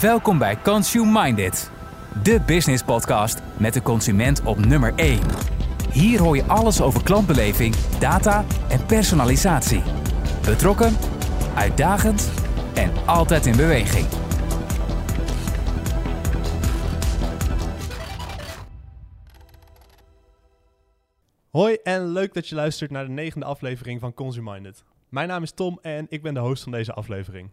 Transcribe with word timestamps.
Welkom 0.00 0.38
bij 0.38 0.56
Consume 0.62 1.22
Minded, 1.22 1.70
de 2.22 2.40
business 2.46 2.82
podcast 2.82 3.42
met 3.58 3.74
de 3.74 3.82
consument 3.82 4.42
op 4.42 4.64
nummer 4.64 4.94
1. 4.94 5.20
Hier 5.92 6.20
hoor 6.20 6.36
je 6.36 6.44
alles 6.44 6.80
over 6.80 7.02
klantbeleving, 7.02 7.74
data 7.76 8.44
en 8.68 8.86
personalisatie. 8.86 9.82
Betrokken, 10.44 10.92
uitdagend 11.54 12.30
en 12.74 13.06
altijd 13.06 13.46
in 13.46 13.56
beweging. 13.56 14.06
Hoi 21.50 21.78
en 21.82 22.06
leuk 22.06 22.34
dat 22.34 22.48
je 22.48 22.54
luistert 22.54 22.90
naar 22.90 23.04
de 23.04 23.12
negende 23.12 23.46
aflevering 23.46 24.00
van 24.00 24.14
Consume 24.14 24.52
Minded. 24.52 24.84
Mijn 25.08 25.28
naam 25.28 25.42
is 25.42 25.52
Tom 25.52 25.78
en 25.82 26.06
ik 26.08 26.22
ben 26.22 26.34
de 26.34 26.40
host 26.40 26.62
van 26.62 26.72
deze 26.72 26.92
aflevering. 26.92 27.50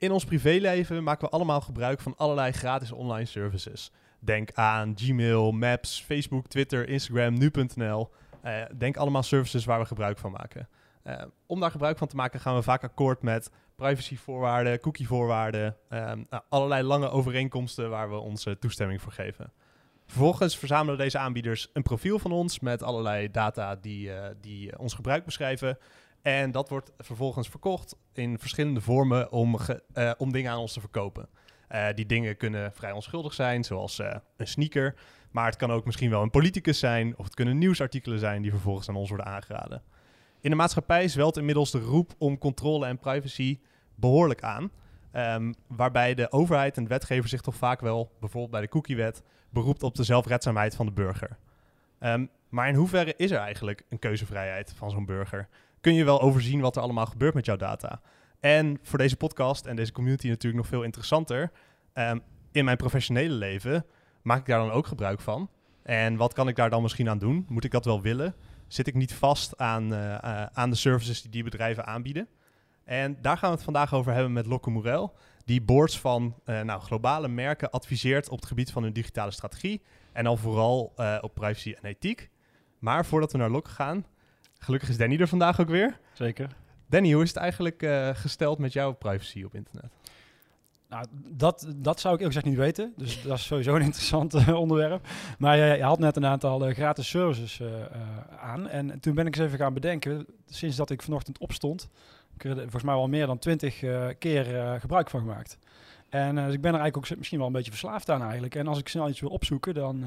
In 0.00 0.12
ons 0.12 0.24
privéleven 0.24 1.02
maken 1.02 1.26
we 1.26 1.32
allemaal 1.32 1.60
gebruik 1.60 2.00
van 2.00 2.16
allerlei 2.16 2.52
gratis 2.52 2.92
online 2.92 3.24
services. 3.24 3.92
Denk 4.20 4.52
aan 4.52 4.92
Gmail, 4.96 5.52
Maps, 5.52 6.02
Facebook, 6.02 6.46
Twitter, 6.46 6.88
Instagram, 6.88 7.38
nu.nl. 7.38 8.10
Uh, 8.44 8.62
denk 8.76 8.96
allemaal 8.96 9.22
services 9.22 9.64
waar 9.64 9.78
we 9.78 9.84
gebruik 9.84 10.18
van 10.18 10.30
maken. 10.30 10.68
Uh, 11.04 11.22
om 11.46 11.60
daar 11.60 11.70
gebruik 11.70 11.98
van 11.98 12.08
te 12.08 12.16
maken 12.16 12.40
gaan 12.40 12.54
we 12.54 12.62
vaak 12.62 12.82
akkoord 12.82 13.22
met 13.22 13.50
privacyvoorwaarden, 13.76 14.80
cookievoorwaarden, 14.80 15.76
uh, 15.90 16.12
allerlei 16.48 16.82
lange 16.82 17.08
overeenkomsten 17.08 17.90
waar 17.90 18.10
we 18.10 18.16
onze 18.16 18.58
toestemming 18.58 19.02
voor 19.02 19.12
geven. 19.12 19.52
Vervolgens 20.06 20.58
verzamelen 20.58 20.98
deze 20.98 21.18
aanbieders 21.18 21.68
een 21.72 21.82
profiel 21.82 22.18
van 22.18 22.32
ons 22.32 22.60
met 22.60 22.82
allerlei 22.82 23.30
data 23.30 23.76
die, 23.76 24.08
uh, 24.08 24.26
die 24.40 24.78
ons 24.78 24.94
gebruik 24.94 25.24
beschrijven. 25.24 25.78
En 26.22 26.50
dat 26.50 26.68
wordt 26.68 26.92
vervolgens 26.98 27.48
verkocht 27.48 27.96
in 28.12 28.38
verschillende 28.38 28.80
vormen 28.80 29.32
om, 29.32 29.56
ge, 29.56 29.82
uh, 29.94 30.12
om 30.18 30.32
dingen 30.32 30.52
aan 30.52 30.58
ons 30.58 30.72
te 30.72 30.80
verkopen. 30.80 31.28
Uh, 31.70 31.86
die 31.94 32.06
dingen 32.06 32.36
kunnen 32.36 32.72
vrij 32.72 32.92
onschuldig 32.92 33.34
zijn, 33.34 33.64
zoals 33.64 33.98
een 34.36 34.46
sneaker. 34.46 34.94
Maar 35.30 35.46
het 35.46 35.56
kan 35.56 35.70
ook 35.70 35.84
misschien 35.84 36.10
wel 36.10 36.22
een 36.22 36.30
politicus 36.30 36.78
zijn, 36.78 37.18
of 37.18 37.24
het 37.24 37.34
kunnen 37.34 37.58
nieuwsartikelen 37.58 38.18
zijn 38.18 38.42
die 38.42 38.50
vervolgens 38.50 38.88
aan 38.88 38.96
ons 38.96 39.08
worden 39.08 39.26
aangeraden. 39.26 39.82
In 40.40 40.50
de 40.50 40.56
maatschappij 40.56 41.08
zwelt 41.08 41.36
inmiddels 41.36 41.70
de 41.70 41.80
roep 41.80 42.14
om 42.18 42.38
controle 42.38 42.86
en 42.86 42.98
privacy 42.98 43.60
behoorlijk 43.94 44.42
aan. 44.42 44.70
Um, 45.12 45.54
waarbij 45.66 46.14
de 46.14 46.32
overheid 46.32 46.76
en 46.76 46.82
de 46.82 46.88
wetgever 46.88 47.28
zich 47.28 47.40
toch 47.40 47.54
vaak 47.54 47.80
wel, 47.80 48.12
bijvoorbeeld 48.20 48.52
bij 48.52 48.60
de 48.60 48.68
cookiewet, 48.68 49.22
beroept 49.50 49.82
op 49.82 49.94
de 49.94 50.04
zelfredzaamheid 50.04 50.74
van 50.74 50.86
de 50.86 50.92
burger. 50.92 51.38
Um, 52.00 52.30
maar 52.48 52.68
in 52.68 52.74
hoeverre 52.74 53.14
is 53.16 53.30
er 53.30 53.38
eigenlijk 53.38 53.84
een 53.88 53.98
keuzevrijheid 53.98 54.72
van 54.76 54.90
zo'n 54.90 55.06
burger? 55.06 55.48
Kun 55.80 55.94
je 55.94 56.04
wel 56.04 56.20
overzien 56.20 56.60
wat 56.60 56.76
er 56.76 56.82
allemaal 56.82 57.06
gebeurt 57.06 57.34
met 57.34 57.46
jouw 57.46 57.56
data? 57.56 58.00
En 58.40 58.78
voor 58.82 58.98
deze 58.98 59.16
podcast 59.16 59.66
en 59.66 59.76
deze 59.76 59.92
community 59.92 60.28
natuurlijk 60.28 60.62
nog 60.62 60.70
veel 60.70 60.82
interessanter, 60.82 61.50
um, 61.94 62.22
in 62.52 62.64
mijn 62.64 62.76
professionele 62.76 63.34
leven 63.34 63.86
maak 64.22 64.38
ik 64.38 64.46
daar 64.46 64.58
dan 64.58 64.70
ook 64.70 64.86
gebruik 64.86 65.20
van? 65.20 65.50
En 65.82 66.16
wat 66.16 66.32
kan 66.32 66.48
ik 66.48 66.56
daar 66.56 66.70
dan 66.70 66.82
misschien 66.82 67.08
aan 67.08 67.18
doen? 67.18 67.46
Moet 67.48 67.64
ik 67.64 67.70
dat 67.70 67.84
wel 67.84 68.00
willen? 68.00 68.34
Zit 68.66 68.86
ik 68.86 68.94
niet 68.94 69.14
vast 69.14 69.58
aan, 69.58 69.92
uh, 69.92 69.98
uh, 69.98 70.46
aan 70.52 70.70
de 70.70 70.76
services 70.76 71.22
die 71.22 71.30
die 71.30 71.44
bedrijven 71.44 71.86
aanbieden? 71.86 72.28
En 72.84 73.18
daar 73.20 73.38
gaan 73.38 73.50
we 73.50 73.54
het 73.54 73.64
vandaag 73.64 73.94
over 73.94 74.12
hebben 74.12 74.32
met 74.32 74.46
Locke 74.46 74.70
Morel, 74.70 75.14
die 75.44 75.62
boards 75.62 76.00
van 76.00 76.34
uh, 76.44 76.60
nou, 76.60 76.80
globale 76.80 77.28
merken 77.28 77.70
adviseert 77.70 78.28
op 78.28 78.38
het 78.38 78.46
gebied 78.46 78.72
van 78.72 78.82
hun 78.82 78.92
digitale 78.92 79.30
strategie. 79.30 79.82
En 80.12 80.24
dan 80.24 80.38
vooral 80.38 80.92
op 81.20 81.34
privacy 81.34 81.74
en 81.80 81.88
ethiek. 81.88 82.30
Maar 82.78 83.06
voordat 83.06 83.32
we 83.32 83.38
naar 83.38 83.50
Locke 83.50 83.70
gaan, 83.70 84.06
gelukkig 84.60 84.88
is 84.88 84.96
Danny 84.96 85.16
er 85.16 85.28
vandaag 85.28 85.60
ook 85.60 85.68
weer. 85.68 85.98
Zeker. 86.12 86.56
Danny, 86.86 87.12
hoe 87.12 87.22
is 87.22 87.28
het 87.28 87.38
eigenlijk 87.38 87.82
uh, 87.82 88.08
gesteld 88.12 88.58
met 88.58 88.72
jouw 88.72 88.92
privacy 88.92 89.42
op 89.42 89.54
internet? 89.54 89.90
Nou, 90.88 91.06
dat, 91.28 91.66
dat 91.76 92.00
zou 92.00 92.14
ik 92.14 92.20
eerlijk 92.20 92.36
gezegd 92.36 92.44
niet 92.44 92.64
weten. 92.64 92.92
Dus 92.96 93.22
dat 93.22 93.38
is 93.38 93.44
sowieso 93.44 93.74
een 93.74 93.82
interessant 93.82 94.34
uh, 94.34 94.54
onderwerp. 94.54 95.06
Maar 95.38 95.58
uh, 95.58 95.76
je 95.76 95.82
had 95.82 95.98
net 95.98 96.16
een 96.16 96.26
aantal 96.26 96.68
uh, 96.68 96.74
gratis 96.74 97.08
services 97.08 97.62
aan. 98.40 98.68
En 98.68 99.00
toen 99.00 99.14
ben 99.14 99.26
ik 99.26 99.36
eens 99.36 99.46
even 99.46 99.58
gaan 99.58 99.74
bedenken, 99.74 100.26
sinds 100.46 100.76
dat 100.76 100.90
ik 100.90 101.02
vanochtend 101.02 101.38
opstond, 101.38 101.88
ik 102.34 102.42
heb 102.42 102.52
er 102.52 102.62
volgens 102.62 102.82
mij 102.82 102.94
wel 102.94 103.08
meer 103.08 103.26
dan 103.26 103.38
twintig 103.38 103.78
keer 104.18 104.76
gebruik 104.80 105.10
van 105.10 105.20
gemaakt. 105.20 105.58
En 106.08 106.34
dus 106.34 106.54
ik 106.54 106.60
ben 106.60 106.74
er 106.74 106.80
eigenlijk 106.80 106.96
ook 106.96 107.18
misschien 107.18 107.38
wel 107.38 107.46
een 107.46 107.52
beetje 107.52 107.70
verslaafd 107.70 108.10
aan 108.10 108.22
eigenlijk. 108.22 108.54
En 108.54 108.66
als 108.66 108.78
ik 108.78 108.88
snel 108.88 109.08
iets 109.08 109.20
wil 109.20 109.30
opzoeken, 109.30 109.74
dan, 109.74 110.04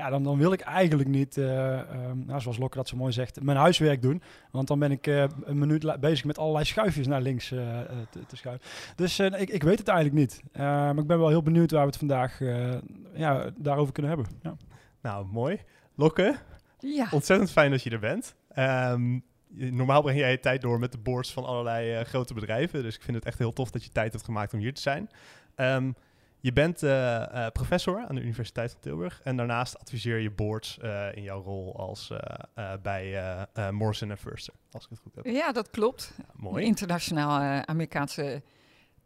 ja, 0.00 0.10
dan, 0.10 0.22
dan 0.22 0.38
wil 0.38 0.52
ik 0.52 0.60
eigenlijk 0.60 1.08
niet, 1.08 1.36
um, 1.36 2.24
nou, 2.26 2.40
zoals 2.40 2.58
Lokke 2.58 2.76
dat 2.76 2.88
zo 2.88 2.96
mooi 2.96 3.12
zegt, 3.12 3.42
mijn 3.42 3.58
huiswerk 3.58 4.02
doen. 4.02 4.22
Want 4.50 4.68
dan 4.68 4.78
ben 4.78 4.90
ik 4.90 5.06
een 5.06 5.58
minuut 5.58 6.00
bezig 6.00 6.24
met 6.24 6.38
allerlei 6.38 6.64
schuifjes 6.64 7.06
naar 7.06 7.20
links 7.20 7.48
te, 7.48 7.86
te, 8.26 8.36
schuiven. 8.36 8.66
Dus 8.96 9.18
ik, 9.18 9.50
ik 9.50 9.62
weet 9.62 9.78
het 9.78 9.88
eigenlijk 9.88 10.18
niet. 10.18 10.42
maar 10.52 10.98
ik 10.98 11.06
ben 11.06 11.18
wel 11.18 11.28
heel 11.28 11.42
benieuwd 11.42 11.70
waar 11.70 11.80
we 11.80 11.86
het 11.86 11.96
vandaag 11.96 12.38
ja, 13.14 13.50
daarover 13.56 13.92
kunnen 13.92 14.12
hebben. 14.12 14.32
Ja. 14.42 14.56
Nou, 15.02 15.26
mooi. 15.26 15.60
Lokke, 15.94 16.36
ja. 16.78 17.08
ontzettend 17.10 17.50
fijn 17.50 17.70
dat 17.70 17.82
je 17.82 17.90
er 17.90 17.98
bent. 17.98 18.34
Um, 18.58 19.24
normaal 19.54 20.02
breng 20.02 20.18
jij 20.18 20.30
je 20.30 20.40
tijd 20.40 20.60
door 20.60 20.78
met 20.78 20.92
de 20.92 20.98
boards 20.98 21.32
van 21.32 21.44
allerlei 21.44 21.98
uh, 21.98 22.04
grote 22.04 22.34
bedrijven. 22.34 22.82
Dus 22.82 22.96
ik 22.96 23.02
vind 23.02 23.16
het 23.16 23.26
echt 23.26 23.38
heel 23.38 23.52
tof 23.52 23.70
dat 23.70 23.84
je 23.84 23.90
tijd 23.90 24.12
hebt 24.12 24.24
gemaakt 24.24 24.52
om 24.52 24.58
hier 24.58 24.74
te 24.74 24.80
zijn. 24.80 25.10
Um, 25.56 25.94
je 26.40 26.52
bent 26.52 26.82
uh, 26.82 26.90
uh, 26.90 27.46
professor 27.52 28.06
aan 28.08 28.14
de 28.14 28.20
Universiteit 28.20 28.70
van 28.72 28.80
Tilburg. 28.80 29.20
En 29.24 29.36
daarnaast 29.36 29.78
adviseer 29.78 30.18
je 30.18 30.30
boards 30.30 30.78
in 31.14 31.22
jouw 31.22 31.42
rol 31.42 31.76
als, 31.76 32.12
bij 32.82 33.46
Morrison 33.70 34.16
Foerster, 34.16 34.54
als 34.70 34.84
ik 34.84 34.90
het 34.90 34.98
goed 34.98 35.14
heb. 35.14 35.24
Ja, 35.24 35.52
dat 35.52 35.70
klopt. 35.70 36.12
Ja, 36.18 36.24
mooi. 36.34 36.62
Een 36.62 36.68
internationaal 36.68 37.62
Amerikaanse 37.64 38.42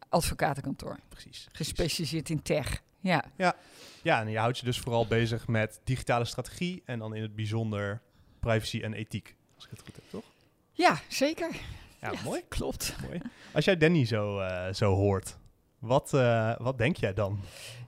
advocatenkantoor. 0.09 0.99
Precies. 1.09 1.49
Gespecialiseerd 1.53 2.31
in 2.31 2.43
tech. 2.43 2.83
Ja. 3.01 3.25
ja. 3.37 3.57
Ja, 4.03 4.21
en 4.21 4.31
je 4.31 4.39
houdt 4.39 4.59
je 4.59 4.65
dus 4.65 4.79
vooral 4.79 5.07
bezig 5.07 5.47
met 5.47 5.81
digitale 5.85 6.25
strategie 6.25 6.83
en 6.85 6.99
dan 6.99 7.15
in 7.15 7.23
het 7.23 7.35
bijzonder 7.35 8.03
privacy 8.41 8.81
en 8.81 8.93
ethiek, 8.93 9.37
als 9.55 9.65
ik 9.65 9.71
het 9.71 9.81
goed 9.81 9.95
heb, 9.95 10.05
toch? 10.11 10.25
Ja, 10.73 10.99
zeker. 11.09 11.51
Ja, 12.01 12.11
ja 12.13 12.23
mooi. 12.25 12.43
Klopt. 12.49 12.97
Mooi. 13.07 13.21
Als 13.53 13.65
jij 13.65 13.77
Danny 13.77 14.05
zo, 14.05 14.41
zo 14.73 14.95
hoort, 14.95 15.37
wat, 15.85 16.13
uh, 16.15 16.53
wat 16.59 16.79
denk 16.79 16.97
jij 16.97 17.15
dan? 17.15 17.39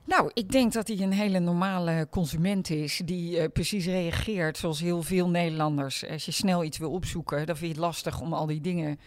Nou, 0.05 0.31
ik 0.33 0.51
denk 0.51 0.73
dat 0.73 0.87
hij 0.87 0.99
een 0.99 1.13
hele 1.13 1.39
normale 1.39 2.07
consument 2.09 2.69
is 2.69 3.01
die 3.05 3.37
uh, 3.37 3.45
precies 3.53 3.85
reageert 3.85 4.57
zoals 4.57 4.79
heel 4.79 5.01
veel 5.01 5.29
Nederlanders. 5.29 6.07
Als 6.09 6.25
je 6.25 6.31
snel 6.31 6.63
iets 6.63 6.77
wil 6.77 6.91
opzoeken, 6.91 7.45
dan 7.45 7.57
vind 7.57 7.67
je 7.67 7.77
het 7.77 7.85
lastig 7.85 8.21
om 8.21 8.33
al 8.33 8.45
die 8.45 8.61
dingen 8.61 8.99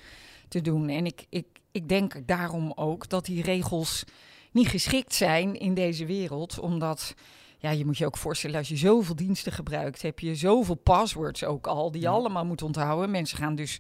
te 0.49 0.61
doen. 0.61 0.89
En 0.89 1.07
ik, 1.07 1.27
ik, 1.29 1.47
ik 1.73 1.89
denk 1.89 2.27
daarom 2.27 2.73
ook 2.75 3.09
dat 3.09 3.25
die 3.25 3.43
regels 3.43 4.05
niet 4.53 4.69
geschikt 4.69 5.15
zijn 5.15 5.59
in 5.59 5.75
deze 5.75 6.07
wereld, 6.07 6.59
omdat 6.59 7.15
ja, 7.59 7.71
je 7.71 7.85
moet 7.87 7.99
je 7.99 8.07
ook 8.07 8.17
voorstellen, 8.17 8.59
als 8.59 8.69
je 8.69 8.77
zoveel 8.77 9.17
diensten 9.17 9.53
gebruikt, 9.53 10.03
heb 10.03 10.19
je 10.19 10.35
zoveel 10.35 10.75
passwords 10.75 11.45
ook 11.45 11.67
al, 11.67 11.91
die 11.91 12.01
je 12.01 12.07
ja. 12.07 12.13
allemaal 12.13 12.45
moet 12.45 12.63
onthouden. 12.63 13.11
Mensen 13.11 13.39
gaan 13.39 13.55
dus 13.55 13.79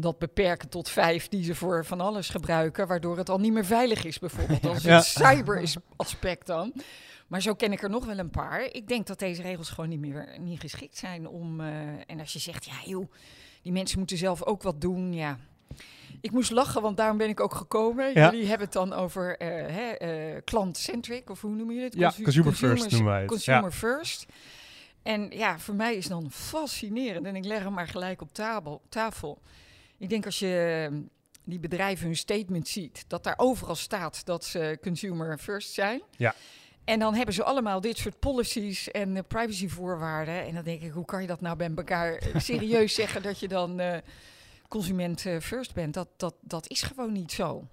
dat 0.00 0.18
beperken 0.18 0.68
tot 0.68 0.88
vijf 0.88 1.28
die 1.28 1.44
ze 1.44 1.54
voor 1.54 1.84
van 1.84 2.00
alles 2.00 2.28
gebruiken, 2.28 2.86
waardoor 2.86 3.16
het 3.16 3.28
al 3.28 3.38
niet 3.38 3.52
meer 3.52 3.64
veilig 3.64 4.04
is, 4.04 4.18
bijvoorbeeld. 4.18 4.66
Als 4.74 4.82
ja. 4.82 4.96
een 4.96 5.02
cyber-aspect 5.02 6.46
dan. 6.46 6.72
Maar 7.26 7.42
zo 7.42 7.54
ken 7.54 7.72
ik 7.72 7.82
er 7.82 7.90
nog 7.90 8.04
wel 8.04 8.18
een 8.18 8.30
paar. 8.30 8.62
Ik 8.72 8.88
denk 8.88 9.06
dat 9.06 9.18
deze 9.18 9.42
regels 9.42 9.70
gewoon 9.70 9.90
niet 9.90 10.00
meer 10.00 10.36
niet 10.40 10.60
geschikt 10.60 10.96
zijn 10.96 11.28
om. 11.28 11.60
Uh, 11.60 11.68
en 12.06 12.20
als 12.20 12.32
je 12.32 12.38
zegt, 12.38 12.64
ja, 12.64 12.74
joh, 12.84 13.12
die 13.62 13.72
mensen 13.72 13.98
moeten 13.98 14.16
zelf 14.16 14.42
ook 14.44 14.62
wat 14.62 14.80
doen. 14.80 15.12
Ja, 15.12 15.38
ik 16.20 16.30
moest 16.30 16.50
lachen, 16.50 16.82
want 16.82 16.96
daarom 16.96 17.16
ben 17.16 17.28
ik 17.28 17.40
ook 17.40 17.54
gekomen. 17.54 18.14
Ja. 18.14 18.30
Jullie 18.30 18.46
hebben 18.46 18.66
het 18.66 18.72
dan 18.72 18.92
over 18.92 19.42
uh, 19.42 20.30
uh, 20.32 20.36
klant-centric, 20.44 21.30
of 21.30 21.40
hoe 21.40 21.54
noem 21.54 21.70
je 21.70 21.80
het? 21.80 21.94
Ja, 21.94 22.06
Consu 22.06 22.22
consumer 22.22 22.54
first 22.54 22.90
noemen 22.90 23.10
wij 23.10 23.20
het. 23.20 23.28
Consumer 23.28 23.62
ja. 23.62 23.70
first. 23.70 24.26
En 25.02 25.30
ja, 25.30 25.58
voor 25.58 25.74
mij 25.74 25.94
is 25.94 26.06
dan 26.06 26.30
fascinerend. 26.30 27.26
En 27.26 27.36
ik 27.36 27.44
leg 27.44 27.62
hem 27.62 27.72
maar 27.72 27.88
gelijk 27.88 28.20
op 28.22 28.32
tabel, 28.32 28.82
tafel. 28.88 29.42
Ik 30.00 30.08
denk 30.08 30.24
als 30.24 30.38
je 30.38 30.90
die 31.44 31.58
bedrijven 31.58 32.06
hun 32.06 32.16
statement 32.16 32.68
ziet, 32.68 33.04
dat 33.08 33.24
daar 33.24 33.34
overal 33.36 33.74
staat 33.74 34.24
dat 34.24 34.44
ze 34.44 34.78
consumer 34.82 35.38
first 35.38 35.72
zijn. 35.72 36.02
Ja. 36.16 36.34
En 36.84 36.98
dan 36.98 37.14
hebben 37.14 37.34
ze 37.34 37.44
allemaal 37.44 37.80
dit 37.80 37.98
soort 37.98 38.18
policies 38.18 38.90
en 38.90 39.16
uh, 39.16 39.22
privacyvoorwaarden. 39.28 40.46
En 40.46 40.54
dan 40.54 40.64
denk 40.64 40.82
ik, 40.82 40.92
hoe 40.92 41.04
kan 41.04 41.20
je 41.20 41.26
dat 41.26 41.40
nou 41.40 41.56
bij 41.56 41.70
elkaar 41.76 42.22
serieus 42.36 42.94
zeggen 42.94 43.22
dat 43.22 43.38
je 43.38 43.48
dan... 43.48 43.80
Uh, 43.80 43.96
consument 44.70 45.20
first 45.20 45.74
bent. 45.74 45.94
Dat, 45.94 46.08
dat, 46.16 46.34
dat 46.40 46.68
is 46.68 46.82
gewoon 46.82 47.12
niet 47.12 47.32
zo. 47.32 47.68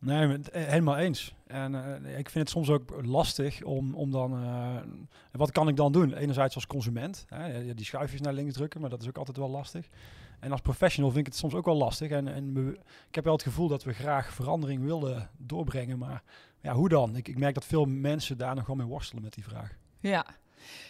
Nee, 0.00 0.38
helemaal 0.52 0.96
eens. 0.96 1.34
En 1.46 1.72
uh, 1.72 2.18
ik 2.18 2.30
vind 2.30 2.34
het 2.34 2.50
soms 2.50 2.70
ook 2.70 2.94
lastig 3.02 3.62
om, 3.62 3.94
om 3.94 4.10
dan... 4.10 4.42
Uh, 4.42 4.76
wat 5.32 5.52
kan 5.52 5.68
ik 5.68 5.76
dan 5.76 5.92
doen? 5.92 6.14
Enerzijds 6.14 6.54
als 6.54 6.66
consument, 6.66 7.24
hè, 7.28 7.74
die 7.74 7.84
schuifjes 7.84 8.20
naar 8.20 8.32
links 8.32 8.54
drukken, 8.54 8.80
maar 8.80 8.90
dat 8.90 9.02
is 9.02 9.08
ook 9.08 9.18
altijd 9.18 9.36
wel 9.36 9.50
lastig. 9.50 9.88
En 10.44 10.52
als 10.52 10.60
professional 10.60 11.10
vind 11.10 11.26
ik 11.26 11.32
het 11.32 11.40
soms 11.40 11.54
ook 11.54 11.64
wel 11.64 11.76
lastig. 11.76 12.10
En, 12.10 12.28
en 12.28 12.54
we, 12.54 12.78
ik 13.08 13.14
heb 13.14 13.24
wel 13.24 13.32
het 13.32 13.42
gevoel 13.42 13.68
dat 13.68 13.84
we 13.84 13.92
graag 13.92 14.32
verandering 14.32 14.82
willen 14.82 15.30
doorbrengen. 15.36 15.98
Maar 15.98 16.22
ja, 16.60 16.74
hoe 16.74 16.88
dan? 16.88 17.16
Ik, 17.16 17.28
ik 17.28 17.38
merk 17.38 17.54
dat 17.54 17.64
veel 17.64 17.84
mensen 17.84 18.38
daar 18.38 18.54
nog 18.54 18.66
wel 18.66 18.76
mee 18.76 18.86
worstelen 18.86 19.22
met 19.22 19.34
die 19.34 19.44
vraag. 19.44 19.76
Ja, 20.00 20.26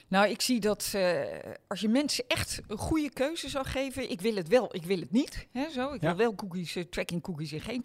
Nou, 0.08 0.28
ik 0.28 0.40
zie 0.40 0.60
dat 0.60 0.90
eh, 0.94 1.20
als 1.68 1.80
je 1.80 1.88
mensen 1.88 2.24
echt 2.28 2.60
een 2.66 2.78
goede 2.78 3.10
keuze 3.10 3.48
zou 3.48 3.66
geven, 3.66 4.10
ik 4.10 4.20
wil 4.20 4.34
het 4.34 4.48
wel, 4.48 4.74
ik 4.74 4.84
wil 4.84 4.98
het 5.00 5.10
niet, 5.12 5.46
hè, 5.52 5.70
zo. 5.70 5.92
Ik 5.92 6.00
Ja. 6.02 6.08
wil 6.08 6.16
wel 6.16 6.34
cookies, 6.34 6.76
eh, 6.76 6.82
tracking 6.84 7.22
cookies 7.22 7.52
en 7.52 7.60
geen, 7.60 7.84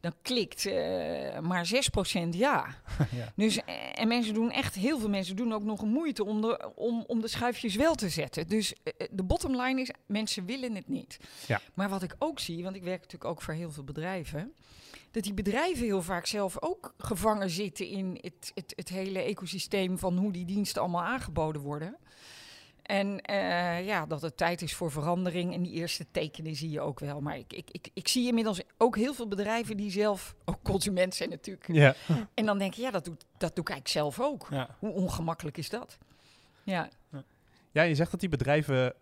dan 0.00 0.12
klikt 0.22 0.66
eh, 0.66 1.38
maar 1.38 1.66
6% 1.66 2.34
ja. 2.34 2.66
ja. 3.18 3.32
Dus, 3.36 3.58
en 3.94 4.08
mensen 4.08 4.34
doen 4.34 4.50
echt, 4.50 4.74
heel 4.74 4.98
veel 4.98 5.08
mensen 5.08 5.36
doen 5.36 5.52
ook 5.52 5.64
nog 5.64 5.82
een 5.82 5.88
moeite 5.92 6.24
om 6.24 6.40
de, 6.40 6.70
om, 6.74 7.04
om 7.06 7.20
de 7.20 7.28
schuifjes 7.28 7.74
wel 7.76 7.94
te 7.94 8.08
zetten. 8.08 8.48
Dus 8.48 8.74
de 9.10 9.22
bottom 9.22 9.60
line 9.60 9.80
is, 9.80 9.90
mensen 10.06 10.46
willen 10.46 10.74
het 10.74 10.88
niet. 10.88 11.18
Ja. 11.46 11.60
Maar 11.74 11.88
wat 11.88 12.02
ik 12.02 12.14
ook 12.18 12.40
zie, 12.40 12.62
want 12.62 12.76
ik 12.76 12.82
werk 12.82 13.00
natuurlijk 13.00 13.30
ook 13.30 13.42
voor 13.42 13.54
heel 13.54 13.70
veel 13.70 13.84
bedrijven, 13.84 14.54
dat 15.12 15.22
die 15.22 15.34
bedrijven 15.34 15.84
heel 15.84 16.02
vaak 16.02 16.26
zelf 16.26 16.62
ook 16.62 16.94
gevangen 16.98 17.50
zitten 17.50 17.86
in 17.86 18.18
het, 18.20 18.52
het, 18.54 18.72
het 18.76 18.88
hele 18.88 19.22
ecosysteem 19.22 19.98
van 19.98 20.16
hoe 20.16 20.32
die 20.32 20.44
diensten 20.44 20.82
allemaal 20.82 21.02
aangeboden 21.02 21.62
worden. 21.62 21.96
En 22.82 23.20
eh, 23.20 23.86
ja, 23.86 24.06
dat 24.06 24.22
het 24.22 24.36
tijd 24.36 24.62
is 24.62 24.74
voor 24.74 24.90
verandering. 24.90 25.54
En 25.54 25.62
die 25.62 25.72
eerste 25.72 26.06
tekenen 26.10 26.56
zie 26.56 26.70
je 26.70 26.80
ook 26.80 27.00
wel. 27.00 27.20
Maar 27.20 27.36
ik, 27.38 27.52
ik, 27.52 27.68
ik, 27.70 27.88
ik 27.94 28.08
zie 28.08 28.28
inmiddels 28.28 28.60
ook 28.78 28.96
heel 28.96 29.14
veel 29.14 29.28
bedrijven 29.28 29.76
die 29.76 29.90
zelf 29.90 30.34
ook 30.44 30.62
consument 30.62 31.14
zijn 31.14 31.28
natuurlijk. 31.28 31.72
Ja. 31.72 31.94
En 32.34 32.46
dan 32.46 32.58
denk 32.58 32.74
je, 32.74 32.82
ja, 32.82 32.90
dat, 32.90 33.04
doet, 33.04 33.24
dat 33.36 33.54
doe 33.54 33.64
ik 33.64 33.70
eigenlijk 33.70 33.88
zelf 33.88 34.20
ook. 34.20 34.46
Ja. 34.50 34.76
Hoe 34.78 34.90
ongemakkelijk 34.90 35.58
is 35.58 35.68
dat? 35.68 35.98
Ja. 36.62 36.88
ja, 37.70 37.82
je 37.82 37.94
zegt 37.94 38.10
dat 38.10 38.20
die 38.20 38.28
bedrijven 38.28 38.94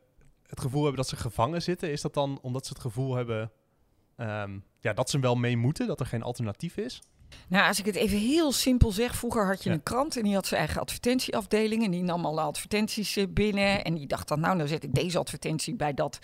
het 0.46 0.60
gevoel 0.60 0.80
hebben 0.80 1.00
dat 1.00 1.08
ze 1.08 1.16
gevangen 1.16 1.62
zitten. 1.62 1.90
Is 1.90 2.00
dat 2.00 2.14
dan 2.14 2.38
omdat 2.42 2.66
ze 2.66 2.72
het 2.72 2.82
gevoel 2.82 3.14
hebben 3.14 3.52
ehm, 4.20 4.58
ja, 4.80 4.92
dat 4.92 5.10
ze 5.10 5.18
wel 5.18 5.34
mee 5.34 5.56
moeten, 5.56 5.86
dat 5.86 6.00
er 6.00 6.06
geen 6.06 6.22
alternatief 6.22 6.76
is? 6.76 7.02
Nou, 7.48 7.66
als 7.68 7.78
ik 7.78 7.84
het 7.86 7.94
even 7.94 8.18
heel 8.18 8.52
simpel 8.52 8.92
zeg. 8.92 9.14
Vroeger 9.16 9.46
had 9.46 9.62
je 9.62 9.68
Ja. 9.68 9.74
een 9.74 9.82
krant 9.82 10.16
en 10.16 10.22
die 10.22 10.34
had 10.34 10.46
zijn 10.46 10.60
eigen 10.60 10.80
advertentieafdeling. 10.80 11.84
En 11.84 11.90
die 11.90 12.02
nam 12.02 12.24
alle 12.24 12.40
advertenties 12.40 13.16
eh, 13.16 13.24
binnen. 13.30 13.84
En 13.84 13.94
die 13.94 14.06
dacht 14.06 14.28
dan, 14.28 14.40
nou, 14.40 14.58
dan 14.58 14.68
zet 14.68 14.84
ik 14.84 14.94
deze 14.94 15.18
advertentie 15.18 15.74
bij 15.74 15.94
dat 15.94 16.18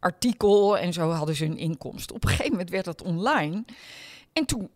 artikel. 0.00 0.78
En 0.78 0.92
zo 0.92 1.10
hadden 1.10 1.34
ze 1.34 1.44
een 1.44 1.56
inkomst. 1.58 2.12
Op 2.12 2.22
een 2.24 2.28
gegeven 2.30 2.50
moment 2.52 2.70
werd 2.70 2.84
dat 2.84 3.02
online. 3.02 3.64
En 4.32 4.44
toen 4.46 4.70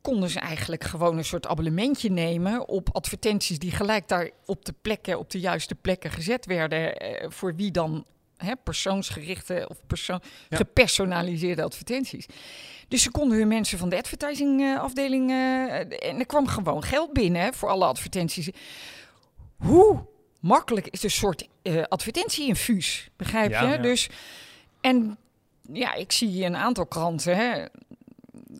konden 0.00 0.28
ze 0.30 0.38
eigenlijk 0.40 0.84
gewoon 0.84 1.18
een 1.18 1.24
soort 1.24 1.46
abonnementje 1.46 2.10
nemen 2.10 2.68
op 2.68 2.88
advertenties 2.92 3.58
die 3.58 3.70
gelijk 3.70 4.08
daar 4.08 4.30
op 4.44 4.64
de 4.64 4.74
plekken, 4.82 5.18
op 5.18 5.30
de 5.30 5.40
juiste 5.40 5.74
plekken 5.74 6.10
gezet 6.10 6.46
werden. 6.46 6.96
eh, 6.96 7.30
voor 7.30 7.54
wie 7.56 7.70
dan 7.70 8.04
hè, 8.44 8.52
persoonsgerichte 8.64 9.66
of 9.68 9.76
persoon, 9.86 10.20
Ja. 10.48 10.56
gepersonaliseerde 10.56 11.62
advertenties. 11.62 12.26
Dus 12.88 13.02
ze 13.02 13.10
konden 13.10 13.38
hun 13.38 13.48
mensen 13.48 13.78
van 13.78 13.88
de 13.88 13.96
advertisingafdeling. 13.98 15.30
eh, 15.30 16.08
en 16.10 16.18
er 16.18 16.26
kwam 16.26 16.46
gewoon 16.46 16.82
geld 16.82 17.12
binnen 17.12 17.54
voor 17.54 17.68
alle 17.68 17.84
advertenties. 17.84 18.50
Hoe 19.58 20.06
makkelijk 20.40 20.86
is 20.86 21.02
een 21.02 21.10
soort 21.10 21.48
eh 21.62 21.82
advertentieinfuus, 21.88 23.10
begrijp 23.16 23.50
Ja, 23.50 23.62
je? 23.62 23.68
ja. 23.68 23.76
Dus, 23.76 24.08
en 24.80 25.18
ja, 25.72 25.94
ik 25.94 26.12
zie 26.12 26.44
een 26.44 26.56
aantal 26.56 26.86
kranten, 26.86 27.36
hè, 27.36 27.64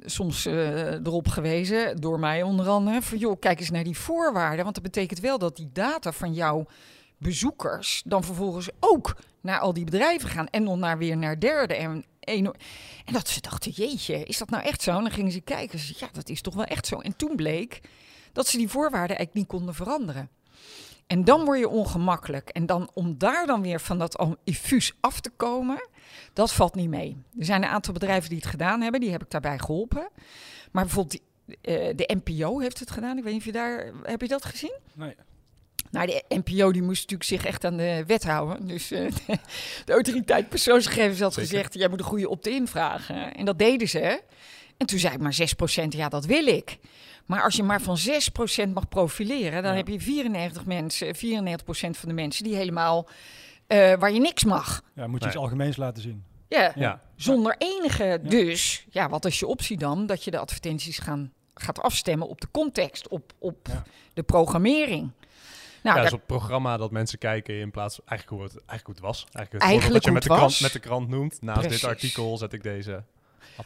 soms 0.04 0.46
eh, 0.46 0.92
erop 0.92 1.28
gewezen, 1.28 1.96
door 2.00 2.18
mij 2.18 2.42
onder 2.42 2.68
andere, 2.68 3.02
van 3.02 3.18
joh, 3.18 3.38
kijk 3.40 3.60
eens 3.60 3.70
naar 3.70 3.84
die 3.84 3.98
voorwaarden. 3.98 4.62
Want 4.62 4.74
dat 4.74 4.84
betekent 4.84 5.20
wel 5.20 5.38
dat 5.38 5.56
die 5.56 5.70
data 5.72 6.12
van 6.12 6.32
jouw 6.34 6.66
bezoekers 7.18 8.02
dan 8.04 8.24
vervolgens 8.24 8.68
ook 8.80 9.16
naar 9.40 9.58
al 9.58 9.72
die 9.72 9.84
bedrijven 9.84 10.28
gaan 10.28 10.48
en 10.48 10.62
nog 10.62 10.76
naar 10.76 10.98
weer 10.98 11.16
naar 11.16 11.40
derde 11.40 11.74
en 11.74 12.04
en 12.30 13.12
dat 13.12 13.28
ze 13.28 13.40
dachten, 13.40 13.70
jeetje, 13.70 14.24
is 14.24 14.38
dat 14.38 14.50
nou 14.50 14.62
echt 14.62 14.82
zo? 14.82 14.96
En 14.96 15.02
dan 15.02 15.10
gingen 15.10 15.32
ze 15.32 15.40
kijken, 15.40 15.78
ze, 15.78 15.94
ja, 15.98 16.08
dat 16.12 16.28
is 16.28 16.40
toch 16.40 16.54
wel 16.54 16.64
echt 16.64 16.86
zo. 16.86 16.98
En 16.98 17.16
toen 17.16 17.36
bleek 17.36 17.80
dat 18.32 18.46
ze 18.46 18.56
die 18.56 18.68
voorwaarden 18.68 19.16
eigenlijk 19.16 19.34
niet 19.34 19.46
konden 19.46 19.74
veranderen. 19.74 20.30
En 21.06 21.24
dan 21.24 21.44
word 21.44 21.58
je 21.58 21.68
ongemakkelijk. 21.68 22.48
En 22.48 22.66
dan 22.66 22.90
om 22.94 23.18
daar 23.18 23.46
dan 23.46 23.62
weer 23.62 23.80
van 23.80 23.98
dat 23.98 24.26
infuus 24.44 24.92
af 25.00 25.20
te 25.20 25.30
komen, 25.30 25.88
dat 26.32 26.52
valt 26.52 26.74
niet 26.74 26.88
mee. 26.88 27.16
Er 27.38 27.44
zijn 27.44 27.62
een 27.62 27.68
aantal 27.68 27.92
bedrijven 27.92 28.28
die 28.28 28.38
het 28.38 28.48
gedaan 28.48 28.80
hebben, 28.80 29.00
die 29.00 29.10
heb 29.10 29.22
ik 29.22 29.30
daarbij 29.30 29.58
geholpen. 29.58 30.08
Maar 30.72 30.84
bijvoorbeeld 30.84 31.20
die, 31.46 31.56
eh, 31.60 31.96
de 31.96 32.16
NPO 32.24 32.58
heeft 32.58 32.78
het 32.78 32.90
gedaan. 32.90 33.18
Ik 33.18 33.24
weet 33.24 33.32
niet 33.32 33.40
of 33.40 33.46
je 33.46 33.52
daar, 33.52 33.92
heb 34.02 34.20
je 34.20 34.28
dat 34.28 34.44
gezien? 34.44 34.78
Nee. 34.94 35.14
Nou, 35.90 36.06
de 36.06 36.24
NPO 36.28 36.72
die 36.72 36.82
moest 36.82 37.00
natuurlijk 37.00 37.28
zich 37.28 37.44
echt 37.44 37.64
aan 37.64 37.76
de 37.76 38.04
wet 38.06 38.24
houden. 38.24 38.66
Dus 38.66 38.90
eh, 38.90 39.10
de 39.84 39.92
autoriteit 39.92 40.48
persoonsgegevens 40.48 41.20
had 41.20 41.34
Zeker. 41.34 41.48
gezegd... 41.50 41.74
jij 41.74 41.88
moet 41.88 41.98
een 41.98 42.04
goede 42.04 42.28
opt-in 42.28 42.66
vragen. 42.68 43.34
En 43.34 43.44
dat 43.44 43.58
deden 43.58 43.88
ze. 43.88 44.22
En 44.76 44.86
toen 44.86 44.98
zei 44.98 45.14
ik 45.14 45.20
maar 45.20 45.36
6%, 45.84 45.84
ja, 45.88 46.08
dat 46.08 46.24
wil 46.24 46.46
ik. 46.46 46.78
Maar 47.26 47.42
als 47.42 47.56
je 47.56 47.62
maar 47.62 47.80
van 47.80 47.96
6% 48.68 48.68
mag 48.74 48.88
profileren... 48.88 49.62
dan 49.62 49.70
Ja. 49.72 49.76
heb 49.76 49.88
je 49.88 50.00
94 50.00 50.64
mensen, 50.64 51.14
94% 51.16 51.18
van 51.70 52.08
de 52.08 52.12
mensen... 52.14 52.44
die 52.44 52.54
helemaal 52.54 53.08
eh, 53.66 53.94
waar 53.94 54.12
je 54.12 54.20
niks 54.20 54.44
mag. 54.44 54.82
Ja, 54.94 55.06
moet 55.06 55.14
je 55.20 55.24
Nee. 55.26 55.28
iets 55.34 55.42
algemeens 55.42 55.76
laten 55.76 56.02
zien. 56.02 56.24
Ja, 56.48 56.72
Ja. 56.74 57.00
zonder 57.16 57.54
enige 57.58 58.20
dus. 58.22 58.86
Ja, 58.90 59.08
wat 59.08 59.24
is 59.24 59.38
je 59.38 59.46
optie 59.46 59.76
dan? 59.78 60.06
Dat 60.06 60.24
je 60.24 60.30
de 60.30 60.38
advertenties 60.38 60.98
gaan, 60.98 61.32
gaat 61.54 61.80
afstemmen 61.80 62.28
op 62.28 62.40
de 62.40 62.48
context, 62.50 63.08
op, 63.08 63.32
op 63.38 63.68
Ja. 63.70 63.82
de 64.14 64.22
programmering. 64.22 65.10
Nou, 65.82 65.96
ja, 65.96 66.02
dus 66.02 66.12
op 66.12 66.18
het 66.18 66.26
programma 66.26 66.76
dat 66.76 66.90
mensen 66.90 67.18
kijken 67.18 67.54
in 67.54 67.70
plaats 67.70 68.00
eigenlijk 68.04 68.40
hoe 68.40 68.48
het, 68.48 68.66
eigenlijk 68.66 68.86
hoe 68.86 68.94
het 68.94 69.04
was. 69.04 69.26
Eigenlijk 69.32 69.52
het 69.52 69.62
Eigenlijk 69.62 69.94
dat 69.94 70.04
je 70.04 70.12
met 70.12 70.22
de, 70.22 70.28
krant, 70.28 70.60
met 70.60 70.72
de 70.72 70.78
krant 70.78 71.08
noemt. 71.08 71.42
Naast 71.42 71.60
Precies. 71.60 71.80
dit 71.80 71.90
artikel 71.90 72.36
zet 72.36 72.52
ik 72.52 72.62
deze 72.62 73.02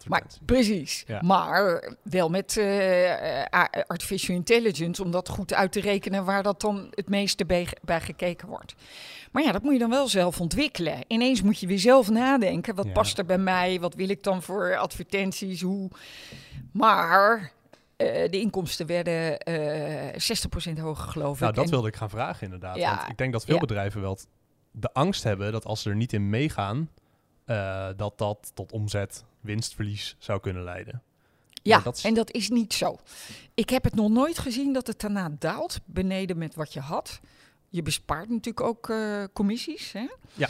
Maar 0.07 0.23
precies. 0.45 1.05
Ja. 1.07 1.23
Maar 1.23 1.93
wel 2.03 2.29
met 2.29 2.57
eh, 2.57 3.65
artificial 3.87 4.37
intelligence 4.37 5.03
om 5.03 5.11
dat 5.11 5.29
goed 5.29 5.55
uit 5.55 5.73
te 5.73 5.81
rekenen 5.81 6.25
waar 6.25 6.43
dat 6.43 6.61
dan 6.61 6.89
het 6.91 7.09
meeste 7.09 7.45
bij, 7.45 7.69
bij 7.83 8.01
gekeken 8.01 8.49
wordt. 8.49 8.75
Maar 9.31 9.43
ja, 9.43 9.53
dat 9.53 9.63
moet 9.63 9.73
je 9.73 9.79
dan 9.79 9.91
wel 9.91 10.09
zelf 10.09 10.41
ontwikkelen. 10.41 11.05
Ineens 11.07 11.43
moet 11.43 11.61
je 11.61 11.67
weer 11.67 11.79
zelf 11.79 12.11
nadenken. 12.11 12.75
Wat 12.75 12.87
Ja. 12.87 12.93
past 12.93 13.19
er 13.19 13.25
bij 13.25 13.39
mij? 13.39 13.81
Wat 13.81 13.95
wil 13.95 14.09
ik 14.09 14.23
dan 14.23 14.43
voor 14.43 14.77
advertenties? 14.77 15.61
Hoe? 15.61 15.91
Maar 16.73 17.53
de 17.97 18.29
inkomsten 18.41 18.87
werden 18.87 19.39
eh 19.39 20.21
60% 20.77 20.81
hoger, 20.81 21.09
geloof 21.09 21.39
nou, 21.39 21.51
ik. 21.51 21.57
dat 21.57 21.65
En- 21.65 21.71
wilde 21.71 21.89
ik 21.89 21.97
gaan 21.97 22.11
vragen 22.11 22.43
inderdaad. 22.45 22.77
Ja, 22.77 22.97
Want 22.97 23.11
ik 23.11 23.19
denk 23.19 23.33
dat 23.33 23.45
veel 23.45 23.55
ja. 23.55 23.61
bedrijven 23.61 24.01
wel 24.01 24.19
de 24.71 24.93
angst 24.93 25.23
hebben 25.23 25.53
dat 25.53 25.65
als 25.65 25.83
ze 25.83 25.91
er 25.91 25.97
niet 25.97 26.13
in 26.13 26.31
meegaan, 26.31 26.91
eh, 27.45 27.89
dat 27.97 28.19
dat 28.19 28.51
tot 28.55 28.73
omzet, 28.73 29.25
winstverlies 29.41 30.17
zou 30.19 30.41
kunnen 30.41 30.63
leiden. 30.65 31.03
Ja, 31.63 31.79
dat 31.81 31.97
is- 31.97 32.05
en 32.05 32.15
dat 32.15 32.33
is 32.33 32.49
niet 32.49 32.73
zo. 32.75 32.97
Ik 33.55 33.71
heb 33.71 33.85
het 33.85 33.95
nog 33.95 34.11
nooit 34.11 34.39
gezien 34.39 34.73
dat 34.73 34.87
het 34.87 35.01
daarna 35.01 35.31
daalt, 35.39 35.81
beneden 35.85 36.39
met 36.39 36.55
wat 36.55 36.73
je 36.73 36.81
had. 36.81 37.21
Je 37.69 37.83
bespaart 37.83 38.29
natuurlijk 38.29 38.61
ook 38.67 38.89
eh, 38.91 39.25
commissies. 39.33 39.93
Hè? 39.93 40.07
Ja. 40.35 40.49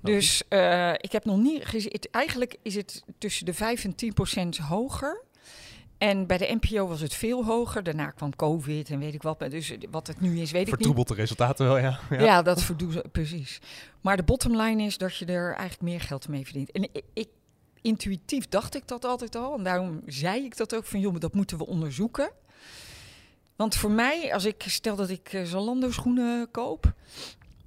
Dus 0.00 0.42
eh, 0.48 0.92
ik 0.92 1.12
heb 1.12 1.24
nog 1.24 1.38
niet 1.38 1.64
gezien. 1.64 1.90
het- 1.92 2.10
Eigenlijk 2.10 2.56
is 2.62 2.74
het 2.74 3.02
tussen 3.18 3.44
de 3.46 3.54
5 3.54 3.84
en 3.84 3.94
10 3.94 4.12
procent 4.12 4.56
hoger. 4.58 5.24
En 5.98 6.26
bij 6.26 6.38
de 6.38 6.58
NPO 6.60 6.86
was 6.86 7.00
het 7.00 7.14
veel 7.14 7.44
hoger. 7.44 7.82
Daarna 7.82 8.10
kwam 8.10 8.36
COVID 8.36 8.90
en 8.90 8.98
weet 8.98 9.14
ik 9.14 9.22
wat. 9.22 9.38
Dus 9.38 9.74
wat 9.90 10.06
het 10.06 10.20
nu 10.20 10.40
is, 10.40 10.50
weet 10.50 10.60
ik 10.60 10.66
niet. 10.66 10.68
Vertroebelt 10.68 11.08
de 11.08 11.14
resultaten 11.14 11.66
wel, 11.66 11.78
ja. 11.78 11.98
ja. 12.10 12.20
Ja, 12.22 12.42
dat 12.42 12.62
verdoe 12.62 13.04
precies. 13.12 13.58
Maar 14.00 14.16
de 14.16 14.22
bottom 14.22 14.56
line 14.56 14.82
is 14.82 14.98
dat 14.98 15.16
je 15.16 15.24
er 15.26 15.46
eigenlijk 15.46 15.80
meer 15.82 16.00
geld 16.00 16.28
mee 16.28 16.44
verdient. 16.44 16.70
En 16.72 16.82
ik, 16.82 17.02
ik- 17.12 17.28
intuïtief 17.82 18.48
dacht 18.48 18.74
ik 18.74 18.88
dat 18.88 19.04
altijd 19.04 19.36
al. 19.36 19.56
En 19.56 19.62
daarom 19.64 20.00
zei 20.06 20.44
ik 20.44 20.56
dat 20.56 20.74
ook 20.74 20.84
van, 20.84 21.00
joh, 21.00 21.10
maar 21.10 21.20
dat 21.20 21.34
moeten 21.34 21.58
we 21.58 21.66
onderzoeken. 21.66 22.30
Want 23.56 23.76
voor 23.76 23.90
mij, 23.90 24.34
als 24.34 24.44
ik 24.44 24.62
stel 24.66 24.96
dat 24.96 25.08
ik 25.10 25.32
eh, 25.32 25.42
Zalando 25.44 25.90
schoenen 25.90 26.50
koop... 26.50 26.92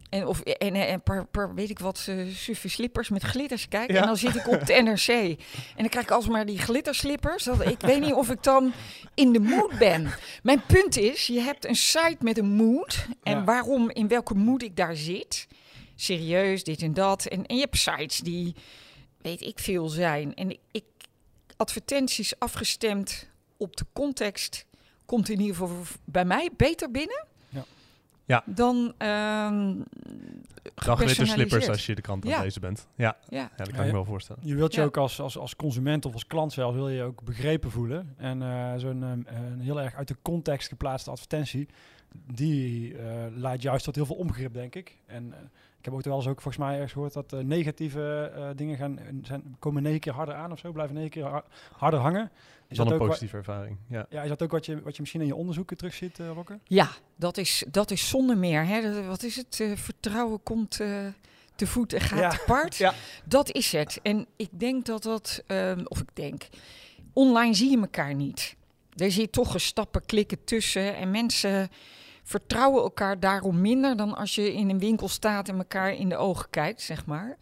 En, 0.09 0.25
of, 0.27 0.41
en, 0.41 0.75
en 0.75 1.01
paar, 1.01 1.25
paar, 1.25 1.53
weet 1.53 1.69
ik 1.69 1.79
wat, 1.79 2.09
suffe 2.33 2.69
slippers 2.69 3.09
met 3.09 3.23
glitters. 3.23 3.67
Kijk, 3.67 3.91
Ja. 3.91 3.99
en 4.01 4.05
dan 4.05 4.17
zit 4.17 4.35
ik 4.35 4.47
op 4.47 4.65
de 4.65 4.73
NRC. 4.73 5.07
En 5.07 5.37
dan 5.77 5.89
krijg 5.89 6.05
ik 6.05 6.11
alsmaar 6.11 6.45
die 6.45 6.57
glitterslippers. 6.57 7.43
Dat, 7.43 7.65
ik 7.67 7.79
weet 7.79 7.99
niet 8.01 8.13
of 8.13 8.29
ik 8.29 8.43
dan 8.43 8.73
in 9.13 9.31
de 9.33 9.39
mood 9.39 9.77
ben. 9.77 10.11
Mijn 10.43 10.61
punt 10.65 10.97
is, 10.97 11.27
je 11.27 11.39
hebt 11.39 11.65
een 11.65 11.75
site 11.75 12.17
met 12.19 12.37
een 12.37 12.55
mood. 12.55 13.05
En 13.23 13.37
Ja. 13.37 13.43
waarom, 13.43 13.89
in 13.89 14.07
welke 14.07 14.33
mood 14.33 14.61
ik 14.61 14.75
daar 14.75 14.95
zit. 14.95 15.47
Serieus, 15.95 16.63
dit 16.63 16.81
en 16.81 16.93
dat. 16.93 17.25
En, 17.25 17.45
en 17.45 17.55
je 17.55 17.61
hebt 17.61 17.77
sites 17.77 18.17
die, 18.19 18.55
weet 19.21 19.41
ik 19.41 19.59
veel, 19.59 19.87
zijn. 19.87 20.35
En 20.35 20.57
ik, 20.71 20.83
advertenties 21.57 22.39
afgestemd 22.39 23.27
op 23.57 23.75
de 23.77 23.85
context... 23.93 24.65
komt 25.05 25.29
in 25.29 25.39
ieder 25.39 25.55
geval 25.55 25.81
bij 26.05 26.25
mij 26.25 26.49
beter 26.57 26.91
binnen... 26.91 27.27
Ja. 28.29 28.43
Dan 28.45 28.93
ehm 28.97 29.73
witte 30.97 31.25
slippers 31.25 31.69
als 31.69 31.85
je 31.85 31.95
de 31.95 32.01
krant 32.01 32.25
aan 32.25 32.29
Ja. 32.31 32.41
lezen 32.41 32.61
bent. 32.61 32.87
Ja, 32.95 33.17
Ja, 33.29 33.37
ja 33.37 33.49
dat 33.55 33.71
kan 33.71 33.79
ik 33.79 33.85
me 33.85 33.91
wel 33.91 34.05
voorstellen. 34.05 34.41
Je 34.45 34.55
wilt 34.55 34.73
je 34.73 34.79
Ja. 34.79 34.85
ook 34.85 34.97
als, 34.97 35.19
als, 35.21 35.37
als 35.37 35.55
consument 35.55 36.05
of 36.05 36.13
als 36.13 36.27
klant 36.27 36.53
zelf 36.53 36.73
wil 36.75 36.89
je 36.89 37.03
ook 37.03 37.23
begrepen 37.23 37.71
voelen. 37.71 38.13
En 38.17 38.41
eh, 38.41 38.73
zo'n 38.77 39.03
ehm, 39.03 39.21
een 39.53 39.59
heel 39.59 39.81
erg 39.81 39.95
uit 39.95 40.07
de 40.07 40.15
context 40.21 40.67
geplaatste 40.67 41.11
advertentie, 41.11 41.67
die 42.33 42.97
eh, 42.97 43.25
leidt 43.35 43.61
juist 43.61 43.83
tot 43.85 43.95
heel 43.95 44.05
veel 44.05 44.15
onbegrip, 44.15 44.53
denk 44.53 44.75
ik. 44.75 44.97
En 45.05 45.33
eh, 45.33 45.39
ik 45.39 45.49
heb 45.89 45.97
ook 45.99 46.05
wel 46.05 46.15
eens 46.15 46.27
ook 46.27 46.41
volgens 46.41 46.63
mij 46.63 46.73
ergens 46.73 46.91
gehoord 46.91 47.13
dat 47.13 47.33
eh, 47.33 47.39
negatieve 47.39 48.31
eh, 48.35 48.49
dingen 48.55 48.77
gaan, 48.77 48.99
zijn, 49.23 49.55
komen 49.59 49.83
negen 49.83 49.99
keer 49.99 50.13
harder 50.13 50.35
aan 50.35 50.51
of 50.51 50.59
zo, 50.59 50.71
blijven 50.71 50.95
negen 50.95 51.09
keer 51.09 51.23
har- 51.23 51.45
harder 51.71 51.99
hangen. 51.99 52.31
Is 52.67 52.77
Dan 52.77 52.87
dat, 52.87 52.99
een 52.99 53.05
positieve 53.07 53.37
ervaring. 53.37 53.77
Ja. 53.87 54.05
ja, 54.09 54.21
is 54.21 54.29
dat 54.29 54.41
ook 54.41 54.51
wat 54.51 54.65
je, 54.65 54.81
wat 54.81 54.93
je 54.93 54.99
misschien 55.01 55.21
in 55.21 55.27
je 55.27 55.35
onderzoeken 55.35 55.77
terug 55.77 55.93
ziet, 55.93 56.19
uh, 56.19 56.31
Wokke? 56.31 56.59
Ja, 56.63 56.89
dat 57.15 57.37
is, 57.37 57.63
dat 57.71 57.91
is 57.91 58.09
zonder 58.09 58.37
meer. 58.37 58.65
Hè. 58.65 58.81
Dat- 58.93 59.05
Wat 59.05 59.23
is 59.23 59.35
het? 59.35 59.59
Eh, 59.59 59.71
vertrouwen 59.75 60.43
komt 60.43 60.79
eh, 60.79 60.87
te 61.55 61.67
voet 61.67 61.93
en 61.93 62.01
gaat 62.01 62.19
Ja. 62.19 62.29
te 62.29 62.43
paard. 62.45 62.75
Ja. 62.85 62.93
Dat 63.25 63.51
is 63.51 63.71
het. 63.71 63.99
En 64.03 64.25
ik 64.35 64.49
denk 64.51 64.85
dat 64.85 65.03
dat, 65.03 65.43
ehm, 65.47 65.81
of 65.85 65.99
ik 65.99 66.09
denk, 66.13 66.47
online 67.13 67.53
zie 67.53 67.69
je 67.71 67.79
elkaar 67.79 68.15
niet. 68.15 68.55
Er 68.95 69.11
zit 69.11 69.31
toch 69.31 69.53
een 69.53 69.59
stappen 69.59 70.05
klikken 70.05 70.43
tussen 70.43 70.95
en 70.95 71.11
mensen 71.11 71.69
vertrouwen 72.29 72.81
elkaar 72.83 73.19
daarom 73.19 73.61
minder 73.61 73.97
dan 73.97 74.15
als 74.15 74.35
je 74.35 74.53
in 74.53 74.69
een 74.69 74.79
winkel 74.79 75.07
staat 75.07 75.49
en 75.49 75.57
elkaar 75.57 75.93
in 75.93 76.09
de 76.09 76.17
ogen 76.17 76.49
kijkt, 76.49 76.81
zeg 76.81 77.05
maar. 77.05 77.37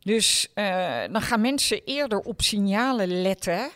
Dus 0.00 0.50
eh, 0.54 1.02
dan 1.12 1.22
gaan 1.22 1.40
mensen 1.40 1.80
eerder 1.84 2.18
op 2.18 2.42
signalen 2.42 3.22
letten. 3.22 3.70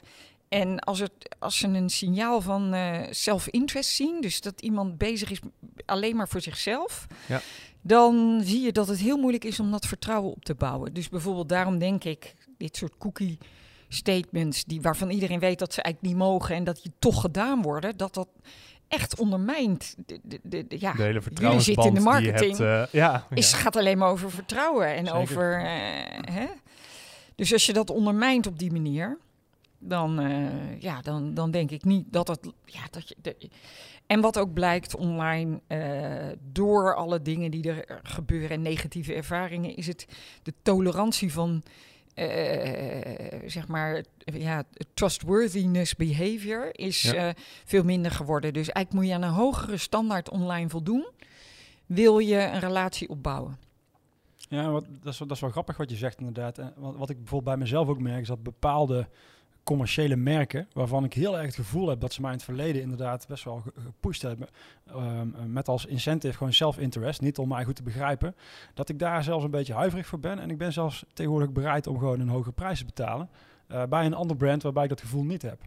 En 0.49 0.79
als, 0.79 0.99
het, 0.99 1.13
als 1.39 1.59
ze 1.59 1.67
een 1.67 1.91
signaal 1.91 2.41
van 2.41 2.75
eh 2.75 3.01
self-interest 3.11 3.91
zien, 3.91 4.21
dus 4.21 4.41
dat 4.41 4.61
iemand 4.61 4.99
bezig 4.99 5.31
is 5.31 5.41
alleen 5.87 6.17
maar 6.17 6.29
voor 6.29 6.41
zichzelf, 6.41 7.07
Ja. 7.29 7.41
dan 7.81 8.41
zie 8.45 8.61
je 8.61 8.73
dat 8.73 8.89
het 8.89 8.99
heel 8.99 9.17
moeilijk 9.17 9.45
is 9.45 9.61
om 9.61 9.71
dat 9.71 9.87
vertrouwen 9.87 10.33
op 10.33 10.45
te 10.45 10.55
bouwen. 10.55 10.93
Dus 10.93 11.09
bijvoorbeeld 11.09 11.49
daarom 11.49 11.79
denk 11.79 12.05
ik, 12.05 12.35
dit 12.59 12.77
soort 12.77 12.97
cookie 12.99 13.39
statements, 13.89 14.65
die, 14.65 14.81
waarvan 14.81 15.11
iedereen 15.11 15.39
weet 15.41 15.59
dat 15.59 15.75
ze 15.75 15.83
eigenlijk 15.83 16.15
niet 16.15 16.25
mogen 16.25 16.55
en 16.55 16.65
dat 16.65 16.81
die 16.83 16.93
toch 16.99 17.21
gedaan 17.21 17.63
worden, 17.63 17.97
dat 17.97 18.15
dat 18.15 18.29
echt 18.95 19.19
ondermijnt. 19.19 19.95
De, 20.07 20.21
de, 20.23 20.41
de, 20.43 20.67
de- 20.67 20.77
ja, 20.81 20.93
De 20.93 21.03
hele 21.03 21.23
vertrouwensband 21.23 21.83
zitten 21.83 21.85
in 21.87 21.95
de 21.95 22.01
je 22.21 22.25
marketing. 22.25 22.57
hebt. 22.59 22.89
eh, 22.93 23.01
ja, 23.01 23.27
is, 23.31 23.51
ja. 23.51 23.57
gaat 23.57 23.77
alleen 23.77 23.99
maar 23.99 24.09
over 24.11 24.31
vertrouwen 24.31 24.87
en 24.95 25.05
Zeker. 25.07 25.21
over. 25.21 25.59
eh, 25.59 26.35
hè? 26.35 26.47
Dus 27.35 27.53
als 27.53 27.67
je 27.67 27.73
dat 27.73 27.91
ondermijnt 27.91 28.47
op 28.47 28.59
die 28.59 28.73
manier, 28.73 29.19
dan, 29.79 30.19
eh, 30.21 30.81
ja, 30.81 31.01
dan, 31.03 31.35
dan 31.35 31.51
denk 31.51 31.71
ik 31.71 31.85
niet 31.85 32.05
dat 32.13 32.29
het. 32.29 32.53
Ja, 32.65 32.81
dat 32.91 33.09
je, 33.09 33.17
de- 33.23 33.51
en 34.07 34.21
wat 34.21 34.39
ook 34.39 34.53
blijkt 34.53 34.97
online, 34.97 35.61
door 36.53 36.95
alle 36.95 37.23
dingen 37.23 37.51
die 37.51 37.69
er 37.73 38.01
gebeuren 38.03 38.51
en 38.51 38.63
negatieve 38.63 39.15
ervaringen, 39.15 39.77
is 39.77 39.87
het 39.87 40.07
de 40.43 40.55
tolerantie 40.63 41.33
van. 41.33 41.63
Eh, 42.15 43.39
zeg 43.47 43.69
maar, 43.69 44.05
ja, 44.25 44.65
trustworthiness 44.95 45.97
behavior 45.97 46.69
is 46.73 47.03
Ja. 47.03 47.15
eh, 47.15 47.35
veel 47.65 47.85
minder 47.85 48.11
geworden. 48.11 48.53
Dus 48.53 48.69
eigenlijk 48.69 48.93
moet 49.07 49.07
je 49.07 49.15
aan 49.25 49.29
een 49.31 49.37
hogere 49.39 49.77
standaard 49.77 50.31
online 50.31 50.69
voldoen. 50.69 51.07
Wil 51.87 52.19
je 52.19 52.37
een 52.39 52.61
relatie 52.61 53.09
opbouwen? 53.09 53.59
Ja, 54.49 54.71
wat, 54.71 54.85
dat, 55.03 55.13
is, 55.13 55.19
wel- 55.19 55.29
dat 55.29 55.37
is 55.37 55.43
wel 55.43 55.51
grappig 55.51 55.77
wat 55.77 55.91
je 55.91 55.97
zegt 55.97 56.19
inderdaad. 56.19 56.59
En 56.59 56.73
wat, 56.77 56.97
wat 56.97 57.11
ik 57.11 57.17
bijvoorbeeld 57.17 57.57
bij 57.57 57.65
mezelf 57.65 57.89
ook 57.89 58.01
merk, 58.01 58.21
is 58.21 58.29
dat 58.29 58.43
bepaalde 58.43 59.09
commerciële 59.65 60.17
merken, 60.17 60.69
waarvan 60.73 61.05
ik 61.05 61.13
heel 61.13 61.37
erg 61.37 61.47
het 61.47 61.55
gevoel 61.55 61.89
heb 61.89 62.01
dat 62.01 62.13
ze 62.13 62.21
mij 62.21 62.31
in 62.31 62.37
het 62.37 62.45
verleden 62.45 62.83
inderdaad 62.83 63.27
best 63.29 63.45
wel 63.45 63.57
ge- 63.61 63.73
gepusht 63.85 64.23
hebben, 64.23 64.49
ehm, 64.87 65.53
met 65.53 65.69
als 65.69 65.87
incentive 65.87 66.37
gewoon 66.37 66.53
self-interest, 66.53 67.21
niet 67.21 67.39
om 67.39 67.49
mij 67.49 67.65
goed 67.65 67.77
te 67.77 67.83
begrijpen, 67.83 68.35
dat 68.75 68.89
ik 68.89 68.99
daar 68.99 69.23
zelfs 69.25 69.45
een 69.45 69.51
beetje 69.51 69.75
huiverig 69.75 70.07
voor 70.07 70.19
ben. 70.21 70.39
En 70.39 70.51
ik 70.51 70.59
ben 70.59 70.73
zelfs 70.73 71.05
tegenwoordig 71.13 71.53
bereid 71.53 71.87
om 71.87 71.99
gewoon 71.99 72.21
een 72.21 72.29
hogere 72.29 72.53
prijs 72.53 72.79
te 72.79 72.85
betalen 72.85 73.29
eh, 73.67 73.83
bij 73.85 74.07
een 74.07 74.15
ander 74.15 74.37
brand 74.37 74.63
waarbij 74.63 74.83
ik 74.83 74.89
dat 74.89 75.01
gevoel 75.01 75.25
niet 75.25 75.43
heb. 75.43 75.61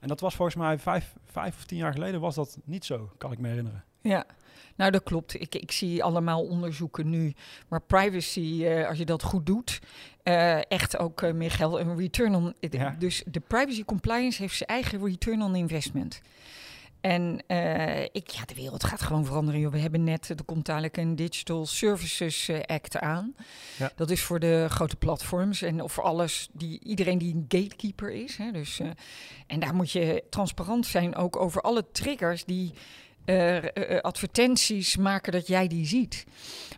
En 0.00 0.08
dat 0.08 0.20
was 0.20 0.34
volgens 0.34 0.56
mij 0.56 0.78
vijf, 0.78 1.14
vijf 1.24 1.56
of 1.56 1.64
tien 1.64 1.78
jaar 1.78 1.92
geleden 1.92 2.20
was 2.20 2.34
dat 2.34 2.58
niet 2.64 2.84
zo, 2.84 3.10
kan 3.18 3.32
ik 3.32 3.38
me 3.38 3.48
herinneren. 3.48 3.84
Ja, 4.04 4.26
nou 4.74 4.90
dat 4.90 5.02
klopt. 5.02 5.40
Ik, 5.40 5.54
ik 5.54 5.72
zie 5.72 6.02
allemaal 6.02 6.42
onderzoeken 6.42 7.10
nu 7.10 7.34
waar 7.68 7.82
privacy, 7.82 8.64
eh, 8.64 8.88
als 8.88 8.98
je 8.98 9.04
dat 9.04 9.22
goed 9.22 9.46
doet, 9.46 9.80
eh, 10.22 10.70
echt 10.70 10.98
ook 10.98 11.22
eh, 11.22 11.32
meer 11.32 11.50
geld 11.50 11.78
en 11.78 11.96
return 11.96 12.34
on. 12.34 12.54
Ja. 12.60 12.96
Dus 12.98 13.22
de 13.26 13.40
privacy 13.40 13.84
compliance 13.84 14.42
heeft 14.42 14.56
zijn 14.56 14.68
eigen 14.68 15.04
return 15.04 15.42
on 15.42 15.54
investment. 15.54 16.20
En 17.00 17.38
ik, 18.12 18.28
ja, 18.28 18.44
de 18.44 18.54
wereld 18.54 18.84
gaat 18.84 19.02
gewoon 19.02 19.24
veranderen. 19.24 19.60
joh. 19.60 19.72
We 19.72 19.78
hebben 19.78 20.04
net, 20.04 20.28
er 20.28 20.44
komt 20.44 20.66
dadelijk 20.66 20.96
een 20.96 21.16
Digital 21.16 21.66
Services 21.66 22.50
Act 22.66 22.98
aan. 22.98 23.34
Ja. 23.78 23.92
Dat 23.96 24.10
is 24.10 24.22
voor 24.22 24.38
de 24.40 24.66
grote 24.68 24.96
platforms 24.96 25.62
en 25.62 25.82
of 25.82 25.92
voor 25.92 26.04
alles, 26.04 26.48
die, 26.52 26.80
iedereen 26.82 27.18
die 27.18 27.34
een 27.34 27.44
gatekeeper 27.48 28.10
is. 28.10 28.36
Hè, 28.36 28.50
dus, 28.50 28.80
en 29.46 29.60
daar 29.60 29.74
moet 29.74 29.90
je 29.90 30.24
transparant 30.30 30.86
zijn 30.86 31.16
ook 31.16 31.36
over 31.36 31.60
alle 31.60 31.84
triggers 31.92 32.44
die 32.44 32.72
eh, 33.24 33.56
eh, 33.76 34.00
advertenties 34.00 34.96
maken 34.96 35.32
dat 35.32 35.46
jij 35.46 35.68
die 35.68 35.86
ziet. 35.86 36.24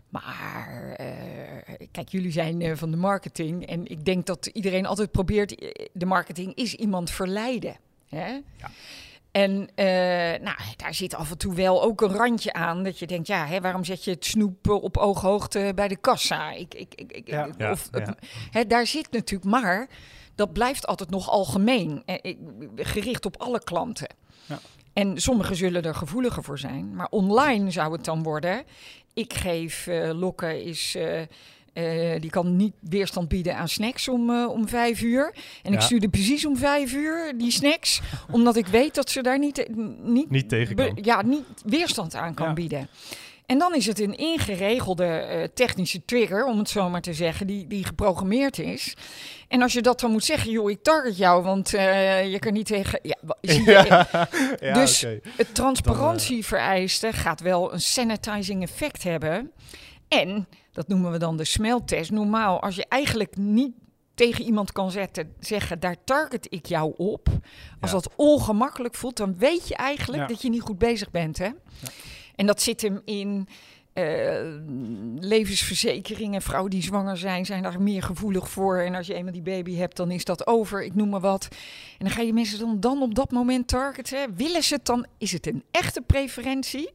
Maar 0.09 0.93
eh, 0.97 1.87
kijk, 1.91 2.09
jullie 2.09 2.31
zijn 2.31 2.61
eh, 2.61 2.75
van 2.75 2.91
de 2.91 2.97
marketing 2.97 3.65
en 3.65 3.87
ik 3.87 4.05
denk 4.05 4.25
dat 4.25 4.45
iedereen 4.45 4.85
altijd 4.85 5.11
probeert, 5.11 5.55
eh, 5.55 5.85
de 5.93 6.05
marketing 6.05 6.55
is 6.55 6.73
iemand 6.73 7.11
verleiden. 7.11 7.77
Hè? 8.09 8.27
Ja. 8.57 8.71
En 9.31 9.69
eh, 9.75 9.85
nou, 10.41 10.57
daar 10.75 10.93
zit 10.93 11.15
af 11.15 11.31
en 11.31 11.37
toe 11.37 11.53
wel 11.53 11.83
ook 11.83 12.01
een 12.01 12.11
randje 12.11 12.53
aan 12.53 12.83
dat 12.83 12.99
je 12.99 13.07
denkt, 13.07 13.27
ja, 13.27 13.45
hè, 13.45 13.61
waarom 13.61 13.83
zet 13.83 14.03
je 14.03 14.11
het 14.11 14.25
snoep 14.25 14.67
eh, 14.67 14.83
op 14.83 14.97
ooghoogte 14.97 15.71
bij 15.75 15.87
de 15.87 15.95
kassa? 15.97 16.51
Ik, 16.51 16.73
ik, 16.73 16.93
ik, 16.95 17.11
ik, 17.11 17.27
Ja. 17.27 17.49
Ja, 17.57 17.71
of. 17.71 17.89
Hè, 18.51 18.65
daar 18.65 18.87
zit 18.87 19.11
natuurlijk, 19.11 19.51
maar 19.51 19.87
dat 20.35 20.53
blijft 20.53 20.87
altijd 20.87 21.09
nog 21.09 21.29
algemeen, 21.29 22.03
eh, 22.05 22.35
gericht 22.75 23.25
op 23.25 23.37
alle 23.37 23.63
klanten. 23.63 24.07
Ja. 24.45 24.59
En 24.97 25.17
sommigen 25.21 25.55
zullen 25.55 25.83
er 25.83 25.95
gevoeliger 25.95 26.43
voor 26.43 26.59
zijn. 26.59 26.95
Maar 26.95 27.07
online 27.09 27.71
zou 27.71 27.91
het 27.91 28.05
dan 28.05 28.23
worden. 28.23 28.63
Ik 29.13 29.33
geef 29.33 29.87
eh 29.87 30.09
Lokke 30.19 30.63
is. 30.63 30.95
eh, 30.95 31.21
eh, 31.73 32.21
die 32.21 32.29
kan 32.29 32.55
niet 32.55 32.73
weerstand 32.79 33.27
bieden 33.27 33.55
aan 33.57 33.67
snacks 33.69 34.07
om, 34.07 34.45
om 34.45 34.67
vijf 34.67 35.01
uur. 35.01 35.33
En 35.63 35.73
ik 35.73 35.81
stuurde 35.81 36.09
precies 36.09 36.45
om 36.45 36.57
vijf 36.57 36.93
uur 36.93 37.33
die 37.37 37.51
snacks. 37.51 38.01
omdat 38.31 38.55
ik 38.55 38.67
weet 38.67 38.95
dat 38.95 39.09
ze 39.09 39.21
daar 39.21 39.39
niet, 39.39 39.67
niet, 40.03 40.29
Niet 40.29 40.49
tegen 40.49 40.75
be- 40.75 40.91
ja, 41.01 41.21
niet 41.21 41.45
weerstand 41.65 42.15
aan 42.15 42.33
kan 42.33 42.47
Ja. 42.47 42.53
bieden. 42.53 42.87
En 43.47 43.57
dan 43.57 43.75
is 43.75 43.85
het 43.85 43.99
een 43.99 44.17
ingeregelde 44.17 45.05
eh, 45.05 45.43
technische 45.53 46.05
trigger, 46.05 46.45
om 46.45 46.57
het 46.57 46.69
zo 46.69 46.89
maar 46.89 47.01
te 47.01 47.13
zeggen, 47.13 47.47
die, 47.47 47.67
die 47.67 47.85
geprogrammeerd 47.85 48.59
is. 48.59 48.95
En 49.47 49.61
als 49.61 49.73
je 49.73 49.81
dat 49.81 49.99
dan 49.99 50.11
moet 50.11 50.23
zeggen, 50.23 50.51
joh, 50.51 50.69
ik 50.69 50.83
target 50.83 51.17
jou, 51.17 51.43
want 51.43 51.73
eh, 51.73 52.31
je 52.31 52.39
kan 52.39 52.53
niet 52.53 52.65
tegen. 52.65 52.99
Ja, 53.03 53.15
zie 53.41 53.63
je, 53.65 53.71
ja, 54.59 54.73
Dus- 54.79 55.03
oké. 55.03 55.19
het 55.37 55.55
transparantievereiste 55.55 57.13
gaat 57.13 57.41
wel 57.41 57.73
een 57.73 57.81
sanitizing 57.81 58.63
effect 58.63 59.03
hebben. 59.03 59.51
En, 60.07 60.47
dat 60.71 60.87
noemen 60.87 61.11
we 61.11 61.17
dan 61.17 61.37
de 61.37 61.45
smeltest. 61.45 62.11
Normaal, 62.11 62.61
als 62.61 62.75
je 62.75 62.85
eigenlijk 62.89 63.35
niet 63.37 63.71
tegen 64.13 64.45
iemand 64.45 64.71
kan 64.71 64.91
zetten, 64.91 65.33
zeggen, 65.39 65.79
daar 65.79 65.95
target 66.03 66.47
ik 66.49 66.65
jou 66.65 66.93
op. 66.97 67.27
Als 67.79 67.91
Ja. 67.91 67.97
dat 67.97 68.09
ongemakkelijk 68.15 68.95
voelt, 68.95 69.17
dan 69.17 69.37
weet 69.37 69.67
je 69.67 69.75
eigenlijk 69.75 70.27
dat 70.27 70.41
je 70.41 70.49
niet 70.49 70.61
goed 70.61 70.77
bezig 70.77 71.11
bent. 71.11 71.37
Hè? 71.37 71.49
En 72.37 72.45
dat 72.45 72.61
zit 72.61 72.81
hem 72.81 73.01
in 73.05 73.47
eh, 73.93 74.03
levensverzekeringen. 75.19 76.41
Vrouwen 76.41 76.71
die 76.71 76.83
zwanger 76.83 77.17
zijn, 77.17 77.45
zijn 77.45 77.63
daar 77.63 77.81
meer 77.81 78.03
gevoelig 78.03 78.49
voor. 78.49 78.77
En 78.79 78.95
als 78.95 79.07
je 79.07 79.13
eenmaal 79.13 79.33
die 79.33 79.41
baby 79.41 79.75
hebt, 79.75 79.97
dan 79.97 80.11
is 80.11 80.25
dat 80.25 80.47
over. 80.47 80.83
Ik 80.83 80.95
noem 80.95 81.09
maar 81.09 81.19
wat. 81.19 81.47
En 81.97 82.05
dan 82.05 82.09
ga 82.09 82.21
je 82.21 82.33
mensen 82.33 82.59
dan, 82.59 82.79
dan 82.79 83.01
op 83.01 83.15
dat 83.15 83.31
moment 83.31 83.67
targeten. 83.67 84.35
Willen 84.35 84.63
ze 84.63 84.73
het 84.73 84.85
dan? 84.85 85.05
Is 85.17 85.31
het 85.31 85.47
een 85.47 85.63
echte 85.71 86.01
preferentie? 86.01 86.91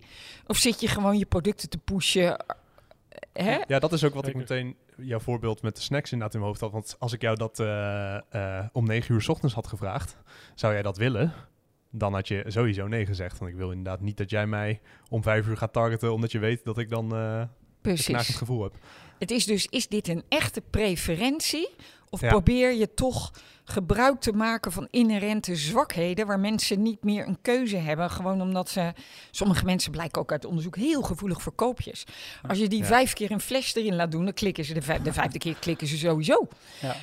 Of 0.46 0.56
zit 0.56 0.80
je 0.80 0.88
gewoon 0.88 1.18
je 1.18 1.26
producten 1.26 1.68
te 1.68 1.78
pushen? 1.78 2.36
Hè? 3.32 3.58
Ja, 3.66 3.78
dat 3.78 3.92
is 3.92 4.04
ook 4.04 4.14
wat 4.14 4.26
ik 4.26 4.34
meteen 4.34 4.76
jouw 4.96 5.20
voorbeeld 5.20 5.62
met 5.62 5.76
de 5.76 5.82
snacks 5.82 6.12
inderdaad 6.12 6.34
in 6.34 6.40
mijn 6.40 6.52
hoofd 6.52 6.64
had. 6.64 6.72
Want 6.72 6.96
als 6.98 7.12
ik 7.12 7.20
jou 7.20 7.36
dat 7.36 7.60
eh, 7.60 8.58
eh, 8.58 8.66
om 8.72 8.86
negen 8.86 9.14
uur 9.14 9.22
's 9.22 9.28
ochtends 9.28 9.54
had 9.54 9.66
gevraagd, 9.66 10.16
zou 10.54 10.72
jij 10.72 10.82
dat 10.82 10.96
willen? 10.96 11.32
Dan 11.94 12.14
had 12.14 12.28
je 12.28 12.44
sowieso 12.46 12.86
nee 12.86 13.06
gezegd. 13.06 13.38
Want 13.38 13.50
ik 13.50 13.56
wil 13.56 13.70
inderdaad 13.70 14.00
niet 14.00 14.16
dat 14.16 14.30
jij 14.30 14.46
mij 14.46 14.80
om 15.08 15.22
vijf 15.22 15.46
uur 15.46 15.56
gaat 15.56 15.72
targeten, 15.72 16.12
omdat 16.12 16.32
je 16.32 16.38
weet 16.38 16.64
dat 16.64 16.78
ik 16.78 16.88
dan 16.88 17.14
eh 17.14 17.38
een 17.40 17.48
Precies. 17.80 18.06
knakend 18.06 18.36
gevoel 18.36 18.62
heb. 18.62 18.72
Het 19.18 19.30
is 19.30 19.44
dus, 19.46 19.66
is 19.66 19.88
dit 19.88 20.08
een 20.08 20.22
echte 20.28 20.60
preferentie? 20.70 21.68
Of 22.10 22.20
Ja. 22.20 22.28
probeer 22.28 22.72
je 22.72 22.94
toch 22.94 23.32
gebruik 23.64 24.20
te 24.20 24.32
maken 24.32 24.72
van 24.72 24.88
inherente 24.90 25.56
zwakheden, 25.56 26.26
waar 26.26 26.40
mensen 26.40 26.82
niet 26.82 27.04
meer 27.04 27.26
een 27.26 27.38
keuze 27.42 27.76
hebben, 27.76 28.10
gewoon 28.10 28.40
omdat 28.40 28.68
ze, 28.70 28.92
sommige 29.30 29.64
mensen 29.64 29.90
blijken 29.92 30.20
ook 30.20 30.32
uit 30.32 30.44
onderzoek 30.44 30.76
heel 30.76 31.02
gevoelig 31.02 31.42
voor 31.42 31.52
koopjes. 31.52 32.04
Als 32.48 32.58
je 32.58 32.68
die 32.68 32.78
Ja. 32.78 32.84
vijf 32.84 33.12
keer 33.12 33.30
een 33.30 33.40
fles 33.40 33.74
erin 33.74 33.94
laat 33.94 34.10
doen, 34.12 34.24
dan 34.24 34.34
klikken 34.34 34.64
ze 34.64 34.74
de, 34.74 34.82
vijf- 34.82 35.02
de 35.02 35.12
vijfde 35.12 35.38
keer 35.38 35.54
klikken 35.60 35.86
ze 35.86 35.96
sowieso. 35.98 36.48
Ja. 36.80 36.96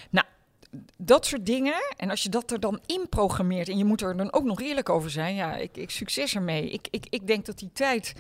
Dat 0.97 1.25
soort 1.25 1.45
dingen. 1.45 1.93
En 1.97 2.09
als 2.09 2.23
je 2.23 2.29
dat 2.29 2.51
er 2.51 2.59
dan 2.59 2.79
in 2.85 3.09
programmeert 3.09 3.69
en 3.69 3.77
je 3.77 3.85
moet 3.85 4.01
er 4.01 4.17
dan 4.17 4.33
ook 4.33 4.43
nog 4.43 4.61
eerlijk 4.61 4.89
over 4.89 5.09
zijn, 5.09 5.35
ja, 5.35 5.55
ik, 5.55 5.77
ik 5.77 5.89
succes 5.89 6.35
ermee. 6.35 6.69
Ik, 6.69 6.87
ik, 6.91 7.05
ik 7.09 7.27
denk 7.27 7.45
dat 7.45 7.59
die 7.59 7.69
tijd, 7.73 8.13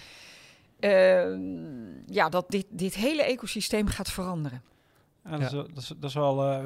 eh, 0.79 1.37
ja, 2.05 2.29
dat 2.29 2.45
dit, 2.49 2.65
dit 2.69 2.95
hele 2.95 3.23
ecosysteem 3.23 3.87
gaat 3.87 4.11
veranderen. 4.11 4.61
Ja, 5.29 5.37
dat, 5.37 5.41
is, 5.41 5.51
dat, 5.51 5.77
is, 5.77 5.87
dat 5.87 6.09
is 6.09 6.15
wel, 6.15 6.51
uh, 6.51 6.63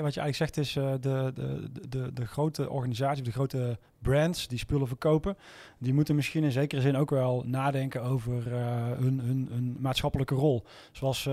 wat 0.00 0.14
je 0.14 0.20
eigenlijk 0.20 0.34
zegt 0.34 0.56
is, 0.56 0.76
uh, 0.76 0.90
de, 1.00 1.32
de, 1.34 1.70
de, 1.88 2.12
de 2.12 2.26
grote 2.26 2.70
organisaties, 2.70 3.24
de 3.24 3.32
grote 3.32 3.78
brands 3.98 4.48
die 4.48 4.58
spullen 4.58 4.86
verkopen, 4.86 5.36
die 5.78 5.94
moeten 5.94 6.14
misschien 6.14 6.44
in 6.44 6.52
zekere 6.52 6.80
zin 6.80 6.96
ook 6.96 7.10
wel 7.10 7.42
nadenken 7.46 8.02
over 8.02 8.46
uh, 8.46 8.56
hun, 8.98 9.20
hun, 9.20 9.48
hun, 9.50 9.76
maatschappelijke 9.80 10.34
rol. 10.34 10.64
Zoals 10.92 11.28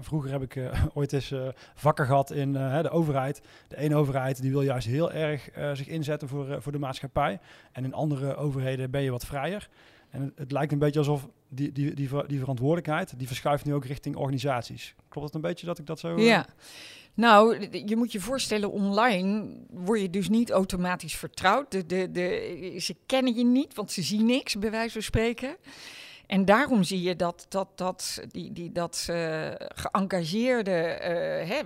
vroeger 0.00 0.30
heb 0.30 0.42
ik 0.42 0.70
ooit 0.94 1.12
eens 1.12 1.34
vakken 1.74 2.06
gehad 2.06 2.30
in 2.30 2.52
de 2.52 2.90
overheid. 2.90 3.40
De 3.68 3.76
ene 3.76 3.94
overheid 3.94 4.40
die 4.40 4.50
wil 4.50 4.62
juist 4.62 4.86
heel 4.86 5.12
erg 5.12 5.48
zich 5.72 5.86
inzetten 5.86 6.28
voor, 6.28 6.62
voor 6.62 6.72
de 6.72 6.78
maatschappij. 6.78 7.40
En 7.72 7.84
in 7.84 7.94
andere 7.94 8.36
overheden 8.36 8.90
ben 8.90 9.02
je 9.02 9.10
wat 9.10 9.26
vrijer. 9.26 9.68
En 10.16 10.22
het, 10.22 10.32
het, 10.38 10.52
lijkt 10.52 10.72
een 10.72 10.78
beetje 10.78 10.98
alsof 10.98 11.28
die, 11.48 11.72
die, 11.72 11.94
die, 11.94 12.08
die 12.26 12.38
verantwoordelijkheid, 12.38 13.18
die 13.18 13.26
verschuift 13.26 13.64
nu 13.64 13.74
ook 13.74 13.84
richting 13.84 14.16
organisaties. 14.16 14.94
Klopt 15.08 15.26
het 15.26 15.34
een 15.34 15.40
beetje 15.40 15.66
dat 15.66 15.78
ik 15.78 15.86
dat 15.86 15.98
zo... 15.98 16.20
Ja. 16.20 16.46
Nou, 17.14 17.68
je 17.86 17.96
moet 17.96 18.12
je 18.12 18.20
voorstellen, 18.20 18.70
online 18.70 19.56
word 19.70 20.00
je 20.00 20.10
dus 20.10 20.28
niet 20.28 20.50
automatisch 20.50 21.16
vertrouwd. 21.16 21.70
De, 21.70 21.86
de, 21.86 22.10
de, 22.10 22.74
ze 22.78 22.96
kennen 23.06 23.34
je 23.34 23.44
niet, 23.44 23.74
want 23.74 23.92
ze 23.92 24.02
zien 24.02 24.26
niks, 24.26 24.58
bij 24.58 24.70
wijze 24.70 24.92
van 24.92 25.02
spreken. 25.02 25.56
En 26.26 26.44
daarom 26.44 26.82
zie 26.82 27.02
je 27.02 27.16
dat, 27.16 27.46
dat, 27.48 27.68
dat, 27.74 28.22
die, 28.30 28.52
die, 28.52 28.72
dat 28.72 29.06
uh, 29.10 29.50
geëngageerde, 29.58 30.98
uh, 31.00 31.50
hè, 31.50 31.60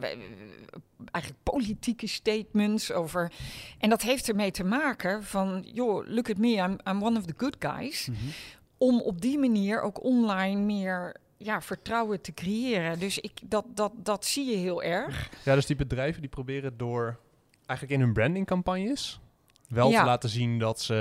eigenlijk 1.12 1.42
politieke 1.42 2.06
statements 2.06 2.92
over. 2.92 3.32
En 3.78 3.90
dat 3.90 4.02
heeft 4.02 4.28
ermee 4.28 4.50
te 4.50 4.64
maken 4.64 5.24
van, 5.24 5.64
joh, 5.72 6.08
look 6.08 6.30
at 6.30 6.36
me, 6.36 6.48
I'm, 6.48 6.78
I'm 6.88 7.02
one 7.02 7.18
of 7.18 7.24
the 7.24 7.34
good 7.36 7.56
guys. 7.58 8.06
Mm 8.06 8.14
-hmm. 8.14 8.30
Om 8.78 9.00
op 9.00 9.20
die 9.20 9.38
manier 9.38 9.80
ook 9.80 10.04
online 10.04 10.60
meer 10.60 11.16
ja, 11.36 11.62
vertrouwen 11.62 12.20
te 12.20 12.34
creëren. 12.34 12.98
Dus 12.98 13.18
ik, 13.18 13.32
dat, 13.44 13.64
dat, 13.74 13.92
dat 13.96 14.24
zie 14.24 14.50
je 14.50 14.56
heel 14.56 14.82
erg. 14.82 15.30
Ja, 15.44 15.54
dus 15.54 15.66
die 15.66 15.76
bedrijven 15.76 16.20
die 16.20 16.30
proberen 16.30 16.76
door 16.76 17.18
eigenlijk 17.66 18.00
in 18.00 18.06
hun 18.06 18.14
brandingcampagnes 18.14 19.20
wel 19.68 19.90
ja. 19.90 20.00
te 20.00 20.06
laten 20.06 20.28
zien 20.28 20.58
dat 20.58 20.80
ze, 20.80 20.94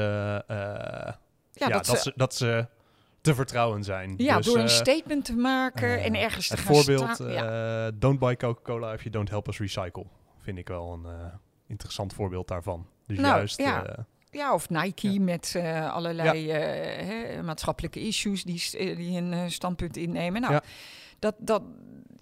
uh, 0.52 0.58
ja, 0.58 1.18
ja, 1.54 1.68
dat, 1.68 1.86
dat, 1.86 2.02
ze, 2.02 2.14
dat 2.16 2.36
ze 2.36 2.68
te 3.30 3.36
vertrouwen 3.36 3.84
zijn. 3.84 4.14
Ja, 4.18 4.38
dus, 4.38 4.46
door 4.46 4.58
een 4.58 4.64
uh, 4.64 4.70
statement 4.70 5.26
te 5.26 5.36
maken 5.36 5.88
uh, 5.88 6.06
en 6.06 6.16
ergens 6.16 6.48
te 6.48 6.58
gaan 6.58 6.76
voorbeeld, 6.76 7.10
staan. 7.14 7.32
Ja. 7.32 7.92
don't 7.92 8.20
buy 8.20 8.36
Coca-Cola 8.36 8.94
if 8.94 9.00
you 9.00 9.10
don't 9.10 9.30
help 9.30 9.48
us 9.48 9.60
recycle. 9.60 10.06
Vind 10.38 10.58
ik 10.58 10.68
wel 10.68 10.94
een 10.94 11.32
interessant 11.68 12.14
voorbeeld 12.14 12.48
daarvan. 12.48 12.88
Dus 13.08 13.18
nou, 13.18 13.36
juist... 13.36 13.58
Ja. 13.62 14.06
Ja, 14.32 14.54
of 14.54 14.70
Nike 14.70 15.12
ja. 15.12 15.22
met 15.22 15.54
uh, 15.58 15.94
allerlei 15.94 16.40
ja. 16.40 17.38
uh, 17.38 17.42
maatschappelijke 17.42 18.00
issues 18.00 18.44
die, 18.44 18.96
die 18.96 19.18
een 19.18 19.32
uh, 19.34 19.44
standpunt 19.48 19.98
innemen. 19.98 20.42
Nou, 20.42 20.54
ja. 20.54 20.64
dat, 21.20 21.36
dat, 21.38 21.62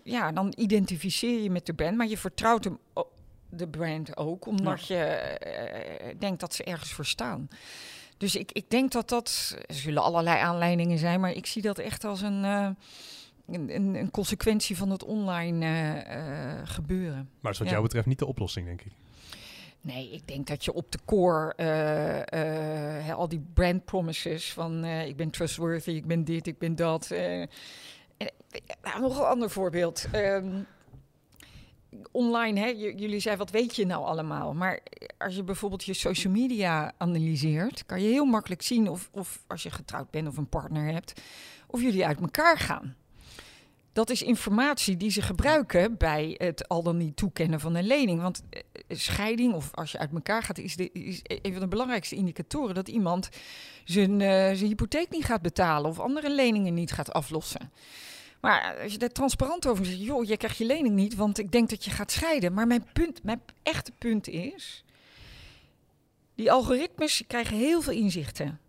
ja, 0.04 0.32
dan 0.32 0.54
identificeer 0.56 1.42
je 1.42 1.50
met 1.50 1.66
de 1.66 1.74
brand, 1.74 1.98
maar 1.98 2.08
je 2.08 2.18
vertrouwt 2.18 2.64
hem 2.64 2.78
de 3.50 3.68
brand 3.68 4.18
ook, 4.18 4.46
omdat 4.46 4.88
je 4.88 6.16
denkt 6.20 6.40
dat 6.40 6.54
ze 6.54 6.64
ergens 6.64 6.94
voor 6.94 7.06
staan. 7.06 7.48
Dus 8.18 8.36
ik, 8.36 8.52
ik 8.52 8.70
denk 8.70 8.92
dat 8.92 9.10
dat, 9.10 9.58
er 9.66 9.76
zullen 9.76 10.04
allerlei 10.04 10.40
aanleidingen 10.40 10.98
zijn, 10.98 11.20
maar 11.20 11.32
ik 11.32 11.46
zie 11.46 11.62
dat 11.62 11.78
echt 11.78 12.04
als 12.04 12.22
een, 12.22 12.44
een, 12.44 12.76
een, 13.48 13.96
een, 13.96 14.12
consequentie 14.12 14.78
van 14.78 14.90
het 14.90 15.04
online 15.04 16.04
gebeuren. 16.64 17.30
Maar 17.40 17.52
is 17.52 17.58
wat 17.58 17.70
jou 17.70 17.82
betreft 17.82 18.08
niet 18.08 18.20
de 18.20 18.26
oplossing, 18.26 18.66
denk 18.66 18.82
ik. 18.82 18.92
Nee, 19.82 20.12
ik 20.12 20.28
denk 20.28 20.48
dat 20.48 20.66
je 20.66 20.74
op 20.74 20.92
de 20.92 21.00
core 21.06 21.54
uh, 23.08 23.16
al 23.16 23.28
die 23.28 23.46
brand 23.54 23.86
promises 23.86 24.54
van 24.54 24.86
ik 24.86 25.16
ben 25.16 25.30
trustworthy, 25.30 25.92
ik 25.92 26.06
ben 26.06 26.24
dit, 26.24 26.48
ik 26.48 26.58
ben 26.58 26.76
dat. 26.76 27.10
nog 29.00 29.18
een 29.18 29.26
ander 29.26 29.50
voorbeeld. 29.50 30.08
Um, 30.14 30.68
online, 32.12 32.60
hè, 32.60 32.68
jullie 32.96 33.20
zeiden 33.20 33.46
wat 33.46 33.54
weet 33.54 33.76
je 33.76 33.86
nou 33.86 34.06
allemaal? 34.06 34.54
Maar 34.54 34.80
als 35.18 35.36
je 35.36 35.44
bijvoorbeeld 35.44 35.84
je 35.84 35.94
social 35.94 36.34
media 36.34 36.94
analyseert, 36.98 37.86
kan 37.86 38.02
je 38.02 38.10
heel 38.10 38.26
makkelijk 38.26 38.62
zien 38.62 38.90
of, 38.90 39.10
of 39.12 39.44
als 39.48 39.64
je 39.64 39.72
getrouwd 39.72 40.10
bent 40.12 40.28
of 40.28 40.38
een 40.38 40.50
partner 40.50 40.92
hebt, 40.92 41.22
of 41.68 41.82
jullie 41.82 42.06
uit 42.06 42.20
elkaar 42.20 42.58
gaan. 42.58 42.96
Dat 43.94 44.10
is 44.10 44.22
informatie 44.22 44.98
die 44.98 45.10
ze 45.10 45.22
gebruiken 45.22 45.98
bij 45.98 46.36
het 46.38 46.68
al 46.68 46.84
dan 46.84 46.98
niet 46.98 47.16
toekennen 47.16 47.60
van 47.60 47.76
een 47.76 47.88
lening. 47.88 48.22
Want 48.22 48.44
scheiding 48.90 49.54
of 49.54 49.70
als 49.74 49.92
je 49.92 49.98
uit 49.98 50.14
elkaar 50.14 50.44
gaat, 50.44 50.58
is, 50.58 50.76
de, 50.76 50.92
is 50.92 51.20
een 51.24 51.52
van 51.52 51.62
de 51.62 51.68
belangrijkste 51.68 52.16
indicatoren 52.16 52.76
dat 52.76 52.88
iemand 52.88 53.30
zijn, 53.84 54.12
uh, 54.12 54.28
zijn 54.28 54.66
hypotheek 54.66 55.10
niet 55.10 55.26
gaat 55.26 55.42
betalen 55.42 55.90
of 55.90 56.00
andere 56.00 56.36
leningen 56.36 56.74
niet 56.74 56.92
gaat 56.92 57.14
aflossen. 57.14 57.72
Maar 58.40 58.78
als 58.82 58.92
je 58.92 58.98
daar 58.98 59.12
transparant 59.12 59.68
over 59.68 59.86
zegt, 59.86 60.02
joh, 60.02 60.26
je 60.26 60.38
krijgt 60.38 60.58
je 60.58 60.66
lening 60.66 60.96
niet, 60.96 61.16
want 61.16 61.38
ik 61.38 61.52
denk 61.52 61.70
dat 61.70 61.86
je 61.86 61.92
gaat 61.92 62.12
scheiden. 62.12 62.54
Maar 62.54 62.68
mijn 62.68 62.86
punt, 62.94 63.24
mijn 63.24 63.42
echte 63.64 63.92
punt 63.98 64.28
is, 64.28 64.84
die 66.36 66.52
algoritmes 66.52 67.24
krijgen 67.28 67.58
heel 67.58 67.82
veel 67.82 67.94
inzichten. 67.94 68.60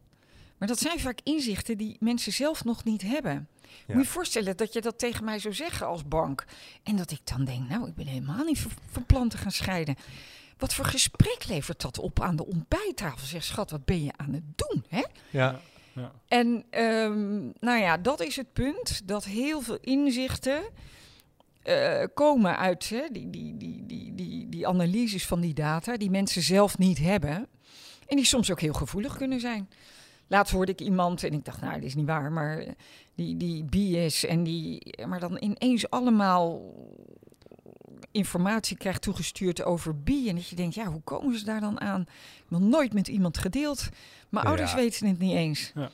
Maar 0.59 0.69
dat 0.69 0.79
zijn 0.79 1.01
vaak 1.01 1.19
inzichten 1.23 1.79
die 1.79 1.97
mensen 2.01 2.33
zelf 2.33 2.65
nog 2.65 2.85
niet 2.85 3.03
hebben. 3.03 3.49
Ja. 3.87 3.95
Moet 3.95 4.05
je 4.05 4.11
voorstellen 4.11 4.57
dat 4.57 4.73
je 4.73 4.81
dat 4.81 4.99
tegen 4.99 5.25
mij 5.25 5.39
zou 5.39 5.55
zeggen 5.55 5.87
als 5.87 6.09
bank. 6.09 6.45
En 6.83 6.97
dat 6.97 7.11
ik 7.11 7.21
dan 7.25 7.45
denk, 7.45 7.69
nou, 7.69 7.89
ik 7.89 7.95
ben 7.95 8.07
helemaal 8.07 8.45
niet 8.45 8.67
van 8.91 9.07
plan 9.07 9.29
te 9.29 9.37
gaan 9.37 9.53
scheiden. 9.53 9.97
Wat 10.59 10.75
voor 10.75 10.85
gesprek 10.85 11.45
levert 11.49 11.81
dat 11.81 11.99
op 11.99 12.21
aan 12.21 12.37
de 12.37 12.47
ontbijttafel? 12.47 13.27
Zeg, 13.27 13.45
schat, 13.45 13.71
wat 13.71 13.85
ben 13.85 14.05
je 14.05 14.13
aan 14.17 14.33
het 14.33 14.45
doen? 14.57 14.85
Hè? 14.89 15.05
Ja. 15.31 15.61
En 16.29 16.65
um, 16.71 17.53
nou 17.61 17.81
ja, 17.81 17.97
dat 17.97 18.21
is 18.21 18.37
het 18.37 18.53
punt. 18.53 19.09
Dat 19.09 19.25
heel 19.25 19.61
veel 19.61 19.79
inzichten 19.81 20.61
uh, 21.65 22.05
komen 22.15 22.59
uit 22.59 22.89
hè, 22.89 23.03
die, 23.13 23.31
die, 23.31 23.57
die, 23.57 23.87
die, 23.87 24.15
die, 24.15 24.49
die 24.49 24.69
analyses 24.69 25.27
van 25.27 25.41
die 25.41 25.55
data, 25.55 25.97
die 25.97 26.11
mensen 26.11 26.43
zelf 26.43 26.79
niet 26.79 26.99
hebben. 26.99 27.47
En 28.07 28.17
die 28.17 28.25
soms 28.25 28.51
ook 28.51 28.61
heel 28.61 28.73
gevoelig 28.73 29.17
kunnen 29.17 29.41
zijn. 29.41 29.69
Laatst 30.27 30.53
hoorde 30.53 30.73
ik 30.73 30.81
iemand 30.81 31.25
en 31.25 31.33
ik 31.33 31.45
dacht, 31.45 31.61
nou, 31.61 31.75
dit 31.75 31.85
is 31.85 31.95
niet 31.95 32.07
waar, 32.07 32.33
maar 32.33 32.65
die, 33.15 33.37
die 33.37 33.65
bias 33.65 34.25
en 34.25 34.43
die, 34.43 34.95
maar 35.07 35.21
dan 35.21 35.37
ineens 35.41 35.91
allemaal 35.91 36.75
informatie 38.11 38.77
krijgt 38.77 39.03
toegestuurd 39.03 39.63
over 39.63 40.03
bi. 40.03 40.29
En 40.29 40.35
dat 40.35 40.49
je 40.49 40.57
denkt, 40.57 40.75
ja, 40.75 40.87
hoe 40.87 41.01
komen 41.01 41.39
ze 41.39 41.45
daar 41.45 41.61
dan 41.61 41.81
aan? 41.81 42.07
Nog 42.49 42.61
nooit 42.61 42.93
met 42.93 43.09
iemand 43.09 43.39
gedeeld. 43.39 43.89
Mijn 44.29 44.45
ja. 44.45 44.51
ouders 44.51 44.75
weten 44.75 45.07
het 45.07 45.19
niet 45.19 45.35
eens. 45.35 45.73
Ja. 45.75 45.91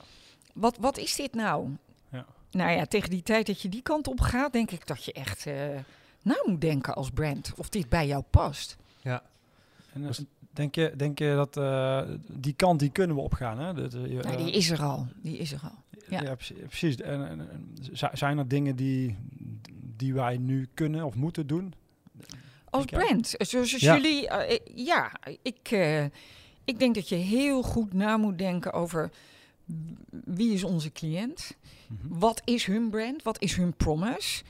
Wat, 0.52 0.76
wat 0.80 0.98
is 0.98 1.16
dit 1.16 1.34
nou? 1.34 1.68
Ja. 2.10 2.26
Nou 2.50 2.70
ja, 2.70 2.86
tegen 2.86 3.10
die 3.10 3.22
tijd 3.22 3.46
dat 3.46 3.60
je 3.60 3.68
die 3.68 3.82
kant 3.82 4.08
op 4.08 4.20
gaat, 4.20 4.52
denk 4.52 4.70
ik 4.70 4.86
dat 4.86 5.04
je 5.04 5.12
echt 5.12 5.46
uh, 5.46 5.54
na 6.22 6.36
moet 6.44 6.60
denken 6.60 6.94
als 6.94 7.10
brand. 7.10 7.52
Of 7.56 7.68
dit 7.68 7.88
bij 7.88 8.06
jou 8.06 8.22
past. 8.30 8.76
Ja. 9.00 9.22
En, 9.92 10.02
dus, 10.02 10.24
Denk 10.54 10.74
je, 10.74 10.92
denk 10.96 11.18
je 11.18 11.34
dat 11.34 11.56
uh, 11.56 12.02
die 12.32 12.52
kant 12.52 12.80
die 12.80 12.90
kunnen 12.90 13.16
we 13.16 13.22
opgaan? 13.22 13.58
Hè? 13.58 13.74
Dat, 13.74 13.94
uh, 13.94 14.12
ja, 14.12 14.36
die 14.36 14.50
is 14.50 14.70
er 14.70 14.82
al. 14.82 15.06
Die 15.22 15.36
is 15.36 15.52
er 15.52 15.60
al. 15.62 15.98
Ja, 16.08 16.22
ja 16.22 16.36
precies. 16.66 16.96
En, 16.96 17.28
en, 17.28 17.40
en, 17.50 17.76
zijn 18.12 18.38
er 18.38 18.48
dingen 18.48 18.76
die, 18.76 19.16
die 19.96 20.14
wij 20.14 20.36
nu 20.36 20.68
kunnen 20.74 21.04
of 21.04 21.14
moeten 21.14 21.46
doen? 21.46 21.74
Als 22.74 22.84
brand, 22.84 23.34
zoals 23.38 23.70
ja. 23.70 23.94
jullie, 23.94 24.30
uh, 24.30 24.58
ja, 24.74 25.12
ik, 25.42 25.70
ik 26.64 26.78
denk 26.78 26.94
dat 26.94 27.08
je 27.08 27.14
heel 27.14 27.62
goed 27.62 27.92
na 27.92 28.16
moet 28.16 28.38
denken 28.38 28.72
over 28.72 29.10
wie 30.24 30.52
is 30.52 30.64
onze 30.64 30.92
cliënt, 30.92 31.56
mm 31.88 31.98
-hmm. 32.00 32.18
wat 32.18 32.42
is 32.44 32.64
hun 32.64 32.90
brand, 32.90 33.22
wat 33.22 33.40
is 33.40 33.56
hun 33.56 33.74
promise 33.74 34.42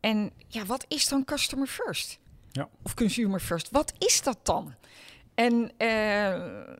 en 0.00 0.30
ja, 0.48 0.64
wat 0.64 0.84
is 0.88 1.08
dan 1.08 1.24
customer 1.24 1.66
first? 1.66 2.18
Ja. 2.52 2.68
Of 2.82 2.94
consumer 2.94 3.40
first? 3.40 3.70
Wat 3.70 3.92
is 3.98 4.22
dat 4.22 4.38
dan? 4.42 4.74
En 5.34 5.52
uh, 5.52 5.68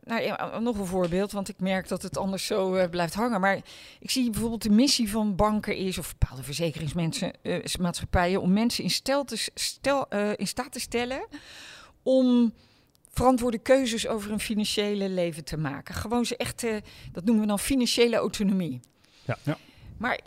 nou, 0.05 0.23
ja, 0.23 0.59
nog 0.59 0.79
een 0.79 0.87
voorbeeld, 0.87 1.33
want 1.33 1.49
ik 1.49 1.61
merk 1.61 1.89
dat 1.89 2.03
het 2.03 2.17
anders 2.17 2.47
zo 2.47 2.75
uh, 2.75 2.89
blijft 2.89 3.15
hangen. 3.15 3.41
Maar 3.41 3.61
ik 4.01 4.11
zie 4.11 4.31
bijvoorbeeld 4.31 4.63
de 4.63 4.71
missie 4.71 5.11
van 5.11 5.37
banken 5.37 5.77
is, 5.77 5.99
of 5.99 6.15
bepaalde 6.19 6.43
verzekeringsmaatschappijen, 6.43 8.39
uh, 8.39 8.43
om 8.43 8.53
mensen 8.53 8.85
in, 8.85 8.91
stel 8.91 9.25
te, 9.25 9.49
stel, 9.55 10.09
in 10.37 10.47
staat 10.47 10.73
te 10.73 10.81
stellen 10.81 11.27
om 12.03 12.53
verantwoorde 13.11 13.59
keuzes 13.59 14.07
over 14.07 14.31
hun 14.31 14.41
financiële 14.41 15.09
leven 15.09 15.45
te 15.45 15.57
maken. 15.57 15.95
Gewoon 15.95 16.25
ze 16.25 16.37
echt, 16.37 16.67
dat 17.13 17.25
noemen 17.25 17.41
we 17.41 17.49
dan 17.49 17.59
financiële 17.59 18.17
autonomie. 18.17 18.81
Ja. 19.25 19.39
ja. 19.43 19.59
Maar 19.97 20.21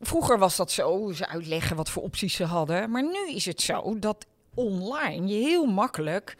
vroeger 0.00 0.38
was 0.38 0.56
dat 0.56 0.72
zo, 0.72 1.12
ze 1.12 1.28
uitleggen 1.28 1.76
wat 1.76 1.90
voor 1.90 2.02
opties 2.02 2.34
ze 2.34 2.44
hadden. 2.44 2.90
Maar 2.90 3.02
nu 3.02 3.34
is 3.34 3.46
het 3.46 3.60
zo 3.60 3.98
dat 3.98 4.26
online 4.54 5.26
je 5.26 5.34
heel 5.34 5.66
makkelijk 5.66 6.36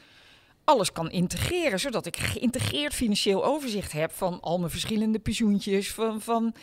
alles 0.65 0.93
kan 0.93 1.11
integreren, 1.11 1.81
zodat 1.81 2.07
ik 2.07 2.17
geïntegreerd 2.17 2.95
financieel 2.95 3.45
overzicht 3.45 3.93
heb 3.93 4.13
van 4.13 4.41
al 4.41 4.59
mijn 4.59 4.71
verschillende 4.71 5.19
pensioentjes. 5.19 5.93
Van, 5.93 6.21
van... 6.21 6.55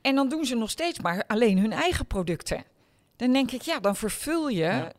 En 0.00 0.14
dan 0.14 0.28
doen 0.28 0.44
ze 0.44 0.54
nog 0.54 0.70
steeds 0.70 1.00
maar 1.00 1.24
alleen 1.26 1.58
hun 1.58 1.72
eigen 1.72 2.06
producten. 2.06 2.64
Dan 3.16 3.32
denk 3.32 3.50
ik, 3.50 3.62
ja, 3.62 3.80
dan 3.80 3.96
vervul 3.96 4.48
je 4.48 4.58
ja. 4.58 4.92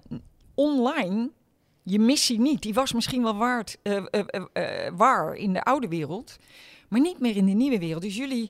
online 0.56 1.30
je 1.84 2.00
missie 2.00 2.40
niet. 2.40 2.62
Die 2.62 2.74
was 2.74 2.94
misschien 2.94 3.24
wel 3.24 3.36
waard, 3.36 3.78
uh, 3.84 4.04
uh, 4.12 4.24
uh, 4.54 4.90
waar 4.94 5.36
in 5.36 5.54
de 5.54 5.64
oude 5.64 5.88
wereld, 5.88 6.38
maar 6.90 7.00
niet 7.00 7.20
meer 7.20 7.36
in 7.36 7.46
de 7.46 7.52
nieuwe 7.52 7.80
wereld. 7.80 8.02
Dus 8.02 8.16
jullie 8.16 8.50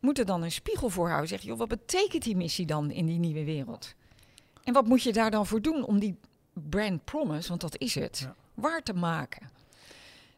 moeten 0.00 0.26
dan 0.26 0.42
een 0.42 0.52
spiegel 0.52 0.88
voorhouden. 0.88 1.28
Zeg, 1.28 1.42
joh, 1.42 1.58
wat 1.58 1.68
betekent 1.68 2.22
die 2.22 2.36
missie 2.36 2.66
dan 2.66 2.90
in 2.90 3.06
die 3.06 3.18
nieuwe 3.18 3.44
wereld? 3.44 3.94
En 4.64 4.72
wat 4.72 4.86
moet 4.86 5.02
je 5.02 5.12
daar 5.12 5.30
dan 5.30 5.46
voor 5.46 5.62
doen 5.62 5.84
om 5.84 5.98
die 5.98 6.18
brand 6.68 7.04
promise, 7.04 7.48
want 7.48 7.60
dat 7.60 7.78
is 7.78 7.94
het, 7.94 8.18
Ja. 8.18 8.34
waar 8.54 8.82
te 8.82 8.92
maken? 8.94 9.48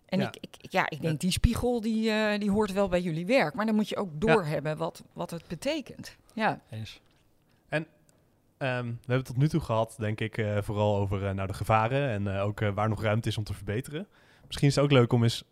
En 0.07 0.19
Ja. 0.21 0.27
Ik, 0.29 0.37
ik, 0.61 0.71
ja, 0.73 0.91
ik 0.91 1.01
denk 1.01 1.21
die 1.21 1.31
spiegel 1.31 1.81
die, 1.81 2.11
eh, 2.11 2.41
die 2.41 2.51
hoort 2.51 2.73
wel 2.73 2.89
bij 2.89 3.01
jullie 3.01 3.27
werk, 3.27 3.55
maar 3.55 3.67
dan 3.67 3.75
moet 3.75 3.89
je 3.89 3.97
ook 3.97 4.11
doorhebben 4.21 4.77
wat, 4.77 5.03
wat 5.13 5.31
het 5.31 5.47
betekent. 5.49 6.17
Ja, 6.35 6.61
Eens. 6.71 7.01
Ehm, 8.59 8.85
we 8.87 8.95
hebben 8.99 9.17
het 9.17 9.25
tot 9.25 9.37
nu 9.37 9.49
toe 9.49 9.61
gehad, 9.61 9.95
denk 9.99 10.21
ik, 10.21 10.39
eh, 10.39 10.59
vooral 10.63 10.97
over 10.97 11.27
eh, 11.27 11.35
nou, 11.35 11.49
de 11.49 11.55
gevaren 11.55 12.09
en 12.09 12.35
eh, 12.37 12.45
ook 12.45 12.61
eh, 12.61 12.71
waar 12.75 12.89
nog 12.89 13.03
ruimte 13.03 13.29
is 13.29 13.39
om 13.39 13.45
te 13.45 13.55
verbeteren. 13.55 14.07
Misschien 14.47 14.69
is 14.69 14.75
het 14.75 14.85
ook 14.85 14.91
leuk 14.91 15.13
om 15.13 15.23
eens 15.23 15.45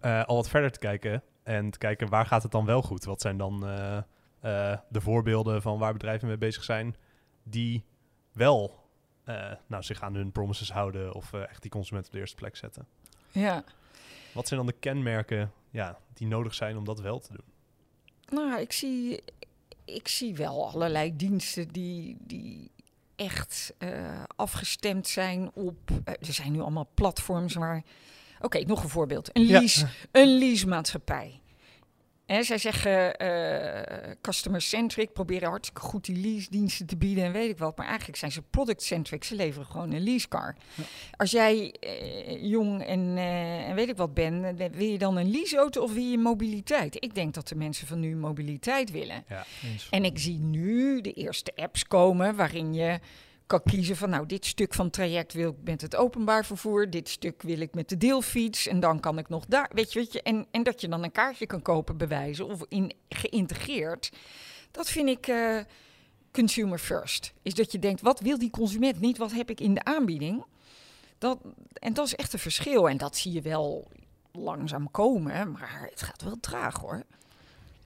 eh, 0.00 0.24
al 0.24 0.36
wat 0.36 0.48
verder 0.48 0.70
te 0.70 0.78
kijken 0.78 1.22
en 1.42 1.70
te 1.70 1.78
kijken 1.78 2.08
waar 2.08 2.26
gaat 2.26 2.42
het 2.42 2.52
dan 2.52 2.64
wel 2.64 2.82
goed? 2.82 3.04
Wat 3.04 3.20
zijn 3.20 3.36
dan 3.36 3.66
eh, 3.66 3.96
eh, 3.96 4.78
de 4.88 5.00
voorbeelden 5.00 5.62
van 5.62 5.78
waar 5.78 5.92
bedrijven 5.92 6.28
mee 6.28 6.36
bezig 6.38 6.64
zijn 6.64 6.96
die 7.42 7.84
wel 8.32 8.83
eh, 9.24 9.52
nou, 9.66 9.82
zich 9.82 10.02
aan 10.02 10.14
hun 10.14 10.32
promises 10.32 10.70
houden 10.72 11.14
of 11.14 11.32
eh, 11.32 11.48
echt 11.48 11.62
die 11.62 11.70
consument 11.70 12.06
op 12.06 12.12
de 12.12 12.18
eerste 12.18 12.36
plek 12.36 12.56
zetten? 12.56 12.86
ja. 13.32 13.64
Wat 14.32 14.48
zijn 14.48 14.60
dan 14.60 14.68
de 14.68 14.78
kenmerken 14.80 15.52
ja, 15.70 15.98
die 16.14 16.26
nodig 16.26 16.54
zijn 16.54 16.76
om 16.76 16.84
dat 16.84 17.00
wel 17.00 17.18
te 17.20 17.32
doen? 17.32 17.44
Nou, 18.38 18.60
ik 18.60 18.72
zie, 18.72 19.22
ik 19.84 20.08
zie 20.08 20.34
wel 20.34 20.68
allerlei 20.72 21.16
diensten 21.16 21.68
die, 21.68 22.16
die 22.20 22.70
echt 23.16 23.74
eh, 23.78 24.22
afgestemd 24.36 25.08
zijn 25.08 25.50
op. 25.54 25.90
er 26.04 26.16
zijn 26.32 26.52
nu 26.52 26.60
allemaal 26.60 26.88
platforms 26.94 27.54
waar. 27.54 27.82
Oké, 28.40 28.58
nog 28.64 28.82
een 28.82 28.88
voorbeeld. 28.88 29.36
Een 29.36 29.46
Ja. 29.46 29.58
lease, 29.58 29.86
een 30.10 30.38
leasemaatschappij. 30.38 31.40
Zij 32.26 32.58
zeggen 32.58 33.16
eh, 33.16 34.10
customer-centric, 34.20 35.12
proberen 35.12 35.48
hartstikke 35.48 35.80
goed 35.80 36.04
die 36.04 36.16
lease-diensten 36.16 36.86
te 36.86 36.96
bieden 36.96 37.24
en 37.24 37.32
weet 37.32 37.50
ik 37.50 37.58
wat. 37.58 37.76
Maar 37.76 37.86
eigenlijk 37.86 38.18
zijn 38.18 38.32
ze 38.32 38.42
product-centric, 38.42 39.24
ze 39.24 39.34
leveren 39.34 39.66
gewoon 39.66 39.92
een 39.92 40.02
leasecar. 40.02 40.54
Als 41.16 41.30
jij 41.30 41.74
eh, 41.80 42.50
jong 42.50 42.82
en, 42.82 43.16
eh, 43.16 43.68
en 43.68 43.74
weet 43.74 43.88
ik 43.88 43.96
wat 43.96 44.14
bent, 44.14 44.58
wil 44.72 44.86
je 44.86 44.98
dan 44.98 45.16
een 45.16 45.30
leaseauto 45.30 45.82
of 45.82 45.92
wil 45.92 46.02
je 46.02 46.18
mobiliteit? 46.18 47.04
Ik 47.04 47.14
denk 47.14 47.34
dat 47.34 47.48
de 47.48 47.54
mensen 47.54 47.86
van 47.86 48.00
nu 48.00 48.16
mobiliteit 48.16 48.90
willen. 48.90 49.24
Eens. 49.64 49.88
En 49.90 50.04
ik 50.04 50.18
zie 50.18 50.38
nu 50.38 51.00
de 51.00 51.12
eerste 51.12 51.52
apps 51.56 51.86
komen 51.86 52.36
waarin 52.36 52.74
je 52.74 52.98
kan 53.46 53.62
kiezen 53.62 53.96
van 53.96 54.10
nou 54.10 54.26
dit 54.26 54.46
stuk 54.46 54.74
van 54.74 54.84
het 54.84 54.94
traject 54.94 55.32
wil 55.32 55.50
ik 55.50 55.56
met 55.64 55.80
het 55.80 55.96
openbaar 55.96 56.44
vervoer, 56.44 56.90
dit 56.90 57.08
stuk 57.08 57.42
wil 57.42 57.60
ik 57.60 57.74
met 57.74 57.88
de 57.88 57.96
deelfiets 57.96 58.66
en 58.66 58.80
dan 58.80 59.00
kan 59.00 59.18
ik 59.18 59.28
nog 59.28 59.46
daar, 59.46 59.70
weet 59.72 59.92
je, 59.92 59.98
weet 59.98 60.12
je 60.12 60.22
en, 60.22 60.46
en 60.50 60.62
dat 60.62 60.80
je 60.80 60.88
dan 60.88 61.02
een 61.02 61.12
kaartje 61.12 61.46
kan 61.46 61.62
kopen 61.62 61.96
bewijzen 61.96 62.46
of 62.46 62.64
in 62.68 62.92
geïntegreerd. 63.08 64.12
Dat 64.70 64.88
vind 64.88 65.08
ik 65.08 65.26
eh, 65.26 65.58
consumer 66.32 66.78
first. 66.78 67.32
Is 67.42 67.54
dat 67.54 67.72
je 67.72 67.78
denkt 67.78 68.00
wat 68.00 68.20
wil 68.20 68.38
die 68.38 68.50
consument 68.50 69.00
niet, 69.00 69.18
wat 69.18 69.32
heb 69.32 69.50
ik 69.50 69.60
in 69.60 69.74
de 69.74 69.84
aanbieding? 69.84 70.44
Dat, 71.18 71.38
en 71.72 71.94
dat 71.94 72.06
is 72.06 72.14
echt 72.14 72.32
een 72.32 72.38
verschil 72.38 72.88
en 72.88 72.96
dat 72.96 73.16
zie 73.16 73.32
je 73.32 73.42
wel 73.42 73.88
langzaam 74.32 74.90
komen, 74.90 75.52
maar 75.52 75.86
het 75.90 76.02
gaat 76.02 76.22
wel 76.22 76.36
traag 76.40 76.78
hoor. 76.78 77.02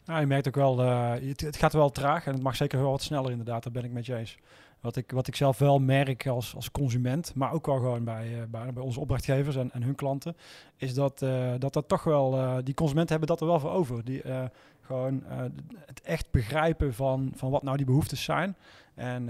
Ja, 0.05 0.19
je 0.19 0.27
merkt 0.27 0.49
ook 0.49 0.55
wel, 0.55 0.83
eh, 0.83 1.11
het, 1.29 1.41
het 1.41 1.57
gaat 1.57 1.73
wel 1.73 1.91
traag 1.91 2.27
en 2.27 2.33
het 2.33 2.43
mag 2.43 2.57
zeker 2.57 2.81
wel 2.81 2.91
wat 2.91 3.03
sneller 3.03 3.31
inderdaad, 3.31 3.63
daar 3.63 3.73
ben 3.73 3.85
ik 3.85 3.93
met 3.93 4.07
je 4.07 4.17
eens. 4.17 4.37
Wat 4.81 4.97
ik, 4.97 5.11
wat 5.11 5.27
ik 5.27 5.37
zelf 5.37 5.59
wel 5.59 5.79
merk 5.79 6.27
als, 6.27 6.55
als 6.55 6.71
consument, 6.71 7.35
maar 7.35 7.53
ook 7.53 7.67
wel 7.67 7.77
gewoon 7.77 8.05
bij, 8.05 8.41
eh, 8.41 8.47
bij, 8.49 8.73
bij 8.73 8.83
onze 8.83 9.01
opdrachtgevers 9.01 9.57
en, 9.57 9.73
en 9.73 9.83
hun 9.83 9.95
klanten, 9.95 10.37
is 10.77 10.95
dat, 10.95 11.23
eh, 11.23 11.53
dat 11.59 11.73
dat 11.73 11.89
toch 11.89 12.05
wel, 12.05 12.37
eh, 12.37 12.57
die 12.65 12.75
consumenten 12.75 13.11
hebben 13.11 13.29
dat 13.29 13.41
er 13.41 13.47
wel 13.47 13.61
voor 13.61 13.71
over. 13.71 14.05
Die 14.05 14.23
gewoon 14.81 15.23
het 15.87 16.01
echt 16.01 16.31
begrijpen 16.31 16.95
van, 16.95 17.33
van 17.35 17.51
wat 17.51 17.63
nou 17.63 17.77
die 17.77 17.87
behoeftes 17.87 18.23
zijn. 18.23 18.57
En 18.95 19.27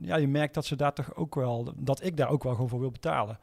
ja, 0.00 0.16
je 0.16 0.28
merkt 0.28 0.54
dat 0.54 0.64
ze 0.64 0.76
daar 0.76 0.92
toch 0.92 1.14
ook 1.14 1.34
wel, 1.34 1.72
dat 1.76 2.04
ik 2.04 2.16
daar 2.16 2.28
ook 2.28 2.42
wel 2.42 2.52
gewoon 2.52 2.68
voor 2.68 2.80
wil 2.80 2.90
betalen. 2.90 3.38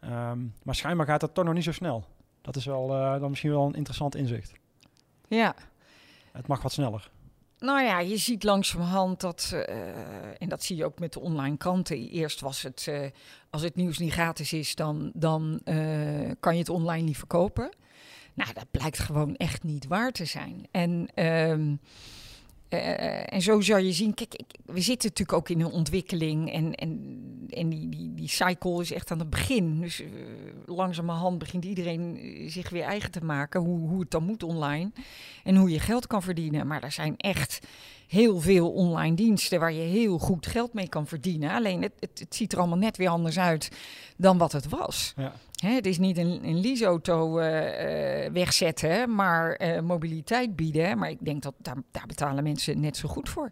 Ehm, 0.00 0.38
maar 0.62 0.74
schijnbaar 0.74 1.06
gaat 1.06 1.20
dat 1.20 1.34
toch 1.34 1.44
nog 1.44 1.54
niet 1.54 1.64
zo 1.64 1.72
snel. 1.72 2.04
Dat 2.40 2.56
is 2.56 2.64
wel 2.64 2.86
dan 3.20 3.28
misschien 3.28 3.50
wel 3.50 3.66
een 3.66 3.74
interessant 3.74 4.14
inzicht. 4.14 4.52
Ja. 5.28 5.54
Het 6.32 6.46
mag 6.46 6.62
wat 6.62 6.72
sneller. 6.72 7.10
Nou 7.62 7.82
ja, 7.82 8.00
je 8.00 8.16
ziet 8.16 8.42
langzamerhand 8.42 9.20
dat, 9.20 9.52
eh, 9.54 9.86
en 10.38 10.48
dat 10.48 10.62
zie 10.62 10.76
je 10.76 10.84
ook 10.84 10.98
met 10.98 11.12
de 11.12 11.20
online 11.20 11.56
kranten. 11.56 12.08
Eerst 12.08 12.40
was 12.40 12.62
het, 12.62 12.86
eh, 12.88 13.00
als 13.50 13.62
het 13.62 13.74
nieuws 13.74 13.98
niet 13.98 14.12
gratis 14.12 14.52
is, 14.52 14.74
dan, 14.74 15.10
dan 15.14 15.60
eh, 15.64 16.30
kan 16.40 16.52
je 16.52 16.58
het 16.58 16.68
online 16.68 17.04
niet 17.04 17.16
verkopen. 17.16 17.74
Nou, 18.34 18.52
dat 18.52 18.70
blijkt 18.70 18.98
gewoon 18.98 19.36
echt 19.36 19.62
niet 19.62 19.86
waar 19.86 20.12
te 20.12 20.24
zijn. 20.24 20.66
En, 20.70 21.08
ehm, 22.78 22.98
eh, 22.98 23.34
en 23.34 23.42
zo 23.42 23.60
zou 23.60 23.80
je 23.80 23.92
zien, 23.92 24.14
kijk, 24.14 24.34
we 24.64 24.80
zitten 24.80 25.08
natuurlijk 25.08 25.38
ook 25.38 25.48
in 25.48 25.60
een 25.60 25.72
ontwikkeling 25.72 26.52
en, 26.52 26.74
en, 26.74 27.20
en 27.50 27.68
die, 27.68 27.88
die, 27.88 28.14
die 28.14 28.28
cycle 28.28 28.80
is 28.80 28.92
echt 28.92 29.10
aan 29.10 29.18
het 29.18 29.30
begin. 29.30 29.80
Dus 29.80 30.00
eh, 30.00 30.08
langzamerhand 30.66 31.38
begint 31.38 31.64
iedereen 31.64 32.18
eh, 32.18 32.50
zich 32.50 32.70
weer 32.70 32.82
eigen 32.82 33.10
te 33.10 33.24
maken 33.24 33.60
hoe, 33.60 33.88
hoe 33.88 34.00
het 34.00 34.10
dan 34.10 34.24
moet 34.24 34.42
online 34.42 34.90
en 35.44 35.56
hoe 35.56 35.70
je 35.70 35.78
geld 35.78 36.06
kan 36.06 36.22
verdienen. 36.22 36.66
Maar 36.66 36.82
er 36.82 36.92
zijn 36.92 37.16
echt 37.16 37.66
heel 38.12 38.40
veel 38.40 38.70
online 38.70 39.16
diensten 39.16 39.60
waar 39.60 39.72
je 39.72 39.80
heel 39.80 40.18
goed 40.18 40.46
geld 40.46 40.72
mee 40.72 40.88
kan 40.88 41.06
verdienen. 41.06 41.50
Alleen 41.50 41.82
het, 41.82 41.92
het, 41.98 42.18
het 42.18 42.34
ziet 42.34 42.52
er 42.52 42.58
allemaal 42.58 42.78
net 42.78 42.96
weer 42.96 43.08
anders 43.08 43.38
uit 43.38 43.70
dan 44.16 44.38
wat 44.38 44.52
het 44.52 44.68
was. 44.68 45.12
Ja. 45.16 45.32
Hè, 45.62 45.74
het 45.74 45.86
is 45.86 45.98
niet 45.98 46.18
een, 46.18 46.40
een 46.44 46.60
leaseauto 46.60 47.38
eh, 47.38 48.24
eh, 48.24 48.32
wegzetten, 48.32 49.14
maar 49.14 49.52
eh, 49.52 49.80
mobiliteit 49.80 50.56
bieden. 50.56 50.98
Maar 50.98 51.10
ik 51.10 51.24
denk 51.24 51.42
dat 51.42 51.54
daar, 51.58 51.76
daar 51.90 52.06
betalen 52.06 52.42
mensen 52.42 52.80
net 52.80 52.96
zo 52.96 53.08
goed 53.08 53.28
voor. 53.28 53.50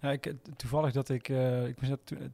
Ja, 0.00 0.10
ik, 0.10 0.34
toevallig 0.56 0.92
dat 0.92 1.08
ik, 1.08 1.28
eh, 1.28 1.66
ik, 1.66 1.80
moest 1.80 1.92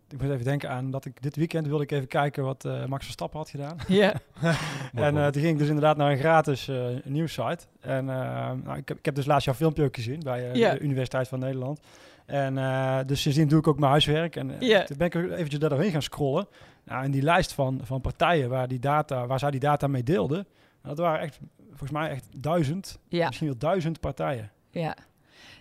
ik 0.09 0.21
moet 0.23 0.31
even 0.31 0.45
denken 0.45 0.71
aan 0.71 0.91
dat 0.91 1.05
ik 1.05 1.23
dit 1.23 1.37
weekend 1.37 1.67
wilde 1.67 1.83
ik 1.83 1.91
even 1.91 2.09
kijken 2.09 2.45
wat 2.45 2.65
eh, 2.65 2.85
Max 2.85 3.05
Verstappen 3.05 3.39
had 3.39 3.49
gedaan. 3.51 3.77
Ja, 3.89 4.15
en 4.95 5.17
eh, 5.17 5.27
toen 5.27 5.43
ging 5.43 5.53
ik 5.53 5.59
dus 5.59 5.69
inderdaad 5.69 5.97
naar 5.97 6.11
een 6.11 6.19
gratis 6.19 6.69
eh 6.69 6.87
nieuwssite. 7.05 7.65
En 7.81 8.05
nou, 8.05 8.77
ik, 8.77 8.89
heb, 8.89 8.99
ik 8.99 9.05
heb 9.05 9.15
dus 9.15 9.27
laatst 9.27 9.45
jouw 9.45 9.55
filmpje 9.55 9.85
ook 9.85 9.95
gezien 9.95 10.21
bij 10.21 10.51
eh, 10.53 10.71
de 10.71 10.79
Universiteit 10.81 11.29
van 11.29 11.39
Nederland. 11.39 11.81
En 12.27 12.59
eh, 12.59 12.99
dus 13.07 13.23
sindsdien 13.23 13.49
doe 13.49 13.59
ik 13.59 13.67
ook 13.67 13.79
mijn 13.79 13.91
huiswerk. 13.91 14.37
En 14.37 14.51
eh, 14.61 14.69
Ja. 14.69 14.85
toen 14.85 14.97
ben 14.97 15.07
ik 15.07 15.15
er 15.15 15.33
eventjes 15.33 15.61
daar 15.61 15.71
doorheen 15.71 15.91
gaan 15.91 16.03
scrollen. 16.03 16.47
Nou, 16.85 17.05
en 17.05 17.11
die 17.11 17.23
lijst 17.23 17.53
van, 17.53 17.81
van 17.83 18.01
partijen 18.01 18.49
waar, 18.49 18.69
die 18.69 18.79
data, 18.79 19.27
waar 19.27 19.39
zij 19.39 19.51
die 19.51 19.61
data 19.61 19.87
mee 19.87 20.03
deelden, 20.03 20.47
dat 20.83 20.99
waren 20.99 21.21
echt, 21.21 21.39
volgens 21.69 21.91
mij 21.91 22.11
echt 22.11 22.43
duizend, 22.43 22.99
ja, 23.09 23.27
misschien 23.27 23.49
wel 23.49 23.59
duizend 23.59 24.01
partijen. 24.01 24.51
ja. 24.71 24.97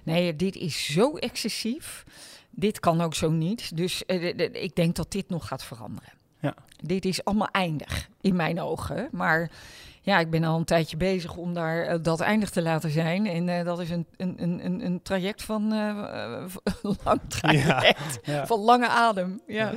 Nee, 0.03 0.35
dit 0.35 0.55
is 0.55 0.85
zo 0.93 1.15
excessief. 1.17 2.03
Dit 2.49 2.79
kan 2.79 3.01
ook 3.01 3.15
zo 3.15 3.29
niet. 3.29 3.77
Dus 3.77 4.05
eh, 4.05 4.37
ik 4.63 4.75
denk 4.75 4.95
dat 4.95 5.11
dit 5.11 5.29
nog 5.29 5.47
gaat 5.47 5.63
veranderen. 5.63 6.11
Ja. 6.39 6.53
Dit 6.81 7.05
is 7.05 7.23
allemaal 7.25 7.47
eindig 7.51 8.09
in 8.21 8.35
mijn 8.35 8.61
ogen. 8.61 9.07
Maar 9.11 9.51
ja, 10.01 10.19
ik 10.19 10.29
ben 10.29 10.43
al 10.43 10.57
een 10.57 10.65
tijdje 10.65 10.97
bezig 10.97 11.35
om 11.35 11.53
daar 11.53 11.83
eh, 11.85 11.99
dat 12.01 12.19
eindig 12.19 12.49
te 12.49 12.61
laten 12.61 12.89
zijn. 12.89 13.25
En 13.25 13.49
eh, 13.49 13.65
dat 13.65 13.79
is 13.79 13.89
een, 13.89 14.05
een, 14.17 14.43
een, 14.43 14.85
een- 14.85 15.01
traject 15.01 15.43
van 15.43 15.67
lang 17.03 17.19
traject. 17.27 18.19
Ja. 18.23 18.45
Van 18.47 18.59
lange 18.59 18.87
adem. 18.87 19.41
Ja. 19.47 19.73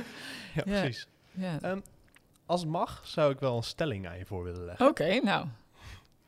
Ja, 0.53 0.61
precies. 0.63 1.07
ja. 1.31 1.57
Ehm, 1.61 1.79
als 2.45 2.61
het 2.61 2.69
mag, 2.69 3.01
zou 3.05 3.31
ik 3.33 3.39
wel 3.39 3.57
een 3.57 3.63
stelling 3.63 4.07
aan 4.07 4.17
je 4.17 4.25
voor 4.25 4.43
willen 4.43 4.65
leggen. 4.65 4.87
Oké, 4.87 5.19
nou, 5.23 5.45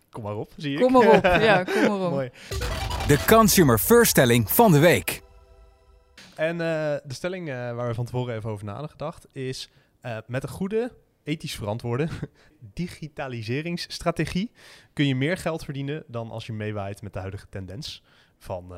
Kom 0.10 0.24
maar 0.24 0.36
op, 0.36 0.52
zie 0.58 0.74
ik. 0.74 0.82
kom 0.82 0.92
maar 0.92 1.08
op. 1.18 1.24
Ja, 1.50 1.64
kom 1.64 1.82
maar 1.82 2.06
op. 2.06 2.12
Mooi. 2.12 2.32
De 3.08 3.24
Consumer 3.28 3.78
First 3.78 4.10
stelling 4.12 4.52
van 4.52 4.72
de 4.72 4.80
week. 4.80 5.22
En 6.36 6.52
eh, 6.52 6.58
de 7.04 7.14
stelling 7.14 7.50
eh, 7.50 7.56
waar 7.56 7.88
we 7.88 7.94
van 7.94 8.06
tevoren 8.06 8.36
even 8.36 8.50
over 8.50 8.66
na 8.66 8.88
gedacht 8.88 9.28
is... 9.32 9.70
eh, 10.02 10.18
met 10.28 10.44
een 10.44 10.50
goede, 10.50 10.92
ethisch 11.24 11.56
verantwoorde 11.56 12.08
digitaliseringsstrategie... 12.74 14.52
kun 14.94 15.08
je 15.08 15.16
meer 15.16 15.38
geld 15.38 15.64
verdienen 15.64 16.04
dan 16.08 16.32
als 16.32 16.46
je 16.46 16.54
meewaait 16.54 17.02
met 17.02 17.14
de 17.14 17.20
huidige 17.20 17.50
tendens 17.50 18.04
van 18.38 18.64
eh, 18.64 18.78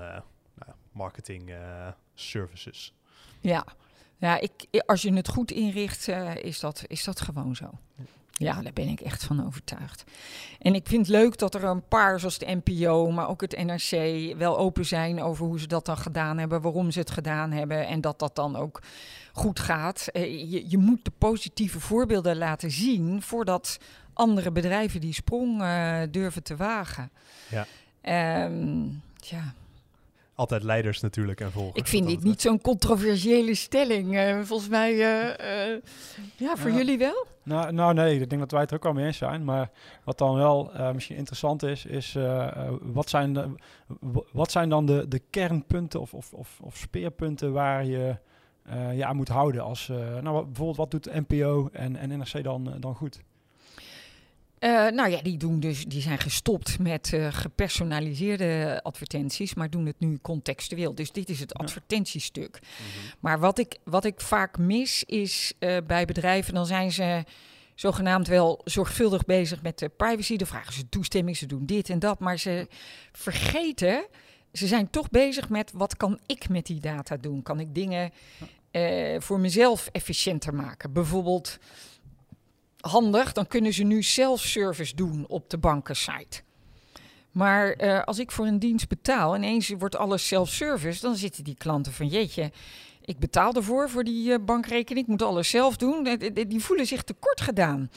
nou, 0.56 0.72
marketing 0.92 1.50
eh, 1.50 1.88
services. 2.14 2.94
Ja, 3.40 3.66
ja 4.18 4.40
ik, 4.40 4.52
als 4.86 5.02
je 5.02 5.14
het 5.14 5.28
goed 5.28 5.52
inricht, 5.52 6.08
eh, 6.08 6.36
is, 6.36 6.60
dat, 6.60 6.84
is 6.88 7.04
dat 7.04 7.22
gewoon 7.22 7.56
zo. 7.56 7.70
Ja, 8.42 8.62
daar 8.62 8.74
ben 8.74 8.88
ik 8.88 9.00
echt 9.00 9.24
van 9.24 9.46
overtuigd. 9.46 10.04
En 10.60 10.76
ik 10.76 10.88
vind 10.88 11.08
het 11.08 11.16
leuk 11.16 11.38
dat 11.38 11.56
er 11.56 11.64
een 11.64 11.88
paar, 11.88 12.20
zoals 12.20 12.38
de 12.38 12.60
NPO, 12.64 13.12
maar 13.12 13.30
ook 13.30 13.42
het 13.42 13.64
NRC, 13.64 14.34
wel 14.38 14.58
open 14.58 14.86
zijn 14.86 15.22
over 15.22 15.46
hoe 15.46 15.60
ze 15.60 15.68
dat 15.68 15.86
dan 15.86 15.98
gedaan 15.98 16.38
hebben, 16.38 16.62
waarom 16.62 16.92
ze 16.92 17.00
het 17.00 17.12
gedaan 17.12 17.52
hebben 17.52 17.88
en 17.88 18.02
dat 18.02 18.20
dat 18.20 18.36
dan 18.36 18.56
ook 18.56 18.82
goed 19.34 19.60
gaat. 19.60 20.08
Eh, 20.08 20.52
je, 20.52 20.70
je 20.70 20.78
moet 20.78 21.06
de 21.06 21.12
positieve 21.18 21.80
voorbeelden 21.80 22.38
laten 22.38 22.72
zien 22.72 23.22
voordat 23.22 23.78
andere 24.14 24.52
bedrijven 24.52 25.02
die 25.02 25.14
sprong 25.14 25.62
eh, 25.62 26.02
durven 26.12 26.44
te 26.44 26.56
wagen. 26.56 27.12
Ja. 27.50 27.66
Ehm, 28.02 28.84
ja. 29.16 29.54
Altijd 30.42 30.64
leiders 30.64 31.00
natuurlijk 31.02 31.40
en 31.40 31.52
volgers. 31.52 31.80
Ik 31.80 31.88
vind 31.88 32.08
dit 32.08 32.24
niet 32.24 32.42
zo'n 32.42 32.62
controversiële 32.62 33.56
stelling. 33.56 34.18
Eh, 34.18 34.40
volgens 34.42 34.70
mij, 34.70 34.92
eh, 34.92 35.72
eh, 35.74 35.82
ja, 36.36 36.56
voor 36.56 36.70
Ja. 36.70 36.78
jullie 36.78 36.98
wel? 36.98 37.26
Nou, 37.44 37.74
nou 37.74 37.94
nee, 37.94 38.20
ik 38.20 38.30
denk 38.30 38.42
dat 38.42 38.52
wij 38.52 38.62
het 38.62 38.70
er 38.70 38.76
ook 38.76 38.84
wel 38.84 38.94
mee 38.94 39.06
eens 39.06 39.18
zijn. 39.18 39.44
Maar 39.44 39.70
wat 40.04 40.18
dan 40.18 40.36
wel 40.36 40.74
eh, 40.74 40.92
misschien 40.92 41.16
interessant 41.18 41.64
is, 41.64 41.86
is 41.86 42.18
wat, 42.82 43.10
zijn 43.10 43.34
de, 43.34 43.56
wat 44.32 44.52
zijn 44.52 44.70
dan 44.70 44.86
de, 44.86 45.06
de 45.08 45.22
kernpunten 45.30 46.00
of, 46.02 46.14
of, 46.14 46.34
of, 46.34 46.60
of 46.62 46.76
speerpunten 46.78 47.54
waar 47.54 47.86
je 47.86 48.16
eh, 48.64 48.98
ja, 48.98 49.14
moet 49.14 49.28
houden. 49.28 49.64
Als, 49.64 49.90
eh, 49.90 49.98
nou, 49.98 50.46
bijvoorbeeld, 50.46 50.78
wat 50.78 50.92
doet 50.92 51.28
NPO 51.28 51.70
en, 51.72 51.96
en 51.96 52.18
NRC 52.18 52.44
dan, 52.44 52.74
dan 52.80 52.96
goed? 52.96 53.20
Eh, 54.62 54.88
nou 54.88 55.10
ja, 55.10 55.22
die, 55.22 55.38
doen 55.38 55.60
dus, 55.60 55.86
die 55.86 56.02
zijn 56.02 56.18
gestopt 56.20 56.80
met 56.80 57.14
eh, 57.14 57.28
gepersonaliseerde 57.32 58.80
advertenties, 58.84 59.54
maar 59.54 59.70
doen 59.70 59.86
het 59.86 60.00
nu 60.00 60.20
contextueel. 60.22 60.96
Dus 60.96 61.12
dit 61.12 61.30
is 61.30 61.40
het 61.40 61.54
Ja. 61.58 61.64
advertentiestuk. 61.64 62.60
Maar 63.20 63.40
wat 63.40 63.60
ik, 63.60 63.78
wat 63.84 64.06
ik 64.06 64.22
vaak 64.22 64.58
mis 64.58 65.04
is 65.04 65.54
eh, 65.60 65.78
bij 65.88 66.06
bedrijven, 66.06 66.54
dan 66.54 66.66
zijn 66.66 66.92
ze 66.92 67.24
zogenaamd 67.76 68.28
wel 68.28 68.62
zorgvuldig 68.64 69.26
bezig 69.26 69.62
met 69.62 69.80
de 69.80 69.90
privacy. 69.90 70.38
Dan 70.38 70.48
vragen 70.48 70.74
ze 70.74 70.90
toestemming, 70.90 71.38
ze 71.38 71.46
doen 71.46 71.66
dit 71.66 71.90
en 71.90 72.00
dat. 72.00 72.20
Maar 72.20 72.38
ze 72.40 72.68
vergeten, 73.12 74.06
ze 74.54 74.68
zijn 74.68 74.90
toch 74.90 75.10
bezig 75.10 75.50
met 75.50 75.72
wat 75.74 75.98
kan 75.98 76.20
ik 76.26 76.50
met 76.50 76.66
die 76.66 76.80
data 76.80 77.18
doen? 77.18 77.42
Kan 77.44 77.60
ik 77.60 77.76
dingen 77.76 78.12
voor 79.22 79.40
mezelf 79.40 79.90
efficiënter 79.92 80.54
maken? 80.54 80.94
Bijvoorbeeld 80.94 81.58
handig, 82.82 83.34
dan 83.34 83.48
kunnen 83.48 83.74
ze 83.74 83.84
nu 83.84 84.04
self-service 84.04 84.96
doen 84.96 85.26
op 85.28 85.50
de 85.50 85.58
bankensite. 85.58 86.42
Maar 87.32 87.72
eh, 87.72 88.04
als 88.04 88.20
ik 88.20 88.32
voor 88.32 88.46
een 88.46 88.60
dienst 88.60 88.88
betaal, 88.88 89.36
ineens 89.36 89.70
wordt 89.70 89.96
alles 89.96 90.28
self-service, 90.28 91.02
dan 91.02 91.16
zitten 91.16 91.44
die 91.44 91.56
klanten 91.56 91.94
van 91.94 92.08
jeetje, 92.08 92.52
ik 93.06 93.20
betaal 93.20 93.54
ervoor 93.54 93.90
voor 93.90 94.04
die 94.04 94.34
eh, 94.34 94.40
bankrekening, 94.46 95.06
ik 95.06 95.12
moet 95.12 95.22
alles 95.22 95.50
zelf 95.50 95.78
doen. 95.78 96.06
Eh, 96.06 96.48
Die 96.48 96.64
voelen 96.64 96.86
zich 96.86 97.04
tekort 97.04 97.42
gedaan. 97.42 97.92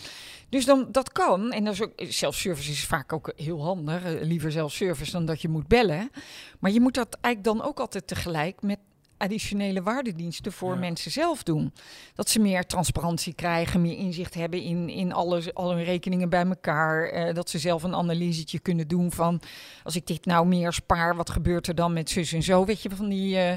Dus 0.48 0.64
dan, 0.64 0.88
dat 0.90 1.12
kan, 1.12 1.52
en 1.52 1.64
dat 1.64 1.88
is 1.96 2.18
self-service 2.18 2.70
is 2.70 2.84
vaak 2.84 3.12
ook 3.12 3.32
heel 3.36 3.62
handig, 3.62 4.02
liever 4.20 4.52
self-service 4.52 5.12
dan 5.12 5.26
dat 5.26 5.42
je 5.42 5.48
moet 5.48 5.68
bellen. 5.68 6.10
Maar 6.58 6.70
je 6.70 6.80
moet 6.80 6.94
dat 6.94 7.18
eigenlijk 7.20 7.56
dan 7.58 7.68
ook 7.68 7.80
altijd 7.80 8.06
tegelijk 8.06 8.62
met 8.62 8.78
additionele 9.24 9.82
waardediensten 9.82 10.52
voor 10.52 10.72
Ja. 10.74 10.78
mensen 10.80 11.10
zelf 11.10 11.42
doen. 11.42 11.72
Dat 12.14 12.28
ze 12.30 12.38
meer 12.40 12.66
transparantie 12.66 13.34
krijgen, 13.34 13.80
meer 13.82 13.96
inzicht 13.96 14.34
hebben 14.34 14.60
in, 14.62 14.88
in 14.88 15.12
alles, 15.12 15.54
al 15.54 15.74
hun 15.74 15.84
rekeningen 15.84 16.28
bij 16.28 16.44
elkaar. 16.46 17.08
eh, 17.08 17.34
dat 17.34 17.50
ze 17.50 17.58
zelf 17.58 17.82
een 17.82 17.94
analysetje 17.94 18.58
kunnen 18.58 18.88
doen 18.88 19.12
van 19.12 19.40
als 19.82 19.96
ik 19.96 20.06
dit 20.06 20.24
nou 20.24 20.46
meer 20.46 20.72
spaar, 20.72 21.16
wat 21.16 21.30
gebeurt 21.30 21.66
er 21.66 21.74
dan 21.74 21.92
met 21.92 22.10
zus 22.10 22.32
en 22.32 22.42
zo? 22.42 22.64
Weet 22.64 22.82
je, 22.82 22.90
van 22.94 23.08
die. 23.08 23.36
eh, 23.36 23.56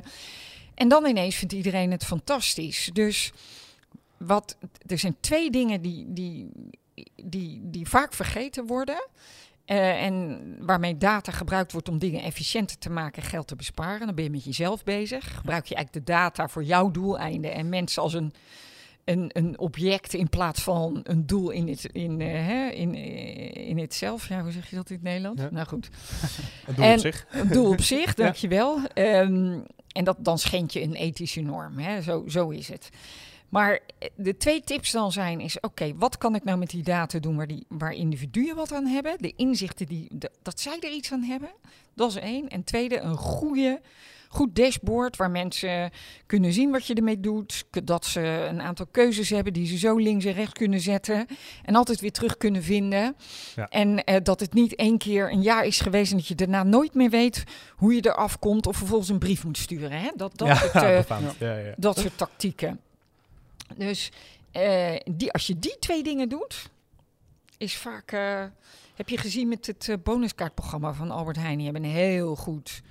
En 0.76 0.88
dan 0.90 1.06
ineens 1.06 1.36
vindt 1.36 1.54
iedereen 1.54 1.92
het 1.92 2.06
fantastisch. 2.06 2.90
Dus 2.94 3.32
wat, 4.18 4.58
er 4.86 4.98
zijn 4.98 5.16
twee 5.20 5.50
dingen 5.52 5.82
die, 5.82 6.06
die, 6.08 6.50
die, 7.24 7.60
die 7.64 7.88
vaak 7.88 8.14
vergeten 8.14 8.66
worden. 8.66 9.08
Eh, 9.68 10.04
en 10.04 10.40
waarmee 10.60 10.98
data 10.98 11.32
gebruikt 11.32 11.72
wordt 11.72 11.90
om 11.90 12.00
dingen 12.00 12.24
efficiënter 12.24 12.78
te 12.78 12.90
maken, 12.90 13.24
geld 13.24 13.48
te 13.48 13.56
besparen. 13.56 14.06
Dan 14.06 14.16
ben 14.16 14.24
je 14.24 14.30
met 14.30 14.44
jezelf 14.44 14.84
bezig. 14.84 15.36
Gebruik 15.36 15.66
je 15.66 15.76
eigenlijk 15.76 16.06
de 16.06 16.12
data 16.14 16.48
voor 16.48 16.64
jouw 16.64 16.92
doeleinden 16.92 17.54
en 17.54 17.70
mensen 17.70 18.02
als 18.02 18.14
een, 18.14 18.34
een, 19.06 19.30
een 19.34 19.60
object 19.60 20.14
in 20.14 20.30
plaats 20.30 20.62
van 20.62 21.00
een 21.04 21.26
doel 21.26 21.50
in 21.50 21.68
het, 21.68 21.86
in, 21.86 22.22
eh, 22.22 22.28
hè, 22.28 22.70
in, 22.70 22.96
eh, 22.96 23.70
in 23.70 23.78
het 23.78 23.94
zelf. 23.94 24.28
Ja, 24.28 24.42
hoe 24.42 24.52
zeg 24.52 24.70
je 24.70 24.76
dat 24.76 24.90
in 24.90 24.96
het 24.96 25.04
Nederlands? 25.04 25.42
Ja. 25.42 25.50
Nou 25.52 25.68
goed. 25.68 25.90
Het 26.66 26.76
doel 26.76 26.86
En- 26.86 26.94
op 26.94 27.00
zich. 27.00 27.26
Een 27.32 27.48
doel 27.48 27.70
op 27.72 27.82
zich, 27.82 28.14
dankjewel. 28.24 28.80
Ehm 28.94 29.60
en 29.98 30.04
dat, 30.04 30.18
dan 30.20 30.38
schend 30.38 30.74
je 30.74 30.82
een 30.82 30.96
ethische 30.96 31.42
norm. 31.42 31.78
Hè? 31.78 32.02
Zo, 32.02 32.24
zo 32.28 32.50
is 32.50 32.68
het. 32.68 32.90
Maar 33.50 33.80
eh, 34.00 34.10
de 34.16 34.38
twee 34.38 34.62
tips 34.62 34.92
dan 34.92 35.12
zijn 35.12 35.40
is, 35.40 35.60
oké, 35.60 35.94
wat 35.96 36.18
kan 36.18 36.36
ik 36.36 36.44
nou 36.44 36.58
met 36.58 36.70
die 36.70 36.84
data 36.84 37.20
doen 37.20 37.36
waar, 37.36 37.48
die, 37.48 37.66
waar 37.68 37.94
individuen 37.94 38.56
wat 38.56 38.74
aan 38.74 38.86
hebben? 38.86 39.16
De 39.18 39.34
inzichten 39.36 39.86
die, 39.86 40.08
de- 40.12 40.32
dat 40.42 40.60
zij 40.60 40.78
er 40.80 40.92
iets 40.92 41.12
aan 41.12 41.24
hebben, 41.24 41.50
dat 41.96 42.10
is 42.10 42.16
één. 42.16 42.48
En 42.50 42.64
tweede, 42.64 43.00
een 43.00 43.16
goede, 43.18 43.82
goed 44.30 44.56
dashboard 44.56 45.18
waar 45.18 45.32
mensen 45.32 45.92
kunnen 46.26 46.54
zien 46.54 46.72
wat 46.72 46.86
je 46.88 46.94
ermee 46.94 47.20
doet. 47.20 47.66
Dat 47.84 48.06
ze 48.06 48.22
een 48.50 48.62
aantal 48.62 48.86
keuzes 48.92 49.30
hebben 49.30 49.54
die 49.54 49.68
ze 49.68 49.78
zo 49.78 49.96
links 49.98 50.26
en 50.26 50.34
rechts 50.34 50.54
kunnen 50.54 50.80
zetten. 50.80 51.26
En 51.64 51.76
altijd 51.76 52.00
weer 52.00 52.12
terug 52.12 52.38
kunnen 52.38 52.64
vinden. 52.64 53.16
Ja. 53.56 53.68
En 53.70 54.04
eh, 54.04 54.16
dat 54.24 54.40
het 54.40 54.54
niet 54.54 54.76
één 54.76 54.98
keer 54.98 55.32
een 55.32 55.42
jaar 55.42 55.66
is 55.66 55.80
geweest 55.80 56.12
en 56.12 56.18
dat 56.18 56.28
je 56.28 56.36
daarna 56.36 56.64
nooit 56.64 56.94
meer 56.94 57.10
weet 57.10 57.44
hoe 57.76 57.94
je 57.96 58.06
eraf 58.06 58.40
komt 58.40 58.68
of 58.68 58.78
vervolgens 58.78 59.10
een 59.10 59.20
brief 59.20 59.44
moet 59.44 59.58
sturen. 59.58 59.92
Hè? 59.92 60.10
Dat, 60.16 60.38
dat, 60.38 60.48
ja, 60.48 60.56
soort, 60.56 60.74
eh, 60.74 61.10
ja. 61.66 61.74
dat 61.78 61.98
soort 62.00 62.18
tactieken. 62.18 62.80
Dus 63.76 64.12
eh, 64.52 64.96
die, 65.12 65.32
als 65.32 65.48
je 65.48 65.60
die 65.60 65.76
twee 65.80 66.04
dingen 66.04 66.30
doet, 66.30 66.70
is 67.58 67.78
vaak. 67.78 68.12
eh, 68.12 68.44
heb 68.96 69.10
je 69.10 69.18
gezien 69.18 69.48
met 69.48 69.68
het 69.68 69.90
eh, 69.90 69.96
bonuskaartprogramma 70.04 70.94
van 70.94 71.12
Albert 71.12 71.38
Heijn? 71.38 71.56
Die 71.56 71.66
hebben 71.66 71.84
een 71.84 71.90
heel 71.90 72.36
goed 72.36 72.82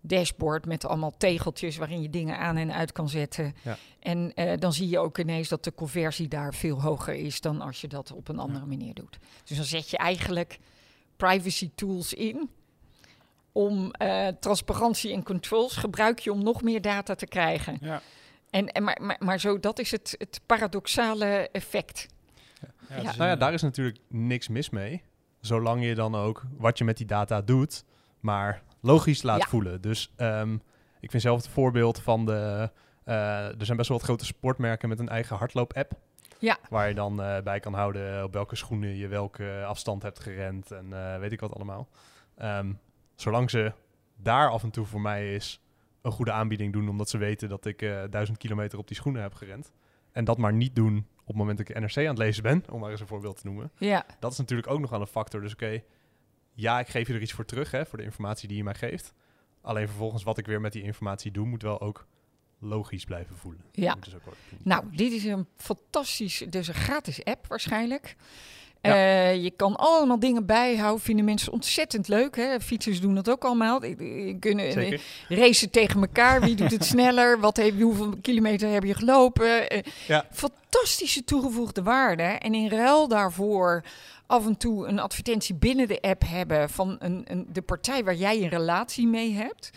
dashboard 0.00 0.66
met 0.66 0.84
allemaal 0.84 1.16
tegeltjes 1.16 1.76
waarin 1.76 2.02
je 2.02 2.10
dingen 2.10 2.38
aan 2.38 2.56
en 2.56 2.72
uit 2.72 2.92
kan 2.92 3.08
zetten. 3.08 3.54
Ja. 3.62 3.76
En 3.98 4.32
dan 4.58 4.72
zie 4.72 4.88
je 4.88 4.98
ook 4.98 5.18
ineens 5.18 5.48
dat 5.48 5.64
de 5.64 5.74
conversie 5.74 6.28
daar 6.28 6.54
veel 6.54 6.82
hoger 6.82 7.14
is 7.14 7.40
dan 7.40 7.60
als 7.60 7.80
je 7.80 7.88
dat 7.88 8.12
op 8.12 8.28
een 8.28 8.38
andere 8.38 8.66
manier 8.66 8.94
doet. 8.94 9.18
Dus 9.44 9.56
dan 9.56 9.66
zet 9.66 9.90
je 9.90 9.96
eigenlijk 9.96 10.58
privacy 11.16 11.70
tools 11.74 12.14
in 12.14 12.50
om 13.52 13.92
transparantie 14.40 15.12
en 15.12 15.22
controls 15.22 15.76
gebruik 15.76 16.18
je 16.18 16.32
om 16.32 16.42
nog 16.42 16.62
meer 16.62 16.80
data 16.80 17.14
te 17.14 17.26
krijgen. 17.26 17.78
Ja. 17.80 18.02
En, 18.50 18.68
en 18.68 18.84
maar, 18.84 18.98
maar, 19.02 19.16
maar 19.18 19.40
zo, 19.40 19.60
dat 19.60 19.78
is 19.78 19.90
het, 19.90 20.14
het 20.18 20.40
paradoxale 20.46 21.48
effect. 21.52 22.06
Ja, 22.60 22.68
Ja. 22.88 22.96
dus, 23.02 23.16
Nou 23.16 23.28
ja, 23.28 23.34
eh, 23.34 23.40
daar 23.40 23.52
is 23.52 23.62
natuurlijk 23.62 23.98
niks 24.08 24.48
mis 24.48 24.70
mee. 24.70 25.02
Zolang 25.40 25.84
je 25.84 25.94
dan 25.94 26.14
ook 26.14 26.42
wat 26.56 26.78
je 26.78 26.84
met 26.84 26.96
die 26.96 27.06
data 27.06 27.40
doet, 27.42 27.84
maar 28.20 28.62
logisch 28.80 29.22
laat 29.22 29.38
Ja. 29.42 29.46
voelen. 29.48 29.80
Dus 29.80 30.12
ehm, 30.16 30.54
ik 31.00 31.10
vind 31.10 31.22
zelf 31.22 31.36
het 31.42 31.48
voorbeeld 31.52 32.00
van 32.00 32.26
de... 32.26 32.70
eh, 33.04 33.46
er 33.46 33.64
zijn 33.64 33.76
best 33.76 33.88
wel 33.88 33.98
wat 33.98 34.06
grote 34.06 34.24
sportmerken 34.24 34.88
met 34.88 34.98
een 34.98 35.08
eigen 35.08 35.36
hardloop-app. 35.36 35.92
Ja. 36.38 36.58
Waar 36.70 36.88
je 36.88 36.94
dan 36.94 37.22
eh, 37.22 37.42
bij 37.42 37.60
kan 37.60 37.74
houden 37.74 38.24
op 38.24 38.32
welke 38.32 38.56
schoenen 38.56 38.96
je 38.96 39.08
welke 39.08 39.64
afstand 39.66 40.02
hebt 40.02 40.20
gerend 40.20 40.70
en 40.70 40.86
eh, 40.92 41.18
weet 41.18 41.32
ik 41.32 41.40
wat 41.40 41.54
allemaal. 41.54 41.88
Ehm, 42.36 42.72
zolang 43.14 43.50
ze 43.50 43.72
daar 44.16 44.50
af 44.50 44.62
en 44.62 44.70
toe 44.70 44.86
voor 44.86 45.00
mij 45.00 45.34
is 45.34 45.60
een 46.02 46.12
goede 46.12 46.32
aanbieding 46.32 46.72
doen, 46.72 46.88
omdat 46.88 47.08
ze 47.10 47.18
weten 47.18 47.48
dat 47.48 47.64
ik 47.64 47.82
eh, 47.82 48.02
duizend 48.10 48.38
kilometer 48.38 48.78
op 48.78 48.86
die 48.86 48.96
schoenen 48.96 49.22
heb 49.22 49.34
gerend. 49.34 49.72
En 50.12 50.24
dat 50.24 50.38
maar 50.38 50.52
niet 50.52 50.74
doen 50.74 51.06
op 51.20 51.26
het 51.26 51.36
moment 51.36 51.58
dat 51.58 51.68
ik 51.68 51.80
NRC 51.80 51.96
aan 51.96 52.04
het 52.04 52.18
lezen 52.18 52.42
ben, 52.42 52.64
om 52.70 52.80
maar 52.80 52.90
eens 52.90 53.00
een 53.00 53.06
voorbeeld 53.06 53.36
te 53.36 53.46
noemen. 53.46 53.70
Ja, 53.78 54.06
Dat 54.18 54.32
is 54.32 54.38
natuurlijk 54.38 54.70
ook 54.70 54.80
nog 54.80 54.90
wel 54.90 55.00
een 55.00 55.06
factor. 55.06 55.40
Dus 55.40 55.52
oké, 55.52 55.82
ja, 56.52 56.80
ik 56.80 56.88
geef 56.88 57.06
je 57.06 57.14
er 57.14 57.22
iets 57.22 57.32
voor 57.32 57.44
terug, 57.44 57.70
hè, 57.70 57.86
voor 57.86 57.98
de 57.98 58.04
informatie 58.04 58.48
die 58.48 58.56
je 58.56 58.64
mij 58.64 58.74
geeft. 58.74 59.14
Alleen 59.60 59.86
vervolgens 59.88 60.22
wat 60.22 60.38
ik 60.38 60.46
weer 60.46 60.60
met 60.60 60.72
die 60.72 60.82
informatie 60.82 61.30
doe, 61.30 61.46
moet 61.46 61.62
wel 61.62 61.80
ook 61.80 62.06
logisch 62.58 63.04
blijven 63.04 63.36
voelen. 63.36 63.64
Ja. 63.72 63.94
Dus 63.94 64.14
ook 64.14 64.22
nou, 64.62 64.84
dit 64.96 65.12
is 65.12 65.24
een 65.24 65.46
fantastisch, 65.56 66.44
dus 66.48 66.68
een 66.68 66.74
gratis 66.74 67.24
app 67.24 67.46
waarschijnlijk. 67.46 68.16
Ja. 68.82 68.94
Eh, 68.94 69.42
je 69.42 69.50
kan 69.50 69.76
allemaal 69.76 70.18
dingen 70.18 70.46
bijhouden, 70.46 71.02
vinden 71.04 71.24
mensen 71.24 71.52
ontzettend 71.52 72.08
leuk. 72.08 72.36
Hè? 72.36 72.60
Fietsers 72.60 73.00
doen 73.00 73.14
dat 73.14 73.30
ook 73.30 73.44
allemaal. 73.44 73.80
Kunnen 74.40 74.72
Zeker. 74.72 75.00
racen 75.28 75.70
tegen 75.70 76.00
elkaar. 76.00 76.40
Wie 76.40 76.54
doet 76.54 76.70
het 76.70 76.84
sneller? 76.94 77.40
Wat 77.40 77.56
heb, 77.56 77.80
hoeveel 77.80 78.14
kilometer 78.22 78.68
heb 78.72 78.84
je 78.84 78.94
gelopen? 78.94 79.70
Eh, 79.70 79.82
Ja. 80.06 80.26
Fantastische 80.32 81.24
toegevoegde 81.24 81.82
waarde. 81.82 82.22
En 82.22 82.54
in 82.54 82.68
ruil 82.68 83.08
daarvoor 83.08 83.84
af 84.26 84.46
en 84.46 84.56
toe 84.56 84.86
een 84.86 84.98
advertentie 84.98 85.54
binnen 85.54 85.88
de 85.88 86.00
app 86.00 86.22
hebben 86.26 86.70
van 86.70 86.96
een, 86.98 87.24
een, 87.28 87.46
de 87.52 87.62
partij 87.62 88.04
waar 88.04 88.14
jij 88.14 88.42
een 88.42 88.48
relatie 88.48 89.06
mee 89.06 89.32
hebt. 89.32 89.70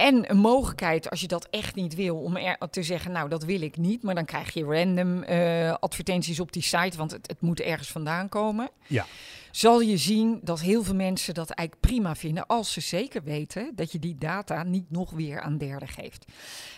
En 0.00 0.30
een 0.30 0.38
mogelijkheid, 0.38 1.10
als 1.10 1.20
je 1.20 1.26
dat 1.26 1.46
echt 1.50 1.74
niet 1.74 1.94
wil, 1.94 2.16
om 2.16 2.36
er 2.36 2.70
te 2.70 2.82
zeggen, 2.82 3.12
nou 3.12 3.28
dat 3.28 3.44
wil 3.44 3.60
ik 3.60 3.76
niet. 3.76 4.02
Maar 4.02 4.14
dan 4.14 4.24
krijg 4.24 4.54
je 4.54 4.64
random 4.64 5.22
eh, 5.22 5.74
advertenties 5.80 6.40
op 6.40 6.52
die 6.52 6.62
site, 6.62 6.96
want 6.96 7.10
het, 7.10 7.26
het 7.26 7.40
moet 7.40 7.60
ergens 7.60 7.88
vandaan 7.88 8.28
komen. 8.28 8.70
Ja. 8.86 9.06
Zal 9.50 9.80
je 9.80 9.96
zien 9.96 10.40
dat 10.42 10.60
heel 10.60 10.82
veel 10.82 10.94
mensen 10.94 11.34
dat 11.34 11.50
eigenlijk 11.50 11.86
prima 11.86 12.14
vinden, 12.14 12.46
als 12.46 12.72
ze 12.72 12.80
zeker 12.80 13.22
weten 13.22 13.72
dat 13.74 13.92
je 13.92 13.98
die 13.98 14.16
data 14.18 14.62
niet 14.62 14.90
nog 14.90 15.10
weer 15.10 15.40
aan 15.40 15.58
derden 15.58 15.88
geeft. 15.88 16.24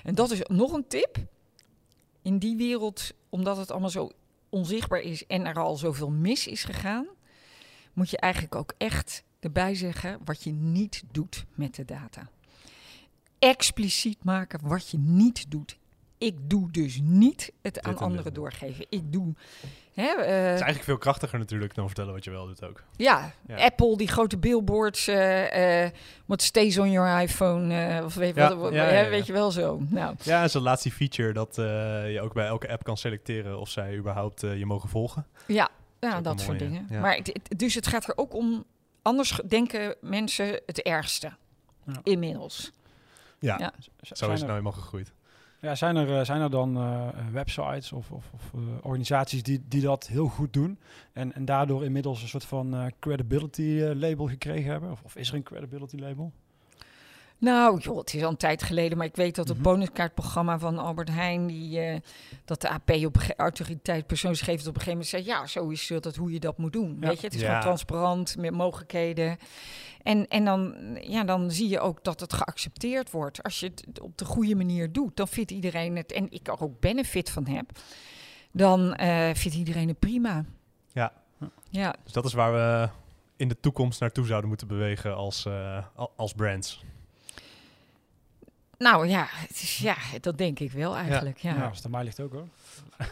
En 0.04 0.14
dat 0.14 0.30
is 0.30 0.40
nog 0.42 0.72
een 0.72 0.86
tip. 0.86 1.16
In 2.22 2.38
die 2.38 2.56
wereld, 2.56 3.12
omdat 3.28 3.56
het 3.56 3.70
allemaal 3.70 3.90
zo 3.90 4.10
onzichtbaar 4.48 5.00
is 5.00 5.26
en 5.26 5.46
er 5.46 5.58
al 5.58 5.76
zoveel 5.76 6.10
mis 6.10 6.46
is 6.46 6.64
gegaan, 6.64 7.06
moet 7.92 8.10
je 8.10 8.16
eigenlijk 8.16 8.54
ook 8.54 8.72
echt 8.78 9.22
erbij 9.40 9.74
zeggen 9.74 10.18
wat 10.24 10.42
je 10.42 10.52
niet 10.52 11.02
doet 11.10 11.44
met 11.54 11.74
de 11.74 11.84
data. 11.84 12.30
Expliciet 13.48 14.24
maken 14.24 14.60
wat 14.62 14.88
je 14.90 14.98
niet 14.98 15.50
doet. 15.50 15.76
Ik 16.18 16.34
doe 16.42 16.70
dus 16.70 16.98
niet 17.02 17.52
het 17.62 17.82
aan 17.82 17.92
en 17.92 17.98
anderen 17.98 18.34
doorgeven. 18.34 18.86
Ik 18.88 19.12
doe. 19.12 19.34
Hè, 19.94 20.02
eh, 20.06 20.16
Het 20.16 20.26
is 20.26 20.26
eigenlijk 20.46 20.82
veel 20.84 20.98
krachtiger 20.98 21.38
natuurlijk 21.38 21.74
dan 21.74 21.86
vertellen 21.86 22.12
wat 22.12 22.24
je 22.24 22.30
wel 22.30 22.46
doet 22.46 22.64
ook. 22.64 22.82
ja, 22.96 23.32
Ja. 23.46 23.56
Apple, 23.56 23.96
die 23.96 24.08
grote 24.08 24.38
billboards. 24.38 25.08
eh 25.08 25.84
eh 25.84 25.90
what 26.26 26.42
stays 26.42 26.78
on 26.78 26.90
your 26.90 27.22
iPhone. 27.22 28.02
of 28.04 28.14
weet, 28.14 28.34
Ja, 28.34 28.48
wat, 28.48 28.58
wat- 28.58 28.72
ja, 28.72 28.84
hè, 28.84 29.08
weet 29.08 29.26
je 29.26 29.32
wel 29.32 29.50
zo. 29.50 29.80
Nou, 29.88 30.14
Ja, 30.22 30.42
en 30.42 30.50
zo'n 30.50 30.62
laatste 30.62 30.90
feature 30.90 31.32
dat 31.32 31.54
je 32.12 32.18
ook 32.22 32.32
bij 32.34 32.46
elke 32.46 32.68
app 32.68 32.84
kan 32.84 32.96
selecteren 32.96 33.58
of 33.60 33.68
zij 33.68 33.96
überhaupt 33.96 34.40
je 34.40 34.66
mogen 34.66 34.88
volgen. 34.88 35.26
ja, 35.46 35.68
ja 36.00 36.16
een 36.16 36.22
dat 36.22 36.40
soort 36.40 36.58
dingen. 36.58 36.86
Maar 37.00 37.20
dus 37.56 37.74
het 37.74 37.86
gaat 37.86 38.08
er 38.08 38.16
ook 38.16 38.34
om. 38.34 38.64
Anders 39.02 39.40
denken 39.48 39.94
mensen 40.00 40.60
het 40.66 40.82
ergste. 40.82 41.32
Inmiddels. 42.02 42.72
Ja, 43.42 43.72
zo 44.00 44.12
is 44.12 44.18
het 44.18 44.28
nou 44.28 44.50
helemaal 44.50 44.72
gegroeid. 44.72 45.12
Ja, 45.62 45.74
zijn, 45.74 45.96
er, 45.96 46.18
eh, 46.18 46.24
zijn 46.24 46.40
er 46.40 46.50
dan 46.50 46.76
eh, 46.76 47.08
eh, 47.08 47.26
websites 47.32 47.92
of, 47.92 48.10
of, 48.10 48.30
of 48.34 48.52
organisaties 48.82 49.42
die, 49.42 49.64
die 49.68 49.80
dat 49.80 50.06
heel 50.06 50.26
goed 50.26 50.52
doen 50.52 50.78
en, 51.12 51.34
en 51.34 51.44
daardoor 51.44 51.84
inmiddels 51.84 52.22
een 52.22 52.28
soort 52.28 52.44
van 52.44 52.74
eh, 52.74 52.86
credibility 53.00 53.92
label 53.94 54.28
gekregen 54.28 54.70
hebben? 54.70 54.90
Of, 54.90 55.02
of 55.02 55.16
is 55.16 55.28
er 55.28 55.34
een 55.34 55.42
credibility 55.42 55.96
label? 55.96 56.32
Nou, 57.42 57.78
joh, 57.80 57.98
het 57.98 58.14
is 58.14 58.22
al 58.22 58.30
een 58.30 58.36
tijd 58.36 58.62
geleden, 58.62 58.98
maar 58.98 59.06
ik 59.06 59.16
weet 59.16 59.34
dat 59.34 59.48
het 59.48 59.56
Mhm. 59.56 59.66
bonuskaartprogramma 59.66 60.58
van 60.58 60.78
Albert 60.78 61.08
Heijn, 61.08 61.46
die, 61.46 61.80
eh, 61.80 62.00
dat 62.44 62.60
de 62.60 62.68
AP 62.68 62.90
op 62.90 63.16
autoriteit 63.36 64.06
persoonsgevend 64.06 64.66
op 64.68 64.74
een 64.74 64.80
gegeven 64.80 64.90
moment 64.92 65.08
zei, 65.08 65.24
ja, 65.24 65.46
zo 65.46 65.68
is 65.68 65.86
dat 66.00 66.16
hoe 66.16 66.32
je 66.32 66.40
dat 66.40 66.58
moet 66.58 66.72
doen. 66.72 66.96
Ja. 67.00 67.08
Weet 67.08 67.20
je, 67.20 67.26
het 67.26 67.34
is 67.34 67.40
Ja. 67.40 67.46
gewoon 67.46 67.62
transparant, 67.62 68.36
met 68.36 68.50
mogelijkheden. 68.52 69.36
En, 70.02 70.28
en 70.28 70.44
dan, 70.44 70.74
ja, 71.00 71.24
dan 71.24 71.50
zie 71.50 71.68
je 71.68 71.80
ook 71.80 72.04
dat 72.04 72.20
het 72.20 72.32
geaccepteerd 72.32 73.10
wordt. 73.10 73.42
Als 73.42 73.60
je 73.60 73.66
het 73.66 74.00
op 74.00 74.18
de 74.18 74.24
goede 74.24 74.54
manier 74.54 74.92
doet, 74.92 75.16
dan 75.16 75.28
vindt 75.28 75.50
iedereen 75.50 75.96
het, 75.96 76.12
en 76.12 76.26
ik 76.30 76.48
er 76.48 76.60
ook 76.60 76.80
benefit 76.80 77.30
van 77.30 77.46
heb, 77.46 77.70
dan 78.52 78.94
eh, 78.94 79.30
vindt 79.34 79.56
iedereen 79.56 79.88
het 79.88 79.98
prima. 79.98 80.44
Ja. 80.92 81.12
Ja, 81.70 81.94
Dus 82.04 82.12
dat 82.12 82.24
is 82.24 82.32
waar 82.32 82.52
we 82.52 82.88
in 83.36 83.48
de 83.48 83.60
toekomst 83.60 84.00
naartoe 84.00 84.26
zouden 84.26 84.48
moeten 84.48 84.66
bewegen 84.66 85.14
als, 85.16 85.46
eh, 85.46 85.84
al- 85.94 86.12
als 86.16 86.32
brands. 86.32 86.84
Nou 88.82 89.08
ja, 89.08 89.26
het 89.30 89.50
is, 89.62 89.78
ja, 89.78 89.96
dat 90.20 90.38
denk 90.38 90.58
ik 90.58 90.72
wel 90.72 90.96
eigenlijk. 90.96 91.38
Ja. 91.38 91.54
Ja, 91.54 91.64
als 91.66 91.76
het 91.76 91.84
aan 91.84 91.90
mij 91.90 92.04
ligt 92.04 92.20
ook 92.20 92.32
hoor. 92.32 92.46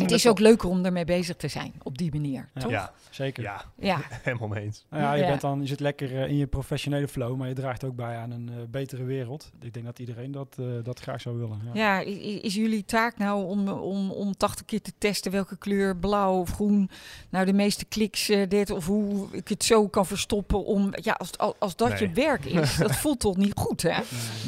Het 0.00 0.10
is 0.10 0.26
ook 0.28 0.38
leuker 0.38 0.68
om 0.68 0.84
ermee 0.84 1.04
bezig 1.04 1.36
te 1.36 1.48
zijn, 1.48 1.72
op 1.82 1.98
die 1.98 2.12
manier, 2.12 2.48
Ja. 2.54 2.60
toch? 2.60 2.70
Ja, 2.70 2.92
Zeker. 3.10 3.42
ja, 3.42 3.64
Ja. 3.78 4.00
helemaal 4.22 4.48
mee 4.48 4.64
eens. 4.64 4.86
Nou 4.90 5.02
ja, 5.02 5.12
je, 5.12 5.22
Ja. 5.22 5.28
Bent 5.28 5.40
dan, 5.40 5.60
je 5.60 5.66
zit 5.66 5.80
lekker 5.80 6.22
eh, 6.22 6.28
in 6.28 6.36
je 6.36 6.46
professionele 6.46 7.08
flow, 7.08 7.36
maar 7.36 7.48
je 7.48 7.54
draagt 7.54 7.84
ook 7.84 7.96
bij 7.96 8.16
aan 8.16 8.30
een 8.30 8.48
eh, 8.48 8.54
betere 8.70 9.04
wereld. 9.04 9.50
Ik 9.60 9.72
denk 9.74 9.86
dat 9.86 9.98
iedereen 9.98 10.32
dat, 10.32 10.56
eh, 10.58 10.66
dat 10.82 11.00
graag 11.00 11.20
zou 11.20 11.36
willen. 11.38 11.60
Ja. 11.74 11.98
Is 12.42 12.54
jullie 12.54 12.84
taak 12.84 13.18
nou 13.18 13.44
om, 13.44 13.68
om, 13.68 14.10
om 14.10 14.36
80 14.36 14.66
keer 14.66 14.82
te 14.82 14.92
testen 14.98 15.32
welke 15.32 15.56
kleur 15.56 15.96
blauw 15.96 16.40
of 16.40 16.50
groen 16.50 16.90
nou 17.30 17.44
de 17.46 17.52
meeste 17.52 17.84
kliks 17.84 18.26
dit 18.48 18.70
of 18.70 18.86
hoe 18.86 19.28
ik 19.32 19.48
het 19.48 19.64
zo 19.64 19.88
kan 19.88 20.06
verstoppen 20.06 20.64
om 20.64 20.88
ja 20.92 21.12
als, 21.12 21.38
als, 21.38 21.54
als 21.58 21.76
dat 21.76 21.98
je 21.98 22.10
werk 22.10 22.44
is, 22.44 22.76
dat 22.86 22.96
voelt 22.96 23.20
toch 23.20 23.36
niet 23.36 23.52
goed 23.54 23.82
hè? 23.82 23.98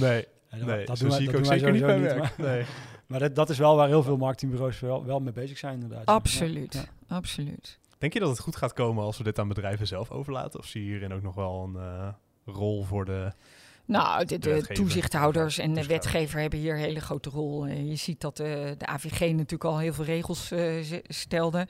Nee, 0.01 0.11
Nee, 0.13 0.27
dat, 0.59 0.69
nee 0.69 0.85
dat 0.87 0.99
zo 0.99 1.03
doen 1.09 1.13
wij- 1.13 1.19
zie 1.19 1.29
ik 1.29 1.33
dat 1.35 1.41
ook 1.43 1.49
doen 1.49 1.59
zeker 1.59 1.73
niet 1.73 1.83
bij 1.87 2.01
werk. 2.01 2.19
maar- 2.19 2.47
Nee. 2.49 2.65
Maar 3.07 3.21
dat, 3.21 3.35
dat 3.35 3.51
is 3.51 3.59
wel 3.59 3.77
waar 3.77 3.89
heel 3.89 4.03
veel 4.03 4.17
marketingbureaus 4.17 4.81
wel, 4.81 5.05
wel 5.05 5.21
mee 5.21 5.33
bezig 5.33 5.59
zijn 5.59 5.75
inderdaad. 5.75 6.07
Absoluut, 6.07 6.73
Ja. 6.75 7.17
absoluut. 7.17 7.79
Denk 7.99 8.13
je 8.13 8.21
dat 8.21 8.29
het 8.29 8.39
goed 8.39 8.57
gaat 8.57 8.73
komen 8.73 9.05
als 9.05 9.19
we 9.19 9.25
dit 9.25 9.39
aan 9.39 9.49
bedrijven 9.49 9.87
zelf 9.87 10.11
overlaten? 10.11 10.61
Of 10.61 10.67
zie 10.67 10.85
je 10.85 10.91
hierin 10.91 11.13
ook 11.13 11.23
nog 11.23 11.35
wel 11.35 11.65
een 11.65 11.77
eh, 11.83 12.09
rol 12.55 12.83
voor 12.85 13.05
de... 13.05 13.33
Nou, 13.85 14.25
de, 14.25 14.39
De 14.39 14.67
toezichthouders 14.67 15.59
en 15.59 15.75
de 15.75 15.87
wetgever 15.87 16.41
hebben 16.41 16.59
hier 16.59 16.73
een 16.75 16.81
hele 16.81 17.01
grote 17.01 17.31
rol. 17.31 17.67
Eh, 17.67 17.89
Je 17.89 17.97
ziet 17.97 18.21
dat 18.21 18.37
de, 18.37 18.75
de 18.79 18.87
AVG 18.87 19.21
natuurlijk 19.21 19.65
al 19.65 19.79
heel 19.79 19.93
veel 19.93 20.05
regels 20.05 20.51
eh, 20.51 20.81
z- 20.83 20.99
stelde. 21.09 21.67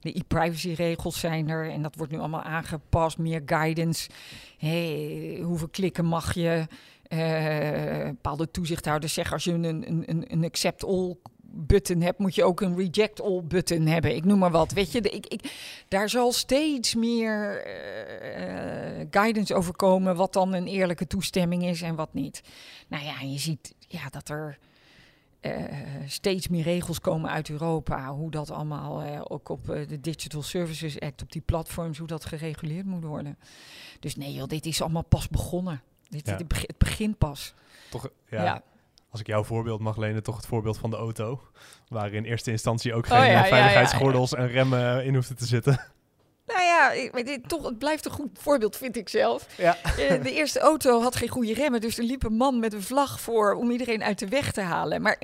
De 0.00 0.16
e-privacy-regels 0.18 1.20
zijn 1.20 1.48
er 1.48 1.70
en 1.70 1.82
dat 1.82 1.94
wordt 1.96 2.12
nu 2.12 2.18
allemaal 2.18 2.42
aangepast. 2.42 3.18
Meer 3.18 3.42
guidance. 3.46 4.10
Hey, 4.58 5.40
hoeveel 5.42 5.68
klikken 5.68 6.04
mag 6.04 6.34
je? 6.34 6.66
Eh, 7.12 8.04
bepaalde 8.04 8.50
toezichthouders 8.50 9.14
zeggen 9.14 9.34
als 9.34 9.44
je 9.44 9.52
een, 9.52 9.64
een, 9.64 10.02
een, 10.06 10.24
een 10.32 10.44
accept 10.44 10.84
all 10.84 11.16
button 11.42 12.00
hebt, 12.00 12.18
moet 12.18 12.34
je 12.34 12.44
ook 12.44 12.60
een 12.60 12.76
reject 12.76 13.20
all 13.20 13.42
button 13.44 13.86
hebben. 13.86 14.16
Ik 14.16 14.24
noem 14.24 14.38
maar 14.38 14.50
wat. 14.50 14.72
Weet 14.72 14.92
je, 14.92 15.00
ik, 15.00 15.26
ik, 15.26 15.52
daar 15.88 16.08
zal 16.08 16.32
steeds 16.32 16.94
meer 16.94 17.64
eh, 17.64 19.06
guidance 19.10 19.54
over 19.54 19.76
komen 19.76 20.16
wat 20.16 20.32
dan 20.32 20.52
een 20.52 20.66
eerlijke 20.66 21.06
toestemming 21.06 21.64
is 21.64 21.82
en 21.82 21.94
wat 21.94 22.14
niet. 22.14 22.42
Nou 22.88 23.04
ja, 23.04 23.20
je 23.20 23.38
ziet 23.38 23.74
ja, 23.78 24.08
dat 24.08 24.28
er 24.28 24.58
eh, 25.40 25.52
steeds 26.06 26.48
meer 26.48 26.62
regels 26.62 27.00
komen 27.00 27.30
uit 27.30 27.50
Europa. 27.50 28.12
Hoe 28.14 28.30
dat 28.30 28.50
allemaal 28.50 29.20
ook 29.28 29.48
op 29.48 29.66
de 29.66 30.00
Digital 30.00 30.42
Services 30.42 31.00
Act, 31.00 31.22
op 31.22 31.32
die 31.32 31.42
platforms, 31.44 31.98
hoe 31.98 32.06
dat 32.06 32.24
gereguleerd 32.24 32.86
moet 32.86 33.04
worden. 33.04 33.38
Dus 34.00 34.16
nee 34.16 34.46
dit 34.46 34.66
is 34.66 34.82
allemaal 34.82 35.04
pas 35.04 35.28
begonnen. 35.28 35.82
Dit, 36.12 36.26
Ja. 36.26 36.32
het 36.36 36.78
begint 36.78 37.18
pas. 37.18 37.54
Toch, 37.90 38.08
ja, 38.30 38.42
Ja. 38.42 38.62
Als 39.10 39.20
ik 39.20 39.26
jouw 39.26 39.44
voorbeeld 39.44 39.80
mag 39.80 39.96
lenen, 39.96 40.22
toch 40.22 40.36
het 40.36 40.46
voorbeeld 40.46 40.78
van 40.78 40.90
de 40.90 40.96
auto. 40.96 41.40
Waar 41.88 42.12
in 42.12 42.24
eerste 42.24 42.50
instantie 42.50 42.94
ook 42.94 43.04
Oh, 43.04 43.10
geen 43.10 43.18
ja, 43.20 43.26
eh, 43.26 43.32
ja, 43.32 43.42
ja, 43.42 43.48
veiligheidsgordels 43.48 44.34
en 44.34 44.48
remmen 44.48 45.04
in 45.04 45.14
hoefden 45.14 45.36
te 45.36 45.46
zitten. 45.46 45.80
Nou 46.46 46.60
ja, 46.64 46.90
ik- 46.92 47.26
dit, 47.26 47.48
toch, 47.48 47.64
het 47.64 47.78
blijft 47.78 48.04
een 48.04 48.10
goed 48.10 48.28
voorbeeld, 48.38 48.76
vind 48.76 48.96
ik 48.96 49.08
zelf. 49.08 49.46
Ja. 49.58 49.76
Eh, 49.82 50.22
de 50.22 50.32
eerste 50.32 50.60
auto 50.60 51.00
had 51.02 51.16
geen 51.16 51.28
goede 51.28 51.54
remmen, 51.54 51.80
dus 51.80 51.98
er 51.98 52.04
liep 52.04 52.22
een 52.24 52.36
man 52.36 52.58
met 52.60 52.72
een 52.72 52.82
vlag 52.82 53.20
voor 53.20 53.54
om 53.54 53.70
iedereen 53.70 54.02
uit 54.02 54.18
de 54.18 54.28
weg 54.28 54.52
te 54.52 54.60
halen. 54.60 55.02
Maar 55.02 55.18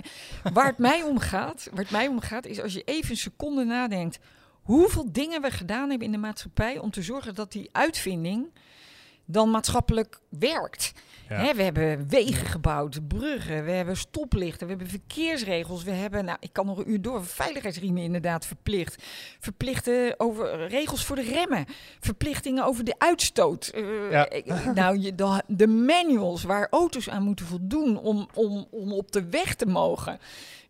waar 0.52 0.66
het 0.66 0.78
mij 0.78 1.02
om 1.02 1.18
gaat, 1.18 1.68
waar 1.70 1.82
het 1.82 1.90
mij 1.90 2.06
om 2.06 2.20
gaat, 2.20 2.46
is 2.46 2.60
als 2.62 2.72
je 2.74 2.82
even 2.84 3.10
een 3.10 3.16
seconde 3.16 3.64
nadenkt 3.64 4.18
hoeveel 4.62 5.12
dingen 5.12 5.42
we 5.42 5.50
gedaan 5.50 5.88
hebben 5.88 6.06
in 6.06 6.12
de 6.12 6.18
maatschappij 6.18 6.78
om 6.78 6.90
te 6.90 7.02
zorgen 7.02 7.34
dat 7.34 7.52
die 7.52 7.68
uitvinding 7.72 8.52
dan 9.30 9.50
maatschappelijk 9.50 10.20
werkt. 10.28 10.92
Ja. 11.28 11.36
Hè, 11.44 11.54
we 11.54 11.62
hebben 11.62 12.08
wegen 12.08 12.46
gebouwd, 12.46 13.08
bruggen, 13.08 13.64
we 13.64 13.70
hebben 13.70 13.96
stoplichten, 13.96 14.66
we 14.66 14.72
hebben 14.72 14.88
verkeersregels, 14.90 15.82
we 15.82 15.90
hebben, 15.90 16.24
nou, 16.24 16.36
ik 16.40 16.52
kan 16.52 16.66
nog 16.66 16.78
een 16.78 16.90
uur 16.90 17.02
door, 17.02 17.24
veiligheidsriemen 17.26 18.02
inderdaad 18.02 18.46
verplicht. 18.46 19.02
Verplichten 19.40 20.14
over 20.20 20.66
regels 20.66 21.04
voor 21.04 21.16
de 21.16 21.22
remmen, 21.22 21.64
verplichtingen 22.00 22.64
over 22.64 22.84
de 22.84 22.94
uitstoot. 22.98 23.66
Eh, 23.66 24.10
Ja. 24.10 24.30
ik- 24.30 24.64
nou, 24.74 24.98
je, 24.98 25.14
de, 25.14 25.42
de 25.46 25.66
manuals 25.66 26.42
waar 26.42 26.66
auto's 26.70 27.08
aan 27.08 27.22
moeten 27.22 27.46
voldoen 27.46 27.98
om, 27.98 28.28
om, 28.34 28.66
om 28.70 28.92
op 28.92 29.12
de 29.12 29.24
weg 29.28 29.54
te 29.54 29.66
mogen. 29.66 30.18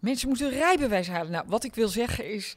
Mensen 0.00 0.28
moeten 0.28 0.50
rijbewijs 0.50 1.08
halen. 1.08 1.32
Nou, 1.32 1.44
wat 1.48 1.64
ik 1.64 1.74
wil 1.74 1.88
zeggen 1.88 2.30
is, 2.32 2.54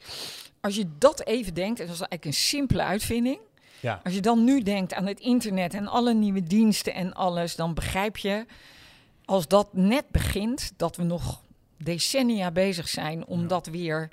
als 0.60 0.74
je 0.74 0.86
dat 0.98 1.26
even 1.26 1.54
denkt, 1.54 1.80
en 1.80 1.86
dat 1.86 1.94
is 1.94 2.00
eigenlijk 2.00 2.24
een 2.24 2.42
simpele 2.42 2.82
uitvinding. 2.82 3.38
Ja. 3.82 4.00
Als 4.04 4.14
je 4.14 4.20
dan 4.20 4.44
nu 4.44 4.62
denkt 4.62 4.94
aan 4.94 5.06
het 5.06 5.20
internet 5.20 5.74
en 5.74 5.86
alle 5.86 6.14
nieuwe 6.14 6.42
diensten 6.42 6.94
en 6.94 7.12
alles, 7.12 7.56
dan 7.56 7.74
begrijp 7.74 8.16
je, 8.16 8.46
als 9.24 9.48
dat 9.48 9.68
net 9.74 10.04
begint, 10.10 10.72
dat 10.76 10.96
we 10.96 11.02
nog 11.02 11.42
decennia 11.76 12.50
bezig 12.50 12.88
zijn 12.88 13.26
om 13.26 13.40
Ja. 13.40 13.46
dat 13.46 13.66
weer 13.66 14.10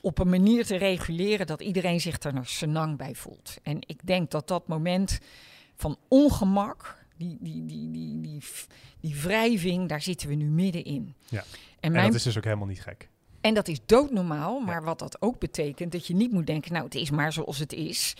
op 0.00 0.18
een 0.18 0.28
manier 0.28 0.66
te 0.66 0.76
reguleren 0.76 1.46
dat 1.46 1.60
iedereen 1.60 2.00
zich 2.00 2.18
er 2.20 2.34
nog 2.34 2.48
senang 2.48 2.96
bij 2.96 3.14
voelt. 3.14 3.56
En 3.62 3.78
ik 3.86 4.00
denk 4.06 4.30
dat 4.30 4.48
dat 4.48 4.68
moment 4.68 5.18
van 5.76 5.96
ongemak, 6.08 6.96
die, 7.16 7.36
die, 7.40 7.64
die, 7.66 7.90
die, 7.90 8.20
die, 8.20 8.42
die 9.00 9.16
wrijving, 9.22 9.88
daar 9.88 10.02
zitten 10.02 10.28
we 10.28 10.34
nu 10.34 10.44
middenin. 10.44 11.14
Ja. 11.28 11.44
En, 11.80 11.92
dat 11.92 12.14
is 12.14 12.22
dus 12.22 12.36
ook 12.36 12.44
helemaal 12.44 12.66
niet 12.66 12.82
gek. 12.82 13.08
en 13.40 13.54
dat 13.54 13.68
is 13.68 13.78
doodnormaal, 13.86 14.60
maar 14.60 14.82
wat 14.84 14.98
dat 14.98 15.22
ook 15.22 15.38
betekent, 15.38 15.92
dat 15.92 16.06
je 16.06 16.14
niet 16.14 16.32
moet 16.32 16.46
denken, 16.46 16.72
nou 16.72 16.84
het 16.84 16.94
is 16.94 17.10
maar 17.10 17.32
zoals 17.32 17.58
het 17.58 17.72
is. 17.72 18.14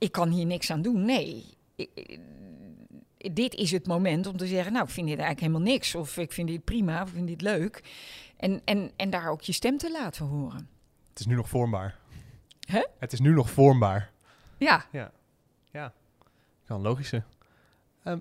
Ik 0.00 0.12
kan 0.12 0.28
hier 0.30 0.46
niks 0.46 0.70
aan 0.70 0.82
doen. 0.82 1.04
Nee, 1.04 1.44
dit 3.16 3.54
is 3.54 3.70
het 3.70 3.86
moment 3.86 4.26
om 4.26 4.36
te 4.36 4.46
zeggen, 4.46 4.72
nou 4.72 4.84
ik 4.84 4.90
vind 4.90 5.06
dit 5.08 5.18
eigenlijk 5.18 5.46
helemaal 5.52 5.72
niks. 5.72 5.94
Of 5.94 6.16
ik 6.16 6.32
vind 6.32 6.48
dit 6.48 6.64
prima, 6.64 7.02
of 7.02 7.08
ik 7.08 7.14
vind 7.14 7.26
dit 7.28 7.40
leuk. 7.40 7.82
En, 8.36 8.60
en, 8.64 8.90
en 8.96 9.10
daar 9.10 9.30
ook 9.30 9.42
je 9.42 9.52
stem 9.52 9.78
te 9.78 9.90
laten 9.92 10.26
horen. 10.26 10.68
Het 11.08 11.20
is 11.20 11.26
nu 11.26 11.34
nog 11.34 11.48
vormbaar. 11.48 11.98
Hè? 12.60 12.84
Het 12.98 13.12
is 13.12 13.20
nu 13.20 13.32
nog 13.34 13.50
vormbaar. 13.50 14.10
Ja, 14.56 14.84
Ja, 15.72 15.92
kan 16.64 16.80
logische. 16.80 17.22
Ehm, 18.04 18.18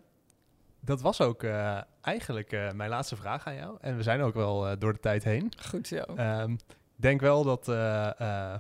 dat 0.80 1.02
was 1.02 1.22
ook 1.22 1.44
eh, 1.44 1.82
eigenlijk 2.02 2.52
eh, 2.52 2.72
mijn 2.72 2.89
laatste 2.89 3.15
vraag 3.15 3.48
aan 3.48 3.56
jou. 3.56 3.78
En 3.82 3.96
we 3.98 4.04
zijn 4.04 4.22
ook 4.22 4.34
wel 4.34 4.68
eh, 4.68 4.78
door 4.80 4.94
de 4.94 5.00
tijd 5.00 5.24
heen. 5.24 5.52
goed 5.70 5.88
zo. 5.88 5.96
Ehm, 5.96 6.52
Ik 6.52 7.06
denk 7.06 7.22
wel 7.22 7.44
dat 7.44 7.68
eh, 7.68 8.20
eh, 8.54 8.60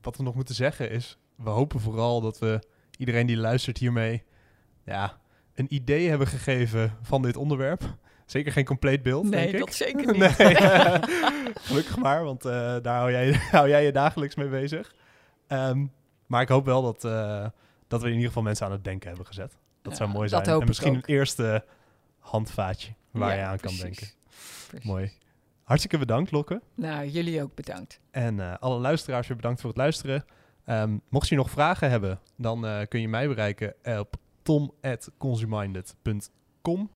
wat 0.00 0.16
we 0.16 0.22
nog 0.22 0.34
moeten 0.34 0.54
zeggen 0.54 0.90
is... 0.90 1.18
we 1.44 1.50
hopen 1.50 1.80
vooral 1.80 2.20
dat 2.20 2.38
we 2.38 2.62
iedereen 2.98 3.26
die 3.26 3.36
luistert 3.36 3.78
hiermee... 3.78 4.22
ja, 4.84 5.16
een 5.54 5.74
idee 5.74 6.08
hebben 6.08 6.26
gegeven 6.26 6.96
van 7.02 7.22
dit 7.22 7.36
onderwerp. 7.36 7.82
Zeker 8.26 8.52
geen 8.52 8.64
compleet 8.64 9.02
beeld, 9.02 9.22
nee, 9.24 9.30
denk 9.30 9.52
ik. 9.52 9.58
dat 9.58 9.74
zeker 9.74 10.06
niet. 10.12 10.16
Nee, 10.38 10.54
gelukkig 11.68 11.96
maar, 11.96 12.24
want 12.24 12.44
eh, 12.44 12.76
daar 12.82 12.96
hou 12.98 13.10
jij, 13.10 13.32
hou 13.50 13.68
jij 13.68 13.84
je 13.84 13.92
dagelijks 13.92 14.34
mee 14.34 14.48
bezig. 14.48 14.94
Ehm, 15.46 15.86
maar 16.26 16.42
ik 16.42 16.48
hoop 16.48 16.64
wel 16.64 16.82
dat, 16.82 17.04
eh, 17.04 17.46
dat 17.88 18.00
we 18.00 18.06
in 18.06 18.12
ieder 18.12 18.28
geval 18.28 18.42
mensen 18.42 18.66
aan 18.66 18.72
het 18.72 18.84
denken 18.84 19.08
hebben 19.08 19.26
gezet. 19.26 19.56
Dat 19.82 19.92
Ja, 19.92 19.98
zou 19.98 20.10
mooi 20.10 20.28
zijn. 20.28 20.42
en 20.44 20.66
misschien 20.66 20.94
een 20.94 21.04
eerste 21.04 21.64
handvaatje 22.18 22.92
waar 23.10 23.34
Ja, 23.36 23.40
je 23.40 23.46
aan 23.46 23.56
precies. 23.56 23.78
kan 23.78 23.86
denken. 23.88 24.08
Precies. 24.68 24.86
Mooi. 24.88 25.12
Hartstikke 25.62 25.98
bedankt, 25.98 26.30
Lokke. 26.30 26.60
Nou, 26.74 27.06
jullie 27.08 27.42
ook 27.42 27.54
bedankt. 27.54 28.00
En 28.10 28.40
eh, 28.40 28.54
alle 28.60 28.78
luisteraars 28.78 29.26
weer 29.26 29.36
bedankt 29.36 29.60
voor 29.60 29.70
het 29.70 29.78
luisteren. 29.78 30.24
Ehm, 30.64 30.98
mocht 31.08 31.28
je 31.28 31.36
nog 31.36 31.50
vragen 31.50 31.90
hebben, 31.90 32.20
dan 32.36 32.66
eh, 32.66 32.80
kun 32.88 33.00
je 33.00 33.08
mij 33.08 33.28
bereiken 33.28 33.74
op 33.98 34.16
tom.consuminded.com. 34.42 36.90